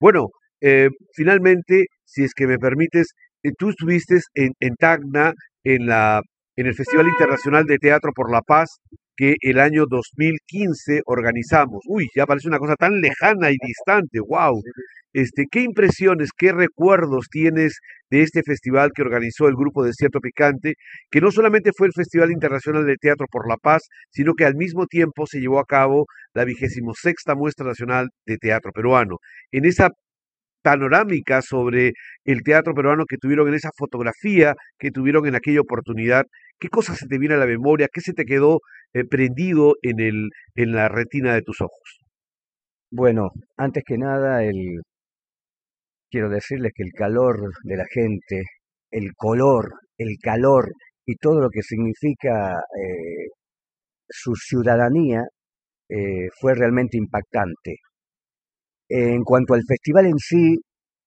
Bueno, 0.00 0.28
eh, 0.60 0.88
finalmente, 1.14 1.86
si 2.04 2.24
es 2.24 2.32
que 2.34 2.46
me 2.46 2.58
permites, 2.58 3.12
eh, 3.44 3.50
tú 3.56 3.70
estuviste 3.70 4.18
en, 4.34 4.50
en 4.60 4.74
Tacna, 4.76 5.32
en, 5.62 5.86
la, 5.86 6.20
en 6.56 6.66
el 6.66 6.74
Festival 6.74 7.06
Internacional 7.08 7.64
de 7.64 7.78
Teatro 7.78 8.10
por 8.14 8.32
la 8.32 8.40
Paz, 8.42 8.78
que 9.16 9.36
el 9.40 9.58
año 9.58 9.84
2015 9.88 11.02
organizamos. 11.06 11.82
Uy, 11.88 12.06
ya 12.14 12.26
parece 12.26 12.48
una 12.48 12.58
cosa 12.58 12.76
tan 12.76 13.00
lejana 13.00 13.50
y 13.50 13.56
distante, 13.60 14.20
wow. 14.20 14.60
Este, 15.12 15.46
¿Qué 15.50 15.62
impresiones, 15.62 16.30
qué 16.36 16.52
recuerdos 16.52 17.28
tienes 17.30 17.80
de 18.10 18.20
este 18.20 18.42
festival 18.42 18.90
que 18.94 19.02
organizó 19.02 19.48
el 19.48 19.56
grupo 19.56 19.82
Desierto 19.82 20.20
Picante, 20.20 20.74
que 21.10 21.20
no 21.22 21.30
solamente 21.30 21.70
fue 21.74 21.86
el 21.86 21.94
Festival 21.94 22.30
Internacional 22.30 22.84
de 22.84 22.96
Teatro 22.96 23.26
por 23.30 23.48
la 23.48 23.56
Paz, 23.56 23.82
sino 24.10 24.34
que 24.34 24.44
al 24.44 24.56
mismo 24.56 24.86
tiempo 24.86 25.26
se 25.26 25.40
llevó 25.40 25.58
a 25.58 25.64
cabo 25.64 26.04
la 26.34 26.44
vigésimo 26.44 26.92
sexta 26.94 27.34
muestra 27.34 27.66
nacional 27.66 28.08
de 28.26 28.36
teatro 28.36 28.72
peruano? 28.72 29.16
En 29.50 29.64
esa 29.64 29.88
panorámica 30.66 31.42
sobre 31.42 31.92
el 32.24 32.42
teatro 32.42 32.74
peruano 32.74 33.04
que 33.06 33.18
tuvieron 33.18 33.46
en 33.46 33.54
esa 33.54 33.70
fotografía 33.78 34.56
que 34.80 34.90
tuvieron 34.90 35.24
en 35.28 35.36
aquella 35.36 35.60
oportunidad, 35.60 36.24
¿qué 36.58 36.68
cosas 36.68 36.98
se 36.98 37.06
te 37.06 37.18
viene 37.18 37.36
a 37.36 37.38
la 37.38 37.46
memoria? 37.46 37.86
¿Qué 37.92 38.00
se 38.00 38.12
te 38.12 38.24
quedó 38.24 38.58
eh, 38.92 39.04
prendido 39.04 39.74
en, 39.82 40.00
el, 40.00 40.30
en 40.56 40.72
la 40.72 40.88
retina 40.88 41.34
de 41.34 41.42
tus 41.42 41.60
ojos? 41.60 42.00
Bueno, 42.90 43.30
antes 43.56 43.84
que 43.86 43.96
nada, 43.96 44.42
el, 44.42 44.80
quiero 46.10 46.28
decirles 46.30 46.72
que 46.74 46.82
el 46.82 46.92
calor 46.92 47.52
de 47.62 47.76
la 47.76 47.84
gente, 47.88 48.42
el 48.90 49.12
color, 49.14 49.70
el 49.98 50.16
calor 50.20 50.72
y 51.04 51.14
todo 51.14 51.40
lo 51.42 51.48
que 51.48 51.62
significa 51.62 52.54
eh, 52.54 53.28
su 54.08 54.34
ciudadanía 54.34 55.22
eh, 55.88 56.28
fue 56.40 56.54
realmente 56.56 56.98
impactante. 56.98 57.76
En 58.88 59.22
cuanto 59.24 59.54
al 59.54 59.62
festival 59.66 60.06
en 60.06 60.18
sí, 60.18 60.56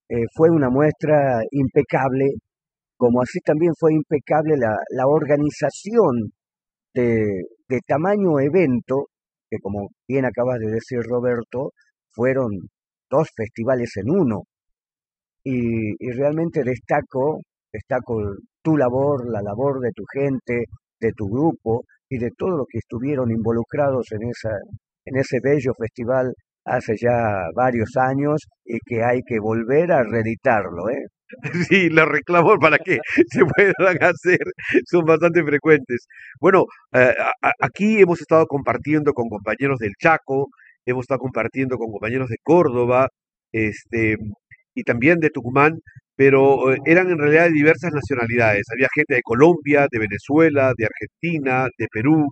eh, 0.09 0.25
fue 0.35 0.49
una 0.49 0.69
muestra 0.69 1.41
impecable, 1.51 2.25
como 2.97 3.21
así 3.21 3.39
también 3.41 3.73
fue 3.79 3.93
impecable 3.93 4.55
la, 4.57 4.75
la 4.91 5.07
organización 5.07 6.31
de, 6.93 7.43
de, 7.69 7.79
tamaño 7.87 8.39
evento, 8.39 9.07
que 9.49 9.57
como 9.61 9.89
bien 10.07 10.25
acabas 10.25 10.59
de 10.59 10.71
decir 10.71 10.99
Roberto, 11.03 11.71
fueron 12.11 12.49
dos 13.09 13.29
festivales 13.35 13.91
en 13.97 14.09
uno. 14.09 14.43
Y, 15.43 15.95
y 15.99 16.11
realmente 16.11 16.63
destaco, 16.63 17.39
destaco 17.71 18.15
tu 18.61 18.77
labor, 18.77 19.29
la 19.31 19.41
labor 19.41 19.79
de 19.79 19.91
tu 19.91 20.03
gente, 20.11 20.65
de 20.99 21.11
tu 21.13 21.27
grupo 21.29 21.83
y 22.09 22.17
de 22.17 22.31
todos 22.37 22.57
los 22.57 22.67
que 22.69 22.79
estuvieron 22.79 23.31
involucrados 23.31 24.11
en, 24.11 24.29
esa, 24.29 24.49
en 25.05 25.17
ese 25.17 25.37
bello 25.41 25.71
festival 25.77 26.33
hace 26.69 26.95
ya 26.97 27.49
varios 27.55 27.97
años 27.97 28.41
y 28.65 28.77
que 28.85 29.03
hay 29.03 29.21
que 29.27 29.39
volver 29.39 29.91
a 29.91 30.03
reeditarlo, 30.03 30.89
¿eh? 30.89 31.05
Sí, 31.69 31.89
los 31.89 32.07
reclamos 32.07 32.57
para 32.59 32.77
que 32.79 32.97
se 33.31 33.45
puedan 33.45 34.03
hacer 34.03 34.39
son 34.85 35.05
bastante 35.05 35.43
frecuentes. 35.43 36.07
Bueno, 36.39 36.65
eh, 36.93 37.13
aquí 37.59 37.99
hemos 37.99 38.21
estado 38.21 38.45
compartiendo 38.47 39.13
con 39.13 39.29
compañeros 39.29 39.79
del 39.79 39.93
Chaco, 39.99 40.47
hemos 40.85 41.03
estado 41.03 41.19
compartiendo 41.19 41.77
con 41.77 41.91
compañeros 41.91 42.29
de 42.29 42.37
Córdoba, 42.43 43.07
este, 43.51 44.17
y 44.75 44.83
también 44.83 45.19
de 45.19 45.29
Tucumán, 45.29 45.79
pero 46.15 46.73
eh, 46.73 46.77
eran 46.85 47.09
en 47.09 47.17
realidad 47.19 47.45
de 47.45 47.53
diversas 47.53 47.91
nacionalidades. 47.93 48.63
Había 48.73 48.87
gente 48.93 49.15
de 49.15 49.21
Colombia, 49.23 49.87
de 49.91 49.99
Venezuela, 49.99 50.73
de 50.77 50.85
Argentina, 50.85 51.67
de 51.77 51.87
Perú, 51.91 52.29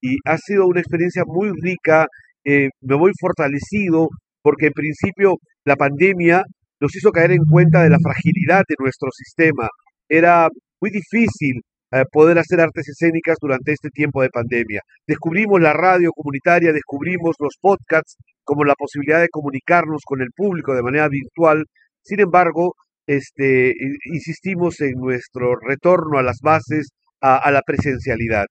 y 0.00 0.16
ha 0.24 0.38
sido 0.38 0.66
una 0.66 0.80
experiencia 0.80 1.24
muy 1.26 1.50
rica 1.60 2.06
eh, 2.46 2.68
me 2.80 2.96
voy 2.96 3.10
fortalecido 3.20 4.08
porque 4.40 4.66
en 4.66 4.72
principio 4.72 5.34
la 5.64 5.74
pandemia 5.74 6.44
nos 6.80 6.94
hizo 6.94 7.10
caer 7.10 7.32
en 7.32 7.44
cuenta 7.50 7.82
de 7.82 7.90
la 7.90 7.98
fragilidad 8.00 8.62
de 8.68 8.76
nuestro 8.78 9.08
sistema. 9.10 9.68
Era 10.08 10.48
muy 10.80 10.90
difícil 10.90 11.60
eh, 11.90 12.04
poder 12.12 12.38
hacer 12.38 12.60
artes 12.60 12.88
escénicas 12.88 13.36
durante 13.40 13.72
este 13.72 13.88
tiempo 13.90 14.22
de 14.22 14.30
pandemia. 14.30 14.80
Descubrimos 15.06 15.60
la 15.60 15.72
radio 15.72 16.12
comunitaria, 16.12 16.72
descubrimos 16.72 17.34
los 17.40 17.54
podcasts 17.60 18.16
como 18.44 18.64
la 18.64 18.74
posibilidad 18.74 19.20
de 19.20 19.28
comunicarnos 19.28 20.02
con 20.04 20.20
el 20.20 20.28
público 20.34 20.74
de 20.74 20.82
manera 20.82 21.08
virtual. 21.08 21.64
Sin 22.02 22.20
embargo, 22.20 22.74
este, 23.08 23.74
insistimos 24.12 24.80
en 24.80 24.92
nuestro 24.98 25.56
retorno 25.56 26.18
a 26.18 26.22
las 26.22 26.38
bases, 26.40 26.90
a, 27.20 27.50
la 27.50 27.62
presencialidad. 27.62 28.46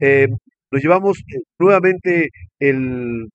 Eh, 0.00 0.26
nos 0.70 0.82
llevamos 0.82 1.18
eh, 1.18 1.40
nuevamente 1.58 2.28
el, 2.58 3.28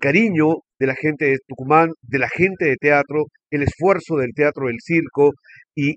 cariño 0.00 0.46
de 0.78 0.86
la 0.86 0.94
gente 0.94 1.26
de 1.26 1.36
Tucumán, 1.46 1.90
de 2.00 2.18
la 2.18 2.28
gente 2.28 2.64
de 2.64 2.76
teatro, 2.76 3.26
el 3.50 3.62
esfuerzo 3.62 4.16
del 4.16 4.32
teatro 4.34 4.66
del 4.68 4.78
circo 4.80 5.32
y, 5.76 5.94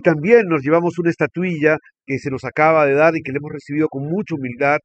también 0.00 0.46
nos 0.48 0.62
llevamos 0.62 0.98
una 0.98 1.10
estatuilla 1.10 1.78
que 2.06 2.18
se 2.18 2.30
nos 2.30 2.44
acaba 2.44 2.86
de 2.86 2.92
dar 2.92 3.16
y 3.16 3.22
que 3.22 3.32
le 3.32 3.38
hemos 3.38 3.52
recibido 3.52 3.88
con 3.88 4.04
mucha 4.04 4.34
humildad 4.34 4.78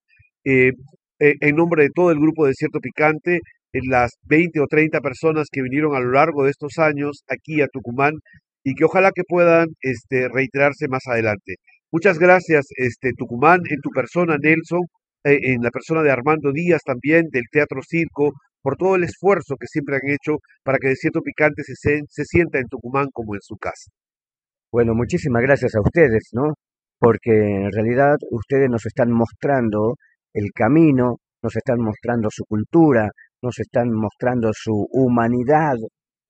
eh, 0.45 0.71
eh 1.19 1.33
en 1.41 1.55
nombre 1.55 1.83
de 1.83 1.89
todo 1.93 2.11
el 2.11 2.19
grupo 2.19 2.45
de 2.45 2.53
Cierto 2.53 2.79
Picante, 2.79 3.39
en 3.73 3.89
las 3.89 4.11
20 4.23 4.61
o 4.61 4.67
30 4.67 5.01
personas 5.01 5.47
que 5.51 5.61
vinieron 5.61 5.95
a 5.95 5.99
lo 5.99 6.11
largo 6.11 6.45
de 6.45 6.51
estos 6.51 6.77
años 6.77 7.23
aquí 7.27 7.61
a 7.61 7.67
Tucumán 7.67 8.13
y 8.63 8.75
que 8.75 8.85
ojalá 8.85 9.11
que 9.13 9.23
puedan 9.27 9.67
este, 9.81 10.29
reiterarse 10.29 10.87
más 10.87 11.03
adelante. 11.07 11.55
Muchas 11.91 12.17
gracias, 12.17 12.65
este, 12.77 13.11
Tucumán, 13.17 13.59
en 13.69 13.81
tu 13.81 13.89
persona, 13.89 14.37
Nelson, 14.41 14.81
eh, 14.81 14.87
en 15.23 15.61
la 15.61 15.69
persona 15.71 16.01
de 16.03 16.11
Armando 16.11 16.51
Díaz 16.51 16.81
también, 16.85 17.27
del 17.31 17.43
Teatro 17.51 17.81
Circo, 17.87 18.31
por 18.61 18.77
todo 18.77 18.95
el 18.95 19.03
esfuerzo 19.03 19.55
que 19.59 19.67
siempre 19.67 19.95
han 19.95 20.09
hecho 20.09 20.37
para 20.63 20.77
que 20.77 20.89
Desierto 20.89 21.21
Picante 21.21 21.63
se, 21.63 21.99
se 22.07 22.23
sienta 22.23 22.59
en 22.59 22.67
Tucumán 22.67 23.07
como 23.11 23.35
en 23.35 23.41
su 23.41 23.55
casa. 23.57 23.91
Bueno, 24.71 24.93
muchísimas 24.95 25.43
gracias 25.43 25.75
a 25.75 25.81
ustedes, 25.81 26.29
¿no? 26.31 26.53
Porque 26.97 27.31
en 27.31 27.71
realidad 27.71 28.15
ustedes 28.31 28.69
nos 28.69 28.85
están 28.85 29.11
mostrando 29.11 29.95
el 30.33 30.49
camino, 30.53 31.17
nos 31.43 31.55
están 31.55 31.79
mostrando 31.79 32.29
su 32.31 32.45
cultura, 32.45 33.09
nos 33.41 33.59
están 33.59 33.91
mostrando 33.91 34.49
su 34.53 34.87
humanidad 34.91 35.75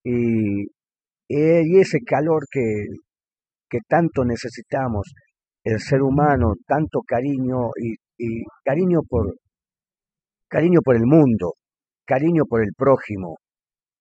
y, 0.03 0.63
y 1.27 1.79
ese 1.79 1.99
calor 1.99 2.43
que, 2.51 2.87
que 3.69 3.79
tanto 3.87 4.25
necesitamos, 4.25 5.13
el 5.63 5.79
ser 5.79 6.01
humano, 6.01 6.53
tanto 6.67 6.99
cariño 7.07 7.69
y, 7.79 7.95
y 8.17 8.43
cariño 8.63 9.01
por 9.07 9.35
cariño 10.47 10.81
por 10.83 10.95
el 10.95 11.05
mundo, 11.05 11.53
cariño 12.05 12.43
por 12.47 12.61
el 12.61 12.73
prójimo, 12.77 13.37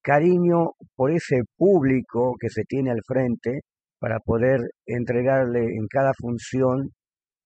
cariño 0.02 0.72
por 0.94 1.10
ese 1.10 1.40
público 1.56 2.34
que 2.38 2.50
se 2.50 2.64
tiene 2.64 2.90
al 2.90 3.00
frente 3.06 3.60
para 3.98 4.18
poder 4.18 4.60
entregarle 4.84 5.60
en 5.60 5.86
cada 5.88 6.12
función 6.18 6.90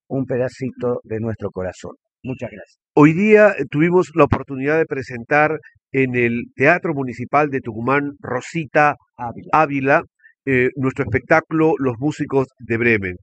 un 0.09 0.25
pedacito 0.25 1.01
de 1.05 1.21
nuestro 1.21 1.51
corazón. 1.51 1.93
Muchas 2.23 2.51
gracias. 2.51 2.79
Hoy 2.95 3.13
día 3.13 3.51
eh, 3.51 3.65
tuvimos 3.71 4.11
la 4.15 4.25
oportunidad 4.25 4.79
de 4.79 4.87
presentar 4.87 5.59
en 5.93 6.17
el 6.17 6.45
Teatro 6.55 6.95
Municipal 6.95 7.51
de 7.51 7.61
Tucumán 7.61 8.13
Rosita 8.21 8.97
Ávila, 9.53 10.03
eh, 10.45 10.71
nuestro 10.77 11.05
espectáculo 11.05 11.75
Los 11.79 11.97
Músicos 11.99 12.49
de 12.59 12.77
Bremen. 12.77 13.17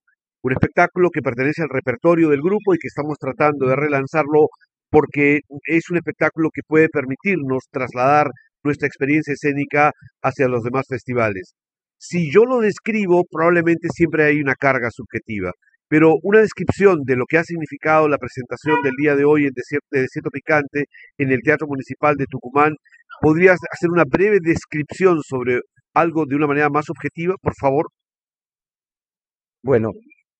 Un 0.44 0.52
espectáculo 0.52 1.10
que 1.10 1.22
pertenece 1.22 1.62
al 1.62 1.70
repertorio 1.70 2.30
del 2.30 2.42
grupo 2.42 2.74
y 2.74 2.78
que 2.78 2.88
estamos 2.88 3.18
tratando 3.18 3.66
de 3.66 3.78
relanzarlo 3.78 4.48
porque 4.90 5.40
es 5.68 5.90
un 5.90 5.98
espectáculo 5.98 6.50
que 6.54 6.62
puede 6.68 6.90
permitirnos 6.90 7.64
trasladar 7.72 8.28
nuestra 8.62 8.88
experiencia 8.88 9.34
escénica 9.34 9.92
hacia 10.22 10.50
los 10.50 10.64
demás 10.64 10.86
festivales. 10.90 11.54
Si 11.98 12.30
yo 12.30 12.44
lo 12.44 12.60
describo, 12.60 13.24
probablemente 13.32 13.88
siempre 13.90 14.26
hay 14.26 14.42
una 14.42 14.56
carga 14.56 14.90
subjetiva, 14.92 15.52
pero 15.88 16.16
una 16.24 16.42
descripción 16.42 17.00
de 17.06 17.16
lo 17.16 17.24
que 17.26 17.38
ha 17.38 17.44
significado 17.46 18.10
la 18.10 18.18
presentación 18.18 18.82
del 18.84 18.94
día 18.98 19.16
de 19.16 19.24
hoy 19.24 19.46
en 19.46 19.54
Desierto, 19.56 19.88
de 19.92 20.02
Desierto 20.02 20.30
Picante 20.30 20.86
en 21.18 21.32
el 21.32 21.40
Teatro 21.42 21.68
Municipal 21.68 22.16
de 22.16 22.26
Tucumán, 22.30 22.74
¿podrías 23.22 23.60
hacer 23.72 23.90
una 23.90 24.04
breve 24.06 24.40
descripción 24.42 25.20
sobre 25.24 25.62
algo 25.94 26.26
de 26.26 26.36
una 26.36 26.48
manera 26.48 26.70
más 26.70 26.90
objetiva, 26.90 27.36
por 27.42 27.54
favor? 27.56 27.88
Bueno, 29.64 29.92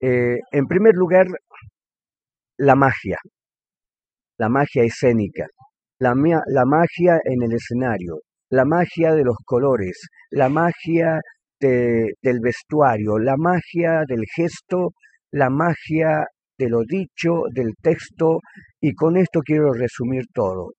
eh, 0.06 0.38
en 0.52 0.68
primer 0.68 0.96
lugar, 0.96 1.28
la 2.58 2.76
magia, 2.76 3.18
la 4.38 4.50
magia 4.50 4.84
escénica, 4.84 5.46
la, 6.00 6.14
la 6.48 6.66
magia 6.66 7.20
en 7.24 7.42
el 7.42 7.54
escenario, 7.54 8.20
la 8.50 8.66
magia 8.66 9.14
de 9.14 9.24
los 9.24 9.38
colores, 9.46 10.10
la 10.30 10.50
magia 10.50 11.22
del 11.58 12.40
vestuario, 12.42 13.18
la 13.18 13.36
magia 13.38 14.04
del 14.06 14.26
gesto, 14.36 14.90
la 15.32 15.50
magia 15.50 16.26
de 16.58 16.70
lo 16.70 16.82
dicho, 16.86 17.44
del 17.54 17.74
texto, 17.82 18.40
y 18.82 18.94
con 18.96 19.16
esto 19.16 19.40
quiero 19.40 19.72
resumir 19.72 20.24
todo. 20.34 20.72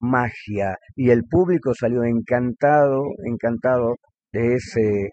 Magia. 0.00 0.76
Y 0.96 1.10
el 1.10 1.22
público 1.30 1.72
salió 1.78 2.02
encantado, 2.02 3.04
encantado 3.24 3.94
de, 4.32 4.54
ese, 4.54 5.10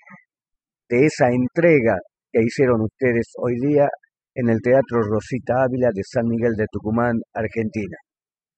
de 0.90 1.06
esa 1.06 1.30
entrega 1.30 2.00
que 2.32 2.42
hicieron 2.44 2.82
ustedes 2.82 3.32
hoy 3.38 3.56
día 3.60 3.88
en 4.36 4.50
el 4.50 4.62
Teatro 4.62 5.02
Rosita 5.02 5.64
Ávila 5.64 5.90
de 5.94 6.04
San 6.04 6.28
Miguel 6.28 6.54
de 6.56 6.66
Tucumán, 6.72 7.20
Argentina. 7.34 7.98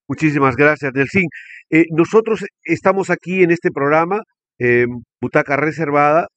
Muchísimas 0.07 0.55
gracias, 0.55 0.91
Delfín. 0.93 1.27
Eh, 1.69 1.85
nosotros 1.91 2.45
estamos 2.63 3.09
aquí 3.09 3.43
en 3.43 3.51
este 3.51 3.71
programa, 3.71 4.19
eh, 4.59 4.85
Butaca 5.21 5.55
Reservada, 5.55 6.27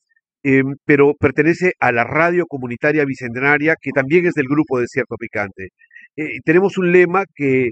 eh, 0.45 0.62
pero 0.85 1.14
pertenece 1.18 1.72
a 1.80 1.91
la 1.91 2.05
radio 2.05 2.45
comunitaria 2.47 3.05
bicentenaria, 3.05 3.74
que 3.80 3.91
también 3.93 4.26
es 4.26 4.35
del 4.35 4.47
grupo 4.47 4.78
Desierto 4.78 5.16
Picante. 5.16 5.68
tenemos 6.45 6.78
un 6.78 6.93
lema 6.93 7.24
que, 7.35 7.70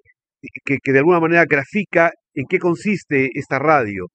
que, 0.64 0.78
que 0.82 0.92
de 0.92 0.98
alguna 0.98 1.20
manera 1.20 1.44
grafica 1.44 2.10
en 2.34 2.46
qué 2.48 2.58
consiste 2.58 3.30
esta 3.34 3.58
radio. 3.58 4.06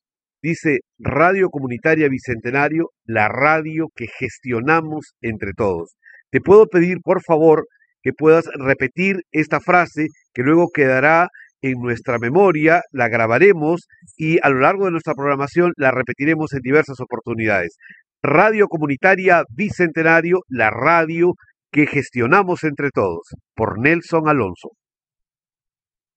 Dice 0.42 0.80
Radio 1.00 1.50
Comunitaria 1.50 2.10
Bicentenario, 2.10 2.92
la 3.06 3.28
radio 3.28 3.88
que 3.96 4.06
gestionamos 4.08 5.16
entre 5.22 5.54
todos. 5.54 5.96
Te 6.30 6.42
puedo 6.42 6.68
pedir, 6.68 7.00
por 7.04 7.24
favor, 7.24 7.66
que 8.04 8.12
puedas 8.14 8.46
repetir 8.54 9.22
esta 9.32 9.60
frase 9.60 10.08
que 10.34 10.44
luego 10.44 10.70
quedará 10.74 11.30
en 11.62 11.80
nuestra 11.80 12.20
memoria, 12.20 12.82
la 12.92 13.10
grabaremos 13.10 13.88
y 14.16 14.38
a 14.44 14.50
lo 14.50 14.60
largo 14.60 14.86
de 14.86 14.92
nuestra 14.92 15.16
programación 15.16 15.74
la 15.76 15.90
repetiremos 15.90 16.54
en 16.54 16.60
diversas 16.62 17.00
oportunidades. 17.00 17.76
Radio 18.22 18.68
Comunitaria 18.68 19.44
Bicentenario, 19.50 20.42
la 20.50 20.70
radio 20.70 21.34
que 21.72 21.88
gestionamos 21.88 22.64
entre 22.64 22.92
todos, 22.92 23.24
por 23.56 23.80
Nelson 23.80 24.30
Alonso. 24.30 24.70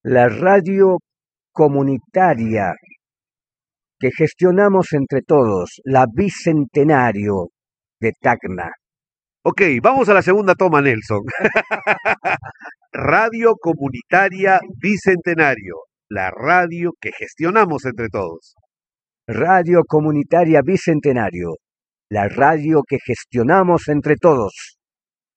La 0.03 0.29
radio 0.29 0.99
comunitaria 1.53 2.75
que 4.01 4.11
gestionamos 4.17 4.95
entre 4.95 5.21
todos, 5.21 5.81
la 5.85 6.07
Bicentenario 6.13 7.49
de 8.01 8.13
Tacna. 8.19 8.73
Ok, 9.43 9.63
vamos 9.83 10.09
a 10.09 10.15
la 10.15 10.23
segunda 10.23 10.55
toma, 10.55 10.81
Nelson. 10.81 11.21
radio 12.93 13.55
Comunitaria 13.61 14.59
Bicentenario, 14.81 15.75
la 16.09 16.31
radio 16.31 16.93
que 16.99 17.11
gestionamos 17.13 17.85
entre 17.85 18.09
todos. 18.09 18.55
Radio 19.27 19.83
Comunitaria 19.87 20.63
Bicentenario, 20.63 21.57
la 22.11 22.29
radio 22.29 22.83
que 22.89 22.99
gestionamos 23.05 23.89
entre 23.89 24.17
todos. 24.17 24.79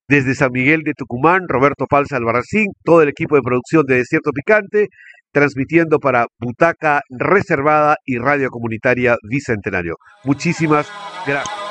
Desde 0.08 0.36
San 0.36 0.52
Miguel 0.52 0.84
de 0.84 0.94
Tucumán, 0.94 1.48
Roberto 1.48 1.86
Falsa 1.90 2.18
Albarracín, 2.18 2.68
todo 2.84 3.02
el 3.02 3.10
equipo 3.10 3.36
de 3.36 3.42
producción 3.42 3.86
de 3.86 3.96
Desierto 3.96 4.32
Picante, 4.32 4.88
transmitiendo 5.34 6.00
para 6.00 6.28
Butaca 6.40 7.02
Reservada 7.10 7.98
y 8.06 8.18
Radio 8.18 8.50
Comunitaria 8.50 9.18
Bicentenario. 9.24 9.96
Muchísimas 10.24 10.88
gracias. 11.28 11.63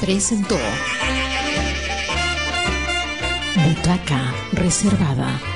Presentó 0.00 0.58
Butaca 3.54 4.34
Reservada. 4.52 5.55